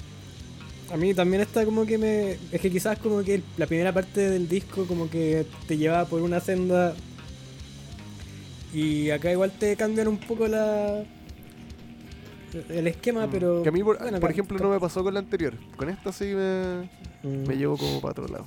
[0.93, 2.33] A mí también está como que me...
[2.53, 6.21] Es que quizás como que la primera parte del disco como que te llevaba por
[6.21, 6.95] una senda
[8.75, 11.03] y acá igual te cambian un poco la...
[12.69, 13.61] El esquema, pero...
[13.61, 13.63] Mm.
[13.63, 15.55] que a mí, por, bueno, por ca- ejemplo, no me pasó con la anterior.
[15.77, 16.89] Con esta sí me,
[17.23, 17.47] Mm.
[17.47, 18.47] me llevo como para otro lado.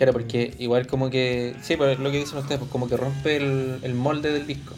[0.00, 1.54] Claro, porque igual como que.
[1.60, 4.74] Sí, pues lo que dicen ustedes, pues como que rompe el, el molde del disco.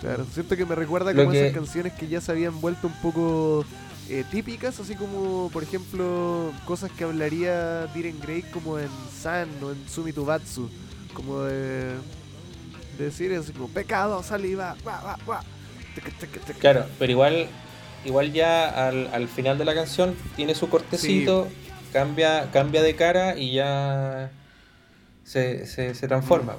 [0.00, 2.86] Claro, siento que me recuerda Lo como que- esas canciones que ya se habían vuelto
[2.86, 3.64] un poco
[4.08, 8.86] eh, típicas, así como, por ejemplo, cosas que hablaría Diren Grey como en
[9.20, 10.70] San o en Sumitubatsu,
[11.12, 11.94] como de,
[12.96, 15.40] de decir así como pecado, saliva, guau, guau, guau.
[16.60, 17.48] Claro, pero igual.
[18.04, 21.48] Igual ya al, al final de la canción tiene su cortecito,
[21.94, 24.30] cambia, cambia de cara y ya
[25.22, 26.56] se, se, se transforma.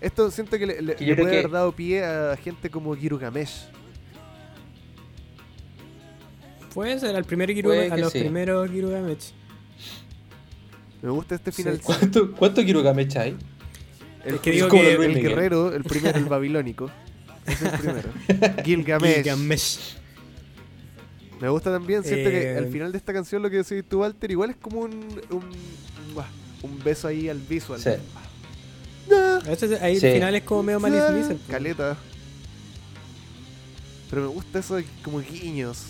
[0.00, 3.66] Esto siento que le, puede que- haber dado pie a gente como Girugamesh.
[6.74, 8.20] Puede ser al primer Giru, Puede a los sí.
[8.20, 9.20] primeros Girugamech.
[11.02, 11.76] Me gusta este final.
[11.76, 11.82] Sí.
[11.84, 13.36] ¿Cuánto, cuánto Kirugamesh hay?
[14.24, 16.90] El, Es que digo que- guerrero, el primero, el babilónico.
[17.46, 18.08] Es el primero.
[18.64, 19.14] Gilgamesh.
[19.16, 19.78] Gilgamesh.
[21.40, 24.00] Me gusta también, siento que Eh, al final de esta canción lo que decís tú,
[24.00, 24.92] Walter, igual es como un,
[25.30, 27.80] un, beso ahí al visual.
[27.80, 27.90] Sí.
[29.12, 30.06] Ah, A veces ahí Sí.
[30.06, 31.36] el final es como medio Malice ah, Miser.
[31.48, 31.96] Caleta.
[34.10, 35.84] Pero me gusta eso de como guiños.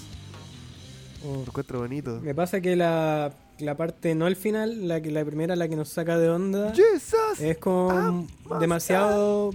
[1.24, 1.34] Oh.
[1.36, 2.20] Lo encuentro bonito.
[2.22, 5.76] Me pasa que la, la parte, no el final, la que la primera, la que
[5.76, 7.40] nos saca de onda, Jesus.
[7.40, 9.52] es como Ah, demasiado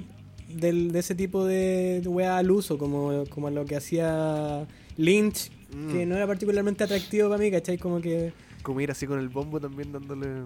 [0.49, 4.65] del, de ese tipo de, de wea al uso, como, como lo que hacía
[4.97, 7.77] Lynch, Mm, que no era particularmente atractivo para mí, ¿cachai?
[7.77, 8.31] Como que,
[8.61, 10.43] Como ir así con el bombo también dándole.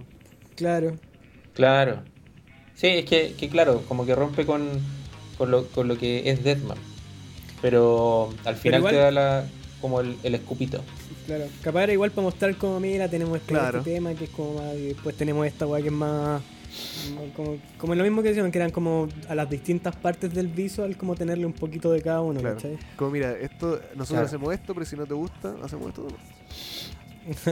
[0.55, 0.95] claro.
[1.53, 2.03] Claro.
[2.75, 4.67] Sí, es que, que claro, como que rompe con,
[5.37, 6.77] con, lo, con lo que es Deathman.
[7.61, 9.47] Pero al final igual- te da la,
[9.81, 10.83] como el, el escupito.
[11.25, 13.79] Claro, capaz era igual para mostrar como, mira, tenemos este, Claro.
[13.79, 16.41] este tema que es como más, y después tenemos esta weá que es más
[17.35, 20.95] como, como lo mismo que decían, que eran como a las distintas partes del visual,
[20.97, 22.55] como tenerle un poquito de cada uno, Claro.
[22.55, 22.77] ¿cachai?
[22.95, 24.25] Como mira, esto, nosotros Claro.
[24.25, 26.03] hacemos esto, pero si no te gusta, hacemos esto.
[26.03, 26.17] no.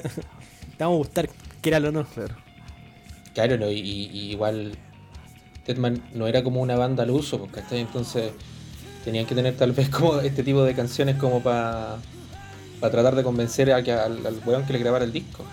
[0.77, 1.29] Te vamos a gustar,
[1.61, 2.03] quéralo o no.
[2.05, 2.35] Claro.
[3.33, 4.77] Claro, no, y, y igual
[5.65, 7.79] Deadman no era como una banda al uso, pues, ¿cachai?
[7.81, 8.31] Entonces
[9.03, 11.97] tenían que tener tal vez como este tipo de canciones como para
[12.81, 15.43] tratar de convencer a que, al, al weón que le grabara el disco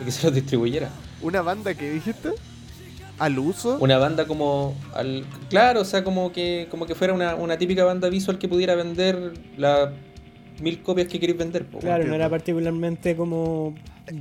[0.00, 0.90] y que se los distribuyera.
[1.22, 2.30] ¿Una banda que dijiste?
[3.18, 3.76] ¿Al uso?
[3.80, 7.84] Una banda como al claro, o sea, como que como que fuera una, una típica
[7.84, 9.90] banda visual que pudiera vender las
[10.60, 11.66] mil copias que queréis vender.
[11.66, 13.74] po, Claro, no era particularmente como.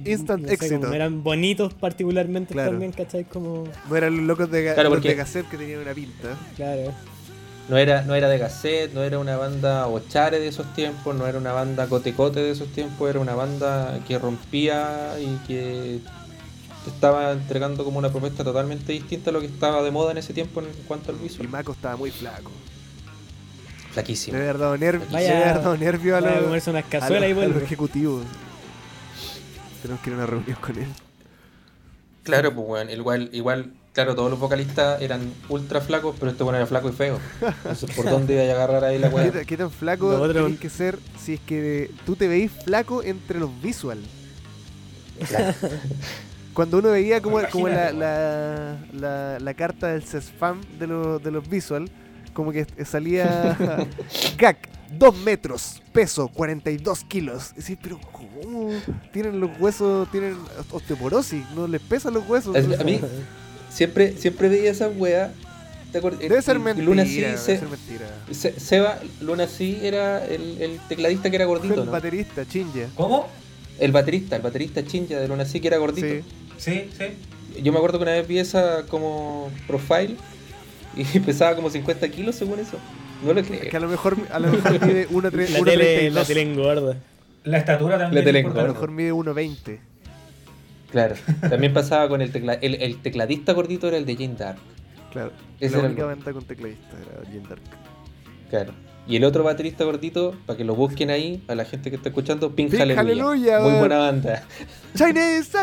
[0.06, 0.80] Instant no sé, éxito.
[0.82, 2.72] como eran bonitos particularmente Claro.
[2.72, 3.24] también, ¿cachai?
[3.24, 3.64] Como.
[3.90, 6.38] No eran los locos de, Claro, los porque- de cassette que tenían una pinta.
[6.56, 6.92] Claro.
[7.70, 11.26] No era, no era de cassette, no era una banda ochare de esos tiempos, no
[11.26, 16.00] era una banda cotecote de esos tiempos, era una banda que rompía y que
[16.90, 20.34] estaba entregando como una propuesta totalmente distinta a lo que estaba de moda en ese
[20.34, 21.48] tiempo en cuanto al Y visual.
[21.50, 22.52] Mako estaba muy flaco.
[23.94, 24.38] Flaquísimo.
[24.38, 24.78] Debe haber dado,
[25.78, 28.24] nervio a los, comerse unas a cazuelas y los- a los ejecutivos.
[29.82, 30.88] Tenemos que ir a una reunión con él.
[32.24, 36.58] Claro, pues bueno, igual, igual, claro, todos los vocalistas eran ultra flacos, pero este bueno
[36.58, 37.20] era flaco y feo.
[37.42, 39.46] Entonces, ¿por dónde iba a agarrar ahí la ¿Qué, weá?
[39.46, 43.40] qué tan flaco Lo otro- que ser si es que tú te veís flaco entre
[43.40, 44.00] los visual?
[45.28, 45.54] Claro.
[46.54, 51.32] Cuando uno veía como, como la, la, la, la carta del CESFAM de, los de
[51.32, 51.90] los visual,
[52.34, 53.58] como que salía
[54.38, 54.68] GAC,
[54.98, 57.52] 2 metros, peso, 42 kilos.
[57.56, 58.70] Y decís, pero ¿cómo?
[59.14, 60.36] Tienen los huesos, tienen
[60.72, 62.56] osteoporosis, no les pesan los huesos.
[62.56, 63.00] Es- a mí-
[63.70, 65.32] Siempre, siempre veía esa weá.
[65.94, 66.02] ¿te?
[66.02, 68.06] Debe ser mentira, Luna sí, debe se- ser mentira.
[68.32, 71.92] Se- Seba, Luna sí era el, el tecladista que era gordito, El ¿no?
[71.92, 72.88] baterista, Chinja.
[72.96, 73.28] ¿Cómo?
[73.80, 76.08] El baterista, el baterista Chinja de Luna sí que era gordito.
[76.08, 76.22] Sí.
[76.62, 77.06] Sí, sí.
[77.64, 80.16] Yo me acuerdo que una vez vi esa como profile
[80.96, 82.78] y pesaba como 50 kilos según eso.
[83.26, 83.82] No lo Que a creo.
[83.82, 85.50] lo mejor, a lo mejor mide 1.32.
[85.60, 86.98] La tele, la tele engorda.
[87.44, 88.24] La estatura también.
[88.24, 89.80] La tele es A lo mejor mide 1.20.
[90.92, 91.16] Claro.
[91.50, 94.60] También pasaba con el, tecla el, el tecladista gordito era el de Jane Dark.
[95.12, 95.32] Claro.
[95.60, 97.62] Ese la era el única banda con tecladista era Jim Dark.
[98.50, 98.74] Claro.
[99.08, 102.10] Y el otro baterista gordito, para que lo busquen ahí, a la gente que está
[102.10, 103.60] escuchando, Pink, Pink Hallelujah.
[103.60, 104.44] Muy buena banda.
[104.96, 105.50] Chinese.
[105.50, 105.62] Eso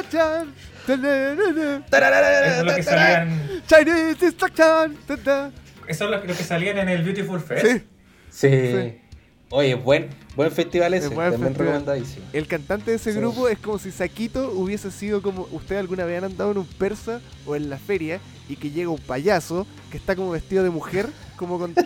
[0.88, 3.62] es lo que salían.
[3.66, 5.50] Chinese ta-ta.
[5.86, 7.66] Eso es lo que, lo que salían en el Beautiful Fest.
[7.66, 7.82] Sí.
[8.30, 8.48] Sí.
[8.50, 8.98] Sí.
[9.50, 11.06] Oye, buen, buen festival ese.
[11.06, 11.66] Es buen también festival.
[11.80, 12.26] recomendadísimo.
[12.34, 13.18] El cantante de ese Sí.
[13.18, 15.48] grupo es como si Saquito hubiese sido como.
[15.52, 18.90] ¿Ustedes alguna vez han andado en un persa o en la feria y que llega
[18.90, 21.08] un payaso que está como vestido de mujer,
[21.38, 21.84] como con, con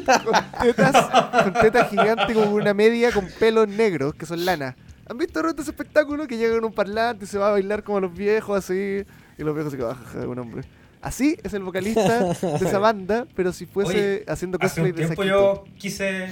[0.62, 4.74] tetas, con tetas gigantes, como una media con pelos negros que son lana?
[5.08, 8.00] ¿Han visto ese espectáculo que llega en un parlante y se va a bailar como
[8.00, 9.04] los viejos así?
[9.38, 10.64] Y los viejos así como, "Ah, un hombre.
[11.00, 14.96] Así es el vocalista de esa banda, pero si fuese Oye, haciendo Hace cosplay un
[14.96, 16.28] de tiempo yo quise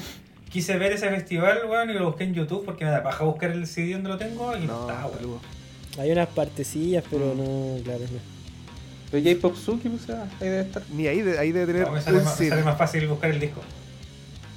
[0.49, 3.51] quise ver ese festival, weón, y lo busqué en YouTube porque me da paja buscar
[3.51, 5.41] el CD donde lo tengo y no, está, weón.
[5.99, 8.40] Hay unas partecillas, pero no, claro, no.
[9.11, 10.83] Pero J-Pop Suki, pues, ah, ahí debe estar.
[10.93, 12.51] Ni ahí, de, ahí debe tener No, me sale, un más, me CD.
[12.51, 13.61] sale más fácil buscar el disco.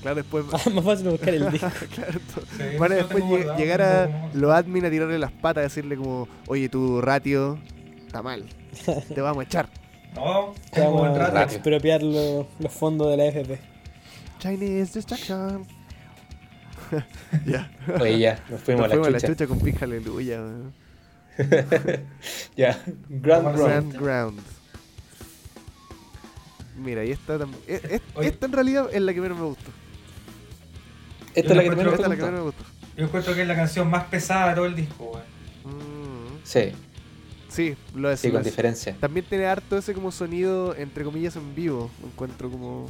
[0.02, 1.68] Claro, después más fácil buscar el disco.
[1.96, 3.24] claro, to- Sí, a lo después
[3.58, 7.58] llegar a tengo- los admin a tirarle las patas y decirle como, oye, tu ratio
[8.06, 8.46] está mal.
[9.14, 9.70] Te vamos a echar.
[10.14, 11.56] No, Te Vamos a ratio.
[11.58, 13.58] expropiar los, los fondos de la FP.
[14.38, 15.66] Chinese Distraction.
[17.48, 17.72] ya.
[18.00, 19.48] Oye, ya, nos fuimos Nos a la fuimos a la chucha.
[19.48, 20.38] con Pink Hallelujah.
[20.42, 20.74] weón.
[22.58, 22.80] ya,
[23.10, 23.94] Grand Vamos a Round.
[23.94, 24.40] Grand Ground.
[26.78, 27.62] Mira, y esta también.
[27.68, 28.28] e- e- Oye.
[28.30, 29.72] Esta en realidad es la que menos me gustó.
[31.36, 32.32] Esta es la que menos Esta te es la que gustó.
[32.32, 32.64] menos me gustó.
[32.98, 35.20] Yo encuentro que es la canción más pesada de todo el disco.
[35.66, 36.72] Mm, Sí,
[37.48, 38.20] sí, lo es.
[38.20, 38.46] sí, con es.
[38.46, 38.96] diferencia.
[39.00, 41.90] También tiene harto ese como sonido, entre comillas, en vivo.
[42.04, 42.88] Encuentro como.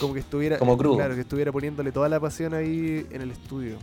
[0.00, 0.58] Como que estuviera.
[0.58, 0.96] Como crudo.
[0.96, 3.76] Claro, que estuviera poniéndole toda la pasión ahí en el estudio.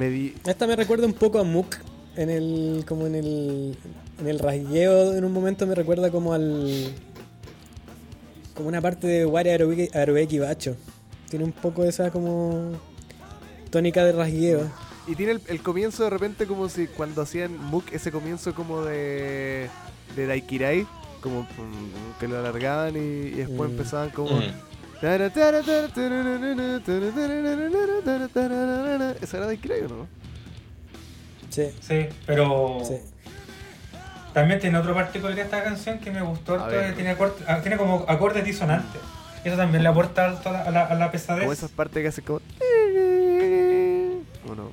[0.00, 0.34] Me di.
[0.46, 1.76] Esta me recuerda un poco a Mook
[2.16, 3.76] en el como en el
[4.18, 6.90] en el rasgueo en un momento me recuerda como al
[8.54, 10.74] como una parte de Aerobeki Aerobeki Bacho.
[11.28, 12.72] Tiene un poco esa como
[13.68, 14.70] tónica de rasgueo.
[15.06, 18.82] Y tiene el, el comienzo de repente como si cuando hacían Mook ese comienzo como
[18.82, 19.68] de.
[20.16, 20.86] de Daikirai.
[21.20, 22.98] Como mm, que lo alargaban y,
[23.28, 23.72] y después Mm.
[23.74, 24.36] empezaban como.
[24.36, 24.69] Mm.
[29.22, 30.06] ¿Esa era Daikirai o no?
[31.50, 32.96] Sí, Sí, pero sí.
[34.32, 36.94] también tiene otra particularidad esta canción que me gustó harto, ver.
[36.94, 39.00] tiene, acorde- ah, tiene como acordes disonantes.
[39.44, 41.40] Eso también le aporta alto a la, a la, a la pesadez.
[41.42, 42.40] Como esas partes que hacen como.
[44.48, 44.70] ¿O no?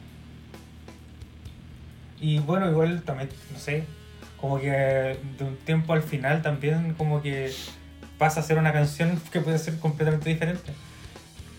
[2.20, 3.86] Y bueno, igual también, no sé,
[4.40, 7.52] como que de un tiempo al final también como que
[8.18, 10.72] pasa a ser una canción que puede ser completamente diferente.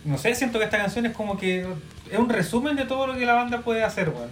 [0.04, 1.66] No sé, siento que esta canción es como que
[2.10, 4.30] es un resumen de todo lo que la banda puede hacer, weón.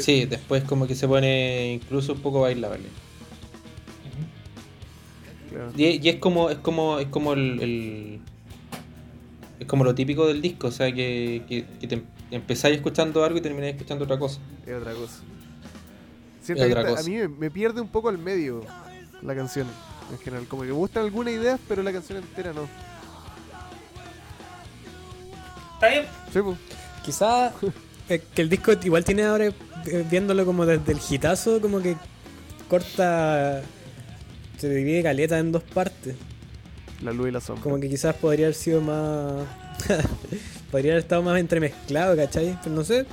[0.00, 2.84] Sí, después como que se pone incluso un poco bailable.
[5.76, 8.20] Y, y es como, es como, es como el, el-
[9.60, 13.38] es como lo típico del disco, o sea que, que, que te empezáis escuchando algo
[13.38, 14.40] y termináis escuchando otra cosa.
[14.66, 15.20] Es otra cosa.
[16.42, 18.62] Siento que a mí me, me pierde un poco al medio
[19.22, 19.66] la canción
[20.10, 20.46] en general.
[20.48, 22.68] Como que me gustan algunas ideas, pero la canción entera no.
[25.74, 26.58] Está bien, Sí, pues.
[27.04, 27.52] Quizá
[28.08, 29.54] eh, que el disco igual tiene ahora, eh,
[30.08, 31.96] viéndolo como desde el hitazo, como que
[32.68, 33.62] corta,
[34.58, 36.14] se divide caleta en dos partes.
[37.02, 37.64] La luz y la sombra.
[37.64, 39.44] Como que quizás podría haber sido más...
[40.70, 42.56] podría haber estado más entremezclado, ¿cachai?
[42.62, 43.04] Pero no sé,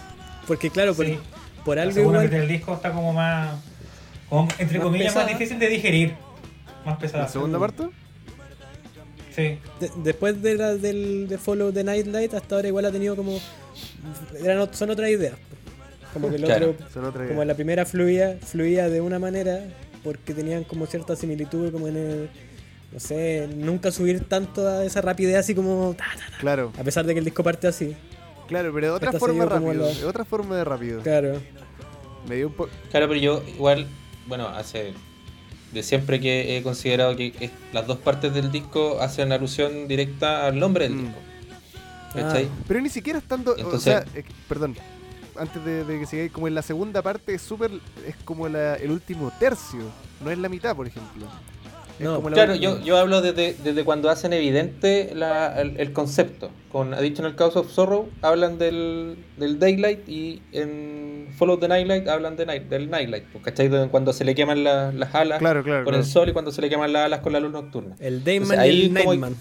[0.45, 0.97] porque claro, Sí.
[0.97, 1.38] por
[1.77, 2.25] la algo segunda igual...
[2.27, 3.55] mitad del disco está como más,
[4.29, 6.13] como, entre Más comillas, más difícil de digerir.
[6.85, 7.23] Más pesada.
[7.23, 7.83] ¿La segunda parte?
[9.35, 9.57] Sí.
[9.79, 13.37] de- después de la del de Follow the Nightlight, hasta ahora igual ha tenido como...
[14.43, 15.33] Eran, son otras ideas.
[16.13, 16.71] Como que el Claro.
[16.71, 17.45] otro como idea.
[17.45, 19.59] la primera fluía, fluía de una manera
[20.03, 22.29] porque tenían como cierta similitud como en el,
[22.91, 27.05] no sé, nunca subir tanto a esa rapidez así como ta, ta, Claro, a pesar
[27.05, 27.95] de que el disco parte así,
[28.49, 29.73] claro, pero de otra forma rápido.
[29.73, 31.01] la- De otra forma de rápido.
[31.01, 31.41] claro.
[32.27, 32.69] Me dio un poco.
[32.91, 33.87] Claro, pero yo igual,
[34.27, 34.93] bueno, hace
[35.71, 40.45] de siempre que he considerado que es- las dos partes del disco hacen alusión directa
[40.47, 41.01] al nombre del Mm.
[41.05, 41.19] disco.
[42.13, 42.49] ¿Cachai?
[42.67, 43.53] Pero ni siquiera estando.
[43.53, 44.75] o Entonces- sea, es que- perdón.
[45.37, 47.71] Antes de, de que sigáis, como en la segunda parte es súper.
[48.05, 49.79] Es como la- el último tercio.
[50.21, 51.27] No es la mitad, por ejemplo.
[51.99, 56.49] No, Claro, yo, yo hablo desde, desde cuando hacen evidente la- el, el concepto.
[56.71, 62.37] Con Addiction Cause of Sorrow hablan del, del Daylight y en Follow the Nightlight hablan
[62.37, 63.25] de night, del Nightlight.
[63.31, 63.69] pues, ¿Cachai?
[63.89, 65.83] Cuando se le queman la- las alas Claro, claro.
[65.83, 66.03] con claro.
[66.05, 67.95] el sol y cuando se le queman las alas con la luz nocturna.
[67.99, 69.35] El Dayman ahí y el como- Nightman.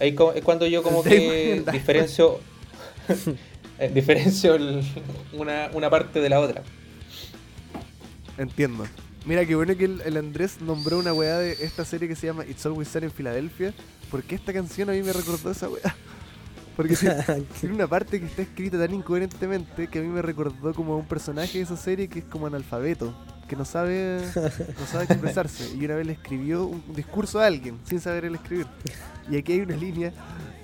[0.00, 2.38] Ahí es cuando yo como El que diferencio,
[3.94, 4.82] diferencio el-
[5.32, 6.62] una, una parte de la otra.
[8.36, 8.84] Entiendo.
[9.28, 12.26] Mira, qué bueno que el, el Andrés nombró una weá de esta serie que se
[12.26, 13.74] llama It's Always Sunny en Filadelfia.
[14.10, 15.94] Porque esta canción a mí me recordó esa weá.
[16.76, 16.96] Porque
[17.60, 20.96] tiene, una parte que está escrita tan incoherentemente que a mí me recordó como a
[20.96, 23.14] un personaje de esa serie que es como analfabeto,
[23.46, 25.76] que no sabe, no sabe expresarse.
[25.76, 28.66] Y una vez le escribió un, un discurso a alguien sin saber él escribir.
[29.30, 30.10] Y aquí hay una línea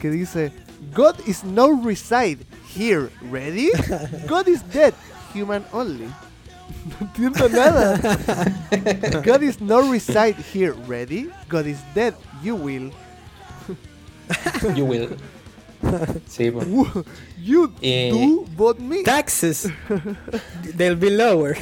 [0.01, 0.53] que dice:
[0.97, 2.39] God is no reside
[2.75, 3.69] here, ready?
[4.27, 4.95] God is dead,
[5.35, 6.09] human only.
[6.85, 7.99] No entiendo nada.
[9.25, 11.31] God is no reside here, ready?
[11.49, 12.91] God is dead, you will.
[14.75, 15.17] You will.
[16.29, 16.67] Sí, pues.
[17.39, 19.03] You Eh, do but me.
[19.03, 19.69] Taxes.
[20.77, 21.57] They'll be lower.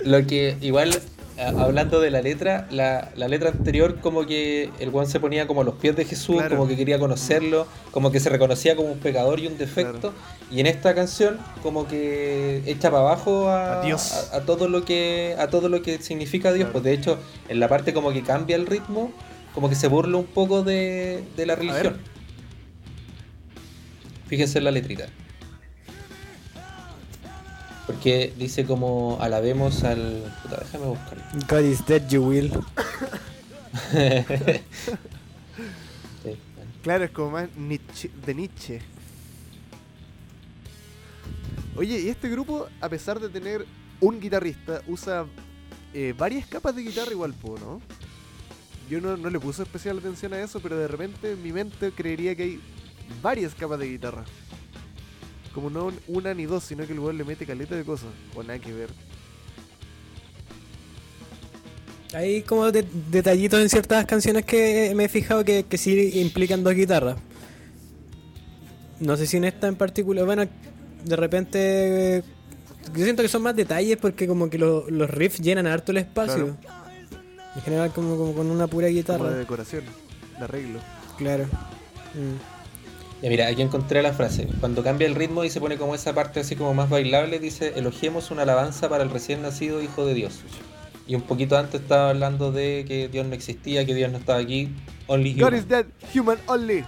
[0.00, 0.90] Lo que igual,
[1.38, 5.60] hablando de la letra, la, la letra anterior como que el Juan se ponía como
[5.60, 6.56] a los pies de Jesús, Claro.
[6.56, 10.12] como que quería conocerlo, como que se reconocía como un pecador y un defecto.
[10.50, 14.30] Y en esta canción como que echa para abajo a, A Dios.
[14.32, 16.66] a- a todo lo que a todo lo que significa Dios.
[16.68, 16.72] Claro.
[16.72, 17.18] Pues de hecho,
[17.48, 19.12] en la parte como que cambia el ritmo,
[19.54, 21.96] como que se burla un poco de, de la religión.
[24.28, 25.06] Fíjense en la letrita.
[27.86, 30.24] Porque dice como alabemos al.
[30.42, 31.22] Puta, déjame buscarlo.
[31.48, 32.52] God is dead, you will.
[36.22, 36.36] Sí.
[36.82, 38.80] Claro, es como más Nietzsche- de Nietzsche.
[41.76, 43.66] Oye, y este grupo, a pesar de tener
[44.00, 45.26] un guitarrista, usa
[45.92, 47.80] eh, varias capas de guitarra igual, po, ¿no?
[48.88, 51.90] Yo no, no le puse especial atención a eso, pero de repente en mi mente
[51.92, 52.60] creería que hay
[53.22, 54.24] varias capas de guitarra.
[55.56, 58.10] Como no una ni dos, sino que el weón le mete caleta de cosas.
[58.34, 58.90] O nada que ver.
[62.14, 66.62] Hay como de- detallitos en ciertas canciones que me he fijado que, que sí implican
[66.62, 67.16] dos guitarras.
[69.00, 70.26] No sé si en esta en particular.
[70.26, 70.44] Bueno,
[71.04, 72.22] de repente.
[72.94, 75.98] Yo siento que son más detalles porque como que lo- los riffs llenan harto el
[75.98, 76.54] espacio.
[77.56, 79.30] En general como, como con una pura Como guitarra.
[79.30, 79.84] de decoración,
[80.38, 80.80] de arreglo.
[81.16, 81.44] Claro.
[81.44, 82.55] Mm.
[83.22, 84.46] Ya mira, aquí encontré la frase.
[84.60, 87.72] Cuando cambia el ritmo y se pone como esa parte así como más bailable, dice,
[87.76, 90.40] elogiemos una alabanza para el recién nacido Hijo de Dios.
[91.08, 94.38] Y un poquito antes estaba hablando de que Dios no existía, que Dios no estaba
[94.40, 94.68] aquí.
[95.06, 95.54] Only God human.
[95.58, 96.84] is dead, human only.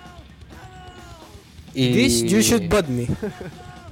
[1.75, 3.07] Y- This you should but me.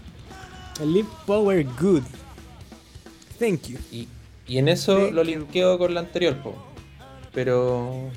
[0.85, 2.03] Live power good.
[3.39, 3.79] Thank you.
[3.91, 4.09] Y,
[4.47, 5.31] y en eso Thank lo you.
[5.31, 6.55] linkeo con la anterior, po.
[7.33, 8.11] Pero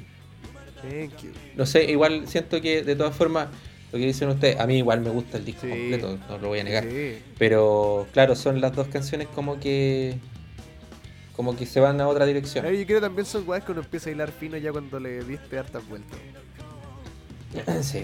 [0.82, 1.32] Thank you.
[1.56, 3.48] no sé, igual siento que de todas formas
[3.92, 4.60] lo que dicen ustedes.
[4.60, 5.70] A mí igual me gusta el disco Sí.
[5.70, 6.84] completo, no lo voy a negar.
[6.84, 7.20] Sí.
[7.38, 10.18] Pero claro, son las dos canciones como que
[11.36, 12.66] como que se van a otra dirección.
[12.66, 15.24] Pero yo creo que también son guays cuando empieza a hilar fino ya cuando le
[15.24, 16.20] diste hartas vueltas.
[17.82, 18.04] sí.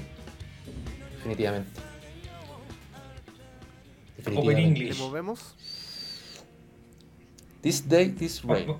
[1.17, 1.69] Definitivamente.
[4.17, 4.61] Open Definitivamente.
[4.61, 4.99] ¿Le English.
[4.99, 5.55] movemos?
[7.61, 8.75] This Day, This Rain.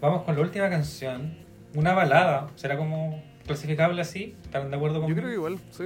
[0.00, 1.36] Vamos con la última canción.
[1.74, 2.50] Una balada.
[2.56, 3.22] ¿Será como
[3.54, 4.34] clasificable así?
[4.44, 5.18] ¿Están de acuerdo Yo conmigo?
[5.20, 5.84] creo que igual, sí.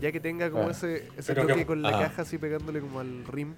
[0.00, 0.70] Ya que tenga como Ah.
[0.70, 2.00] ese, ese toque que- con la ah.
[2.02, 3.54] caja así pegándole como al rim.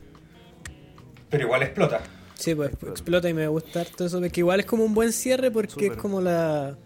[1.29, 2.01] Pero igual explota.
[2.35, 5.51] Sí, pues explota y me gusta harto eso, porque igual es como un buen cierre
[5.51, 6.77] porque es como la...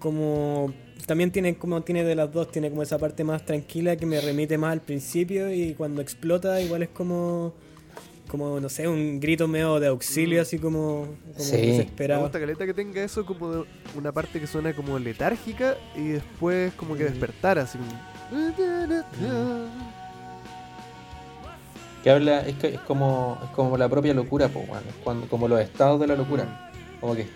[0.00, 0.72] Como...
[1.06, 4.20] También tiene como tiene de las dos, tiene como esa parte más tranquila que me
[4.20, 7.54] remite más al principio y cuando explota igual es como...
[8.28, 11.52] Como, no sé, un grito medio de auxilio, así como, como Sí.
[11.56, 12.20] Me desesperado.
[12.22, 13.64] gusta caleta que tenga eso como de
[13.96, 17.08] una parte que suena como letárgica y después como que Mm.
[17.08, 17.78] despertar así.
[22.02, 24.64] Que habla, es, que- es como es como la propia locura, po,
[25.02, 26.70] cuando, como los estados de la locura.
[27.00, 27.26] Como que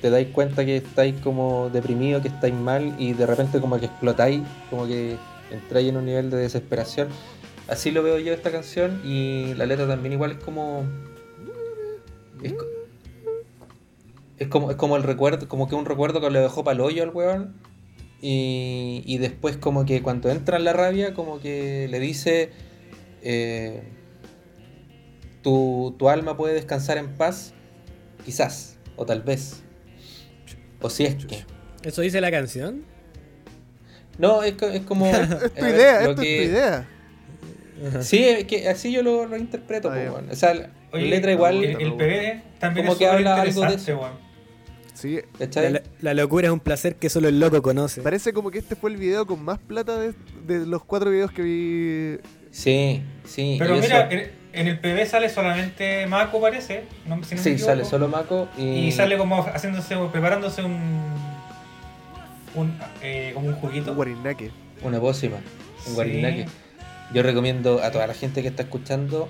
[0.00, 3.86] te dais cuenta que estáis como deprimido, que estáis mal y de repente como que
[3.86, 5.16] explotáis, como que
[5.50, 7.08] entráis en un nivel de desesperación.
[7.68, 10.84] Así lo veo yo esta canción y la letra también igual es como...
[12.42, 12.66] Es, co-
[14.38, 16.80] es como, es como el recuerdo, como que un recuerdo que le dejó para el
[16.80, 17.54] hoyo al weón.
[18.20, 22.50] Y, y después como que cuando entra en la rabia, como que le dice...
[23.22, 23.82] eh,
[25.42, 27.52] tu, tu alma puede descansar en paz,
[28.24, 29.62] quizás, o tal vez.
[30.80, 31.44] O si es que.
[31.82, 32.84] ¿Eso dice la canción?
[34.18, 35.06] No, es, es como.
[35.10, 36.22] Es tu ver, idea, que- es tu
[36.52, 36.88] idea.
[38.02, 39.90] Sí, es que así yo lo, lo interpreto.
[39.90, 40.12] Ah, po, ya.
[40.12, 40.30] weón.
[40.30, 41.64] O sea, Oye, letra igual.
[41.64, 44.00] El, el PB también Como es que habla algo de eso.
[45.54, 48.02] La, la locura es un placer que solo el loco conoce.
[48.02, 50.12] parece como que este fue el video con más plata de,
[50.46, 52.18] de los cuatro videos que vi.
[52.50, 53.56] Sí, sí.
[53.58, 56.84] Pero mira, eso- en, el PB sale solamente Mako, parece.
[57.06, 57.64] No, si no me sí, equivoco.
[57.72, 58.62] sale solo Mako y.
[58.88, 60.78] Y sale como haciéndose, preparándose un.
[62.54, 63.90] un eh, como un juguito.
[63.92, 64.50] Un guarinaque.
[64.82, 65.42] Una pócima, un
[65.86, 65.94] Sí.
[65.94, 66.46] guarinaque.
[67.12, 69.28] Yo recomiendo a toda la gente que está escuchando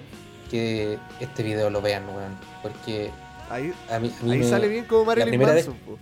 [0.51, 2.37] que este video lo vean, weón.
[2.63, 3.11] Porque
[3.51, 5.75] Ahí, a mí, a mí ahí me- sale bien como Marilyn vez- Manson.
[5.85, 5.99] po.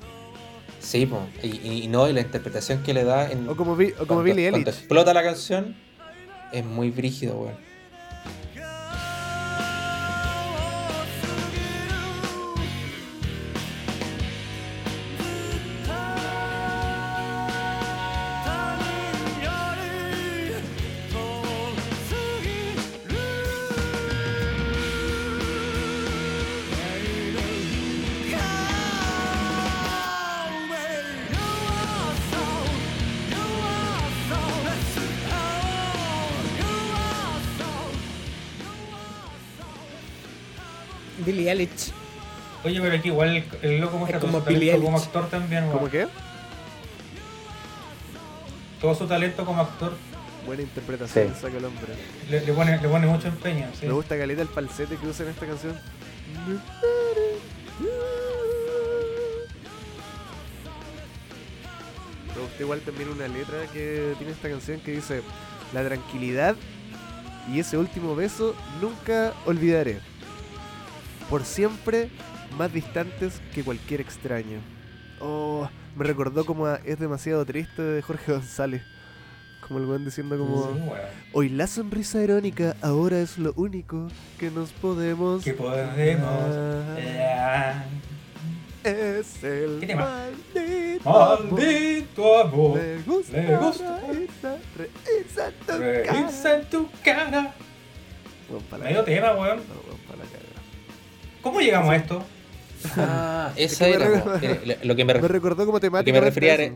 [0.81, 3.97] Sí, po, y, no, y la interpretación que le da en, O como, Vi- o
[3.99, 5.77] como cuando- Billie cuando explota la canción
[6.53, 7.70] es muy brígido, weón.
[41.51, 41.93] Eilish.
[42.65, 45.79] Oye, pero aquí igual el, el loco muestra como su talento como actor también, weón.
[45.79, 46.07] ¿Cómo qué?
[48.81, 49.95] Todo su talento como actor
[50.47, 51.41] Buena interpretación Sí.
[51.41, 51.93] saca el hombre.
[52.31, 53.67] le, le pone, le pone mucho empeño.
[53.79, 53.87] ¿sí?
[53.87, 55.79] Me gusta caleta el falsete que usa en esta canción.
[62.35, 65.23] Me gusta igual también una letra que tiene esta canción que dice
[65.73, 66.57] La tranquilidad
[67.53, 69.99] y ese último beso nunca olvidaré.
[71.31, 72.11] Por siempre
[72.59, 74.59] más distantes que cualquier extraño.
[75.21, 78.83] Oh, me recordó como a Es demasiado triste de Jorge González.
[79.67, 80.73] Como el buen diciendo como...
[80.75, 80.81] Sí.
[81.33, 84.09] Hoy la sonrisa irónica ahora es lo único
[84.39, 85.45] que nos podemos.
[85.45, 86.29] Que podemos.
[86.29, 87.87] Ah, Ya.
[88.83, 90.07] Es el ¿Qué tema?
[90.07, 91.53] maldito amor.
[91.53, 92.79] Maldito amor.
[92.83, 94.01] Me gusta, Me gusta.
[94.09, 96.55] reírse, en tu Reírse cara.
[96.61, 97.55] en tu cara.
[98.83, 99.59] Medio tema, weón.
[99.59, 100.00] No,
[101.43, 102.23] ¿Cómo llegamos a esto?
[102.97, 104.07] Ah, Es esa que era.
[104.07, 106.05] Era- lo- Lo que me, Me recordó como lo temática.
[106.05, 106.75] que me refería era-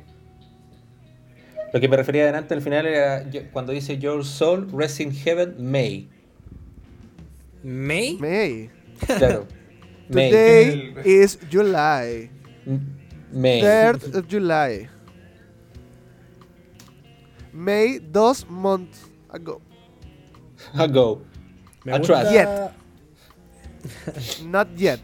[1.73, 5.13] Lo que me refería adelante al final era yo- cuando dice Your soul rests in
[5.13, 6.09] heaven, May.
[7.63, 8.19] ¿May?
[8.19, 8.71] May.
[9.07, 9.47] Claro.
[10.09, 10.31] May.
[10.31, 12.31] Today is July.
[13.33, 13.63] May.
[13.63, 14.89] 3rd of July.
[17.53, 19.61] May, dos months ago.
[20.75, 21.23] A go.
[21.85, 22.33] Me A gusta trust.
[22.33, 22.49] Yet.
[24.47, 25.01] Not yet.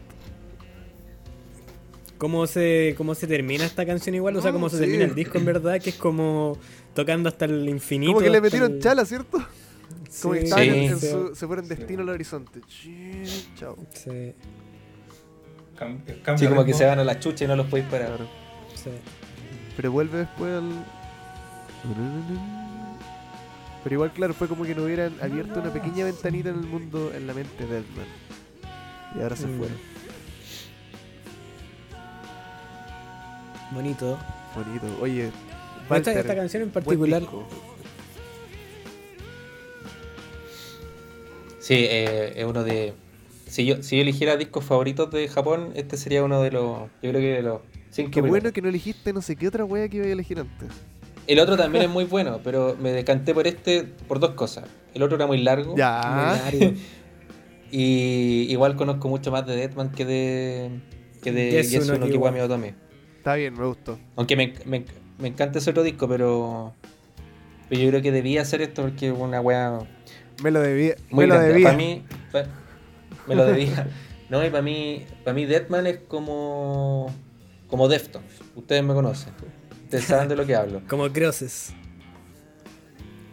[2.17, 4.81] cómo se, cómo se termina esta canción igual, o sea, Mm, cómo se sí.
[4.83, 6.57] termina el disco en verdad, que es como
[6.93, 8.13] tocando hasta el infinito.
[8.13, 9.39] Como que le metieron el- chala, ¿cierto?
[10.21, 10.85] Como que Sí, estaban en- Sí.
[10.85, 12.59] en sí, su- se fueron destino al horizonte.
[13.57, 13.75] Chao.
[13.93, 14.33] sí,
[15.79, 18.09] Cam- Sí, como que se van a la chucha y no los podéis parar.
[18.09, 18.27] Claro.
[18.75, 18.91] sí.
[19.75, 20.69] Pero vuelve después al.
[23.83, 27.11] Pero igual, claro, fue como que no hubieran abierto una pequeña ventanita en el mundo,
[27.15, 28.05] en la mente de Deadman.
[29.17, 29.57] Y ahora se Mm.
[29.57, 29.77] fueron.
[33.71, 34.17] Bonito.
[34.55, 34.85] Bonito.
[35.01, 35.39] Oye, Esta,
[35.89, 37.23] Walter, esta canción en particular.
[41.59, 42.93] Sí, eh, es uno de.
[43.47, 46.79] Si yo, si yo eligiera discos favoritos de Japón, este sería uno de los.
[47.01, 47.61] Yo creo que de los
[47.91, 48.09] cinco.
[48.09, 48.29] Qué primeros.
[48.29, 50.69] bueno que no elegiste no sé qué otra wea que iba a elegir antes.
[51.27, 54.65] El otro también es muy bueno, pero me decanté por este por dos cosas.
[54.93, 55.75] El otro era muy largo.
[55.77, 56.41] Ya.
[57.71, 60.69] Y igual conozco mucho más de Deadman que de.
[61.23, 62.39] que de Yesu Yesu no no Kiwami.
[62.41, 62.75] Otome.
[63.17, 63.97] Está bien, me gustó.
[64.15, 64.83] Aunque me, me,
[65.19, 66.73] me encanta ese otro disco, pero.
[67.69, 69.79] Pero yo creo que debía hacer esto porque es una wea
[70.43, 70.95] Me lo debía.
[71.09, 71.53] muy me lo grande.
[71.53, 71.65] debía.
[71.67, 72.03] Para mí.
[73.27, 73.87] me lo debía.
[74.31, 75.05] No, y para mí.
[75.25, 77.13] Para mí Deadman es como.
[77.67, 78.31] como Deftones.
[78.55, 79.33] Ustedes me conocen.
[79.83, 80.81] Ustedes saben de lo que hablo.
[80.87, 81.73] Como Crosses.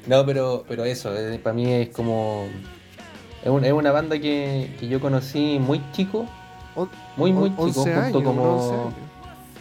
[0.08, 2.48] No, pero, pero eso, eh, para mí es como.
[3.42, 6.26] Es, un- es una banda que, que yo conocí muy chico.
[7.16, 7.62] Muy, muy chico.
[7.62, 8.56] 11 junto años, como.
[8.56, 8.94] 11 años.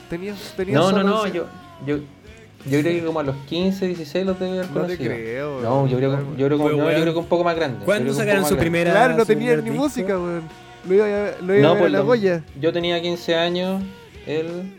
[0.10, 1.46] Tenías, tenías No, no, no, 11 yo,
[1.86, 5.14] yo, yo creo que como a los 15, 16 los debí haber No te conocido.
[5.14, 5.62] creo.
[5.62, 7.84] No, yo creo, que- yo creo, que- no, yo creo que un poco más grande.
[7.86, 8.92] ¿Cuándo un sacaron su primera?
[8.92, 9.84] Claro, no tenían ni disco?
[9.84, 10.44] música, weón.
[10.88, 12.44] Lo iba a, lo iba No, a ver pues la Goya.
[12.62, 13.82] Yo tenía 15 años,
[14.26, 14.74] él...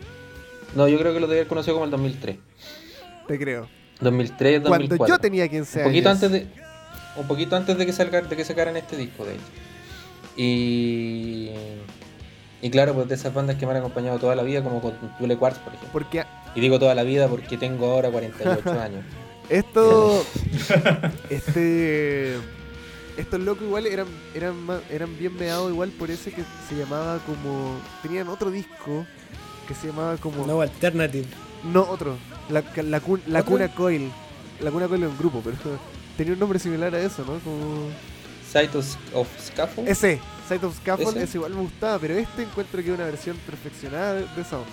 [0.74, 2.36] No, yo creo que lo debí haber conocido como el 2003.
[3.26, 3.68] Te creo.
[4.00, 4.96] 2003, 2004.
[4.98, 5.90] Cuando yo tenía 15 un años.
[5.92, 6.46] poquito antes de
[7.18, 9.42] un poquito antes de que salga, de que sacaran este disco de hecho
[10.36, 11.50] y
[12.60, 14.94] y claro pues de esas bandas que me han acompañado toda la vida como con
[15.18, 16.24] Tule Quartz por ejemplo Porque
[16.54, 19.04] y digo toda la vida porque tengo ahora 48 años
[19.50, 20.24] esto.
[21.30, 22.36] este.
[23.16, 27.18] Estos locos igual eran, eran, ma- eran bien meados igual por ese que se llamaba
[27.26, 27.80] como...
[28.02, 29.06] Tenían otro disco
[29.66, 30.46] que se llamaba como...
[30.46, 31.24] No, Alternative.
[31.64, 32.16] No, otro.
[32.50, 32.82] La, la,
[33.26, 33.44] la ¿Otro?
[33.52, 34.10] Cuna Coil.
[34.60, 35.56] La Cuna Coil es un grupo, pero
[36.18, 37.38] tenía un nombre similar a eso, ¿no?
[37.38, 37.88] Como...
[38.52, 40.18] Sight of, Scaffold Ese,
[40.48, 41.24] Sight of Scaffold, ¿Ese?
[41.24, 44.56] ese igual me gustaba, pero este encuentro que es una versión perfeccionada de de esa
[44.56, 44.68] onda.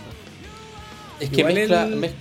[1.20, 2.14] es que Igual mezcla, el-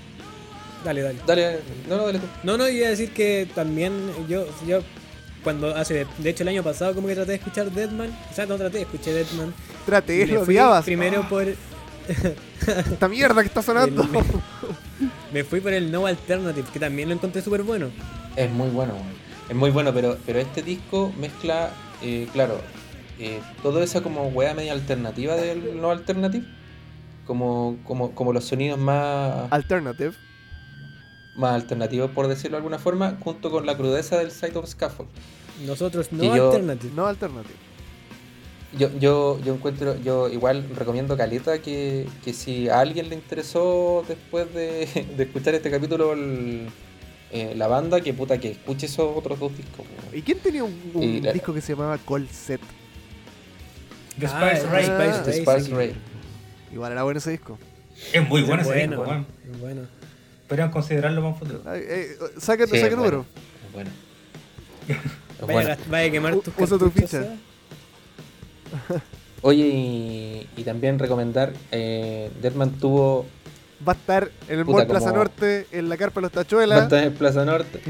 [0.84, 1.18] Dale, dale.
[1.26, 3.92] dale no no dale tú No, no, iba a decir que también
[4.28, 4.80] yo, yo
[5.44, 8.46] cuando hace, de hecho el año pasado como que traté de escuchar Deadman, o sea,
[8.46, 9.55] no traté, escuché Deadman.
[9.86, 10.84] Trate, Me lo fui odiabas.
[10.84, 11.46] primero Ah, por
[12.92, 14.02] Esta mierda que está sonando.
[14.02, 14.10] El-
[15.32, 17.90] me fui por el No Alternative, que también lo encontré súper bueno.
[18.36, 18.94] Es muy bueno,
[19.48, 21.70] es muy bueno, pero, pero este disco mezcla,
[22.02, 22.59] eh, claro,
[23.19, 26.44] eh, toda esa como wea media alternativa del no alternative,
[27.27, 30.12] como, como, como los sonidos más, Alternative.
[31.36, 35.09] más alternativos, por decirlo de alguna forma, junto con la crudeza del Side of Scaffold.
[35.65, 36.93] Nosotros No yo- Alternative.
[36.94, 37.55] No Alternative.
[38.77, 44.05] Yo, yo, yo encuentro, yo igual recomiendo Caleta que, que si a alguien le interesó
[44.09, 46.66] después de, de escuchar este capítulo el-
[47.30, 49.84] eh, la banda, que puta que escuche esos otros dos discos.
[50.12, 52.60] ¿Y quién tenía un, un Y la- disco que se llamaba Call Set?
[54.18, 54.86] The Ah, Spice Ray.
[54.88, 55.74] Ah, Spice The Spice.
[55.74, 55.94] Ray.
[56.72, 57.59] Igual era bueno ese disco.
[58.12, 59.26] Es muy bueno Es ese bueno, disco, weón.
[59.52, 59.82] es bueno.
[60.48, 61.62] Podrían considerarlo para un futuro.
[61.74, 63.24] Eh, saca, Sí, saca es número.
[63.72, 63.90] bueno,
[64.86, 65.01] es bueno.
[65.40, 65.70] Vaya, bueno.
[65.70, 67.22] a gast- vaya a quemar tus usa tu cartuchos, ficha.
[67.22, 67.36] ¿eh?
[69.42, 73.26] Oye, y, y también recomendar, eh, Deadman tuvo
[73.86, 76.40] Va a estar en el Puta, Mall Plaza Norte, en la Carpa de los va
[76.40, 76.82] a Tachuelas.
[76.85, 77.81] estar en Plaza Norte,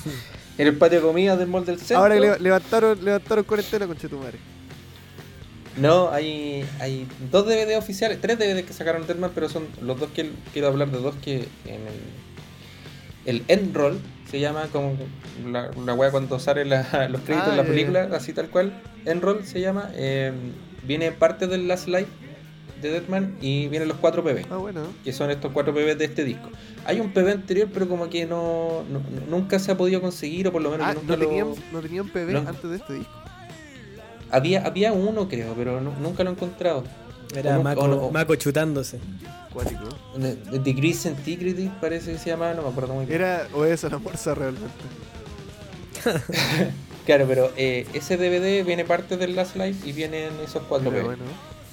[0.58, 1.98] en el patio de comidas del Mall del Centro.
[1.98, 4.38] Ahora le- levantaron, levantaron cuarentena con Chetumare.
[5.76, 10.10] No, hay, hay dos DVD oficiales, tres DVD que sacaron Deadman, pero son los dos
[10.10, 11.80] que quiero hablar de dos que en
[13.26, 13.98] el, el end roll
[14.28, 14.96] se llama como
[15.46, 18.48] la, la wea cuando sale la- los créditos Ah, de la ya, película, así tal
[18.50, 18.72] cual.
[19.06, 19.90] End roll se llama.
[19.94, 20.32] eh,
[20.82, 22.08] viene parte del Last Life
[22.80, 24.46] de Deadman y vienen los cuatro PB.
[24.50, 24.82] Ah, bueno.
[25.04, 26.50] que son estos cuatro PB de este disco.
[26.86, 30.52] Hay un PB anterior, pero como que no, no- nunca se ha podido conseguir, o
[30.52, 32.38] por lo menos Ah, nunca no lo- tenían, no tenían PB no.
[32.48, 33.12] antes de este disco.
[34.30, 36.84] Había, había uno, creo, pero nu- nunca lo he encontrado.
[37.34, 38.98] Era O Mako, o no- Mako chutándose.
[39.52, 39.84] Cuático.
[40.16, 43.20] De- de Degree Centigrity parece que se llamaba, no me acuerdo muy bien.
[43.20, 44.68] Era, o es la morsa realmente.
[47.06, 51.02] Claro, pero eh, ese DVD viene parte del Last Life y vienen esos cuatro Pero
[51.04, 51.06] PB.
[51.06, 51.22] bueno.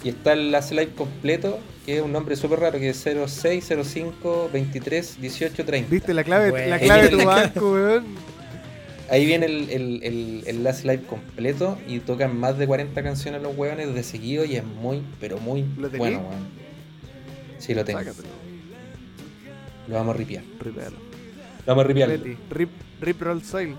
[0.05, 3.73] Y está el Last Life completo, que es un nombre súper raro, que es 06,
[3.83, 5.89] 05, 23, 18, 30.
[5.89, 8.05] ¿Viste la clave, la clave de tu banco, weón?
[9.09, 13.41] Ahí viene el, el, el, el Last Live completo y tocan más de 40 canciones
[13.41, 16.49] los hueones de seguido y es muy, pero muy bueno, weón.
[17.57, 17.97] Sí, lo tengo.
[17.97, 18.27] Sácatelo.
[19.87, 20.43] Lo vamos a ripiar.
[20.59, 20.97] Ripealo.
[20.97, 22.19] Lo vamos a ripiar.
[22.51, 22.69] Rip,
[23.01, 23.75] Rip Roll Soil.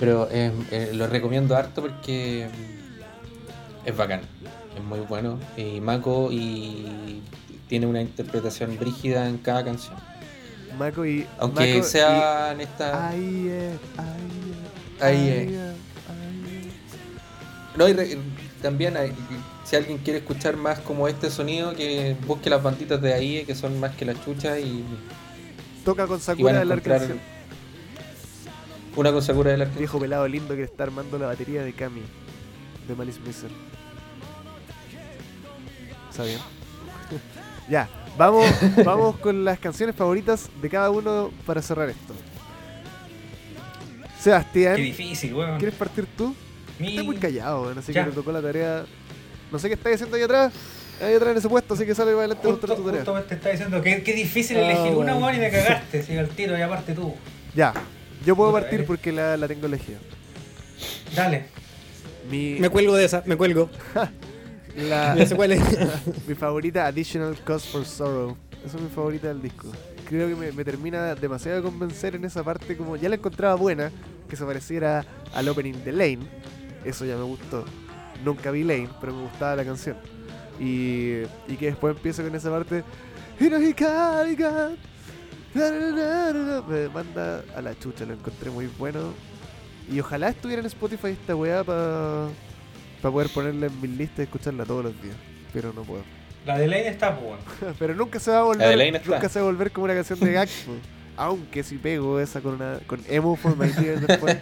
[0.00, 2.48] Pero eh, eh, lo recomiendo harto porque
[3.84, 4.22] es bacán.
[4.76, 5.38] Es muy bueno.
[5.56, 7.20] Y Mako y
[7.68, 9.94] tiene una interpretación brígida en cada canción.
[10.78, 11.26] Mako y.
[11.38, 13.08] Aunque Mako sea en y- esta.
[13.08, 14.18] Ahí es, ahí
[14.98, 15.02] es.
[15.02, 15.74] Ahí ahí es.
[17.76, 18.18] No, y re-
[18.62, 19.12] también hay-
[19.64, 23.54] si alguien quiere escuchar más como este sonido, que busque las banditas de ahí, que
[23.54, 24.84] son más que la chucha, y,
[25.84, 27.22] Toca con Sakura a del encontrar Arkansas.
[28.96, 29.78] una con Sakura del Arkansas.
[29.78, 32.02] Viejo pelado lindo que está armando la batería de Kami.
[32.88, 33.50] De Malice Miser.
[36.14, 36.38] ¿Está bien?
[37.68, 38.46] ya, vamos,
[38.84, 42.14] vamos con las canciones favoritas de cada uno para cerrar esto.
[44.20, 45.58] Sebastián, Qué difícil, weón.
[45.58, 46.32] ¿quieres partir tú?
[46.78, 48.04] Mi- Estás muy callado, weón, así Ya.
[48.04, 48.84] que me tocó la tarea.
[49.50, 50.52] No sé qué estáis haciendo ahí atrás.
[51.02, 53.04] Ahí atrás en ese puesto, así que sale para adelante a Justo, tu tarea.
[53.04, 55.26] justo te está diciendo que qué difícil Ah, elegir una, bueno.
[55.26, 56.02] weón, y me cagaste.
[56.04, 57.12] Sigue el tiro y aparte tú.
[57.56, 57.74] Ya,
[58.24, 59.98] yo puedo Puta, partir eres- porque la, la tengo elegida.
[61.16, 61.46] Dale.
[62.30, 63.68] Mi, Me cuelgo de esa, me cuelgo.
[64.76, 65.62] la, Ya sé cuál es.
[66.28, 68.36] mi favorita, Additional Cause for Sorrow.
[68.64, 69.68] Esa es mi favorita del disco.
[70.08, 73.54] Creo que me, me termina demasiado de convencer en esa parte, como ya la encontraba
[73.54, 73.90] buena,
[74.28, 76.28] que se pareciera al opening de Lane.
[76.84, 77.64] Eso ya me gustó.
[78.24, 79.96] Nunca vi Lane, pero me gustaba la canción.
[80.60, 82.84] Y, y que después empieza con esa parte.
[86.68, 89.12] Me manda a la chucha, lo encontré muy bueno.
[89.90, 92.28] Y ojalá estuviera en Spotify esta weá para
[93.10, 95.16] poder ponerla en mi lista y escucharla todos los días.
[95.52, 96.02] Pero no puedo.
[96.46, 97.74] La de Lane está, pues, weón.
[97.78, 98.78] Pero nunca se va a La de volver.
[98.78, 99.10] Lane está.
[99.10, 100.48] Nunca se va a volver como una canción de Gag.
[101.16, 104.36] Aunque si pego esa con una con Emo for My Tears después,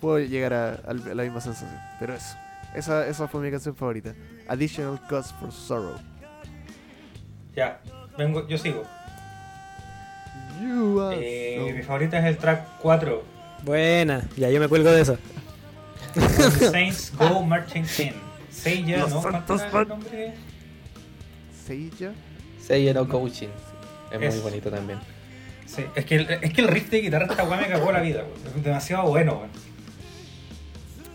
[0.00, 0.80] puedo llegar a,
[1.14, 1.78] la misma sensación.
[1.98, 2.36] Pero eso.
[2.74, 4.14] Esa, esa fue mi canción favorita.
[4.48, 5.96] Additional Cause for Sorrow.
[7.54, 7.80] Ya.
[8.16, 8.82] Vengo, yo sigo.
[10.60, 13.22] You are Eh, so- Mi favorita es el track 4.
[13.62, 15.18] Buena, ya yo me cuelgo de esa.
[16.70, 18.14] Saints Go Marching In.
[18.50, 19.22] Seiya, Los ¿no?
[19.22, 20.34] ¿Cuánto santos el nombre?
[21.66, 22.12] Seiya.
[22.60, 23.48] Seiya no Coaching.
[24.12, 24.98] Es Es- muy bonito también.
[25.66, 28.00] Sí, es que, el, es que el riff de guitarra esta weá me cagó la
[28.00, 28.56] vida, weón.
[28.56, 29.50] Es demasiado bueno, weón.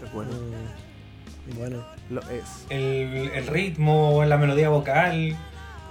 [0.05, 0.31] Es bueno.
[0.31, 1.85] Mm, Bueno.
[2.09, 2.65] Lo es.
[2.69, 5.35] El, el ritmo, la melodía vocal,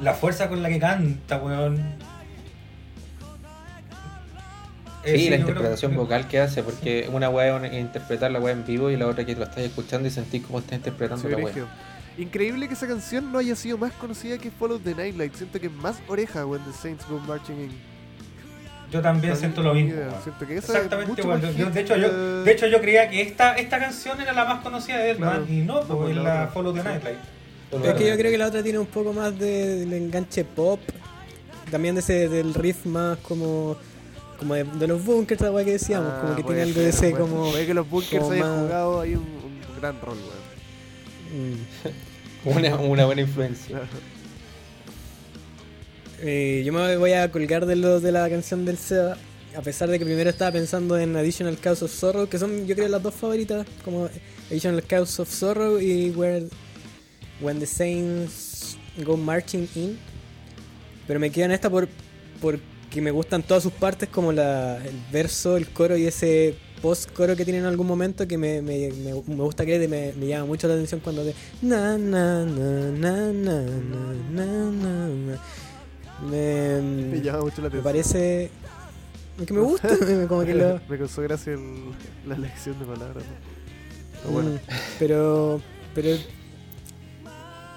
[0.01, 1.95] la fuerza con la que canta, weón.
[5.05, 8.65] Sí, la interpretación que- vocal que hace, porque una weá es interpretar la weá en
[8.65, 11.37] vivo y la otra que lo estás escuchando y sentís cómo estás interpretando Sí, la
[11.39, 11.53] weá.
[12.17, 15.35] Increíble que esa canción no haya sido más conocida que Follow the Nightlight.
[15.35, 17.71] Siento que es más oreja When the Saints Go Marching In.
[18.93, 20.01] Yo también No siento lo mismo.
[20.23, 21.57] Siento que esa Exactamente mucho igual.
[21.57, 24.63] Yo- de, hecho, yo, de hecho, yo creía que esta, esta canción era la más
[24.63, 25.47] conocida de Deadman Claro.
[25.53, 26.47] y no, No, pues pues es la.
[26.55, 26.83] Follow the.
[26.85, 27.19] Nightlight.
[27.85, 30.79] Es que yo creo que la otra tiene un poco más de- del enganche pop.
[31.73, 33.77] También de ese del riff más como
[34.39, 36.81] como de, de los bunkers, la weá que decíamos, Ah, como que puede tiene algo
[36.83, 37.51] de ese puede como.
[37.51, 41.53] Puede que los bunkers como hayan más- jugado ahí un, un gran rol, weón.
[41.53, 41.59] mm.
[42.47, 43.81] Una, una buena influencia.
[46.21, 49.17] Eh, yo me voy a colgar de lo de la canción del Seba.
[49.57, 52.75] A pesar de que primero estaba pensando en Additional Cause of Sorrow, que son yo
[52.75, 54.09] creo las dos favoritas, como
[54.51, 56.49] Additional Cause of Sorrow y Where,
[57.41, 59.99] When the Saints Go Marching In.
[61.07, 62.59] Pero me quedo en esta por
[62.95, 67.35] que me gustan todas sus partes, como la, el verso, el coro y ese post-coro
[67.35, 70.47] que tiene en algún momento que me, me, me, me gusta que me, me, llama
[70.47, 72.45] mucho la atención cuando de na na.
[76.31, 77.73] Me, me llama mucho la atención.
[77.73, 78.51] Me parece
[79.45, 79.89] que me gusta,
[80.29, 80.55] como que
[80.89, 81.91] me causó gracia el,
[82.27, 83.25] la elección de palabras.
[84.25, 84.57] Mm,
[85.01, 85.61] pero
[85.97, 86.17] pero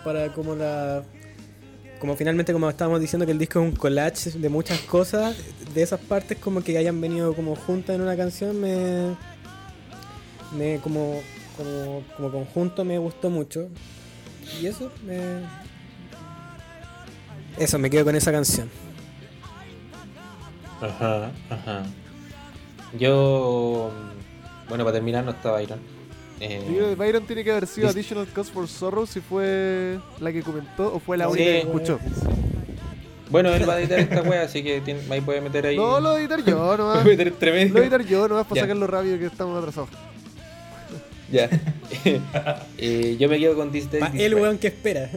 [0.03, 1.03] para como la
[1.99, 5.36] como finalmente como estábamos diciendo que el disco es un collage de muchas cosas
[5.74, 9.15] de esas partes como que hayan venido como juntas en una canción me
[10.56, 11.22] me como
[11.57, 13.68] como, como conjunto me gustó mucho
[14.61, 15.41] y eso me
[17.57, 18.69] eso me quedo con esa canción
[20.82, 21.84] Ajá, ajá.
[22.98, 23.91] Yo.
[24.69, 25.80] Bueno, para terminar, no está Byron.
[26.39, 29.22] Eh, Yo creo que Byron tiene que haber sido Dis- Additional Cause for Sorrow si
[29.22, 31.31] fue la que comentó o fue la Sí.
[31.31, 31.99] única que escuchó.
[33.31, 35.76] bueno, él va a editar esta wea, así que tiene- ahí puede meter ahí.
[35.76, 36.97] No, lo voy a editar yo nomás.
[37.01, 37.68] puede meter entre medio.
[37.68, 38.61] Lo voy a editar yo nomás para Ya.
[38.61, 39.89] sacarlo rápido que estamos atrasados.
[41.31, 41.49] Ya.
[42.77, 43.99] Eh, yo me quedo con This Day.
[43.99, 45.09] Pa- This el weón que espera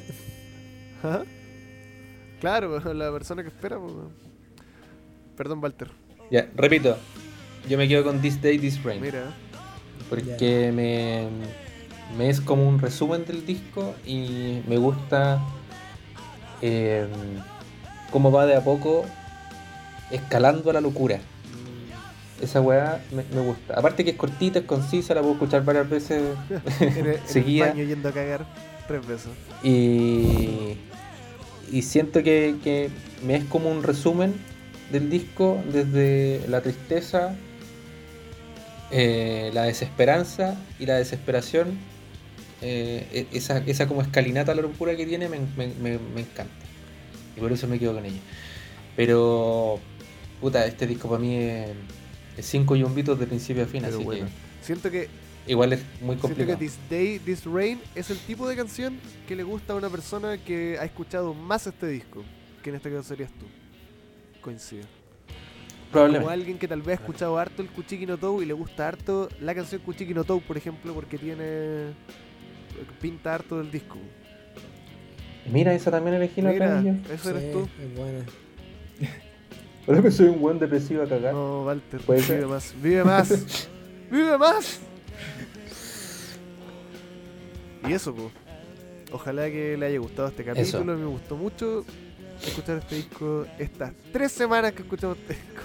[1.03, 1.23] Ajá.
[2.41, 3.79] Claro, la persona que espera.
[3.79, 4.13] pues, weón.
[5.37, 5.89] Perdón, Walter.
[6.31, 6.97] Ya, repito.
[7.69, 9.01] Yo me quedo con This Day, This Rain.
[9.03, 9.35] Mira.
[10.11, 11.29] Porque me,
[12.19, 15.41] me es como un resumen del disco y me gusta
[16.61, 17.07] eh,
[18.11, 19.05] cómo va de a poco
[20.11, 21.21] escalando a la locura.
[22.43, 23.75] Esa weá me, me gusta.
[23.79, 26.23] Aparte que es cortita, es concisa, la puedo escuchar varias veces
[27.27, 27.73] seguida.
[27.75, 28.47] yendo a cagar
[28.89, 29.29] tres veces.
[29.63, 30.77] Y,
[31.71, 32.91] y siento que, que
[33.25, 34.35] me es como un resumen
[34.91, 37.37] del disco desde la tristeza,
[38.91, 41.79] eh, la desesperanza y la desesperación.
[42.63, 46.53] eh, e- esa, esa como escalinata la locura que tiene me, me- me- me encanta.
[47.37, 48.19] Y por eso me quedo con ella.
[48.97, 49.79] Pero,
[50.41, 51.71] puta, este disco para mí es,
[52.37, 54.29] es cinco yumbitos de principio a fin, Pero así bueno.
[54.61, 55.09] Siento que,
[55.47, 56.59] que igual es muy siento que complicado.
[56.59, 60.37] This Day, This Rain es el tipo de canción que le gusta a una persona
[60.37, 62.23] que ha escuchado más este disco.
[62.63, 63.47] Que en este caso serías tú.
[64.43, 64.85] Coincido.
[65.93, 68.87] Como alguien que tal vez ha escuchado harto el Kuchiki no Tou y le gusta
[68.89, 71.93] harto la canción Kuchiki no Tou, por ejemplo, porque tiene.
[73.01, 73.97] pinta harto del disco.
[75.51, 76.81] Mira, esa también elegí la Mira,
[77.13, 77.69] eso eres Sí, tú.
[77.83, 78.25] Es buena.
[79.89, 81.33] Ahora que soy un buen depresivo a cagar.
[81.35, 82.47] No, Walter, Puede vive ser.
[82.47, 83.69] más, vive más,
[84.11, 84.81] vive más.
[87.89, 88.29] Y eso, pues.
[89.13, 90.53] Ojalá que le haya gustado este Eso.
[90.79, 90.97] capítulo.
[90.99, 91.85] Me gustó mucho
[92.45, 95.63] escuchar este disco estas tres semanas que escuchamos este disco.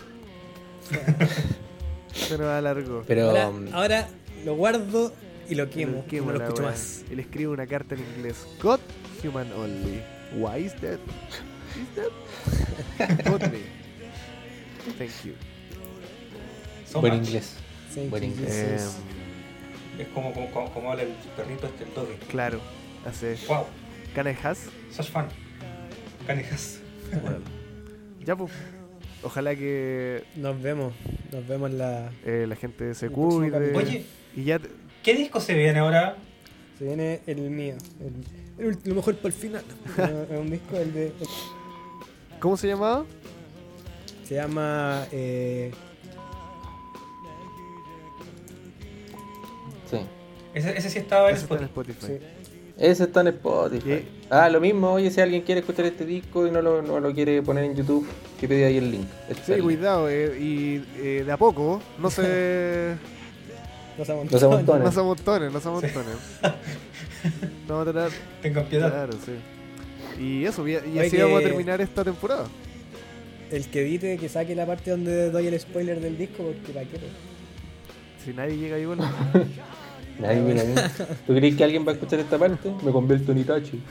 [2.14, 3.04] Se nos alargó.
[3.08, 4.08] Pero Ahora, um, ahora
[4.46, 5.14] lo guardo
[5.50, 6.06] y lo quemo.
[6.08, 6.72] Qué y no lo escucho wea.
[6.72, 7.04] más.
[7.12, 8.46] Y le escribo una carta en inglés.
[8.62, 8.80] God,
[9.24, 10.02] human only.
[10.36, 11.00] Why is that?
[11.76, 13.26] Is that?
[13.30, 13.60] God me.
[14.98, 15.34] Thank you.
[16.86, 17.28] So buen much.
[17.28, 17.54] inglés.
[17.94, 18.54] Thank Buen inglés.
[19.98, 22.16] Em, Es como, como, como, como habla el perrito este, el doggy.
[22.30, 22.60] claro.
[23.06, 23.38] Hace.
[23.48, 23.66] Wow,
[24.14, 24.68] Can I has?
[24.92, 25.26] such fun.
[26.28, 26.80] Canijas.
[27.22, 27.38] Bueno.
[28.26, 28.52] ya, pues.
[29.26, 30.94] Ojalá que Nos vemos.
[31.32, 32.12] Nos vemos en la.
[32.26, 33.76] eh, la gente se cuide.
[33.76, 34.60] Oye, Y ya.
[34.60, 34.70] te-
[35.04, 36.16] ¿qué disco se viene ahora?
[36.78, 37.76] Se viene el mío.
[38.60, 39.64] El, el lo mejor para el final.
[40.32, 41.12] es un disco, el de.
[42.40, 43.04] ¿Cómo se llamaba?
[44.26, 45.06] Se llama.
[45.12, 45.72] Eh,
[49.90, 49.98] Sí.
[50.54, 52.00] Ese, ese sí estaba en Ese está en Spotify.
[52.00, 52.26] Spotify.
[52.46, 52.52] sí.
[52.78, 54.08] Ese está en Spotify.
[54.30, 54.36] ¿Qué?
[54.36, 57.14] Ah, lo mismo, oye, si alguien quiere escuchar este disco y no lo, no lo
[57.14, 58.08] quiere poner en YouTube,
[58.40, 59.08] que pide ahí el link.
[59.30, 59.64] Este Sí, es el link.
[59.66, 60.10] cuidado.
[60.10, 61.82] eh, y eh, de a poco.
[62.00, 62.96] No se.
[63.98, 64.84] No se No se amontonen.
[64.84, 66.04] no se amontonen, no se amontonen.
[67.66, 68.12] No vamos a tener.
[68.42, 68.90] Tengan piedad.
[68.92, 70.22] Claro, sí.
[70.22, 72.46] Y eso, y, así que- vamos a terminar esta temporada.
[73.52, 76.84] El que edite, que saque la parte donde doy el spoiler del disco, porque la
[76.84, 77.06] quiero.
[78.26, 79.00] Si nadie llega igual.
[80.20, 80.90] Nadie mira, mira.
[81.28, 82.72] ¿Tú crees que alguien va a escuchar esta parte?
[82.84, 83.82] Me convierto en Itachi.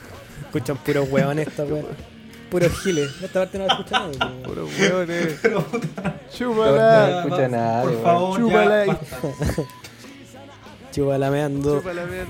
[0.55, 1.83] Escuchan puros huevones esta wea.
[2.49, 3.09] Puros giles.
[3.21, 4.17] Esta parte no la escucha nadie.
[4.19, 4.43] po.
[4.49, 5.39] Puros hueones.
[5.41, 7.19] Pero puta, No, Chúpala.
[7.19, 8.03] escucha nada, Por weón.
[8.03, 9.63] favor, Chúpala ya, basta.
[10.93, 11.77] Chúbala meando.
[11.81, 12.27] Chúpala, men.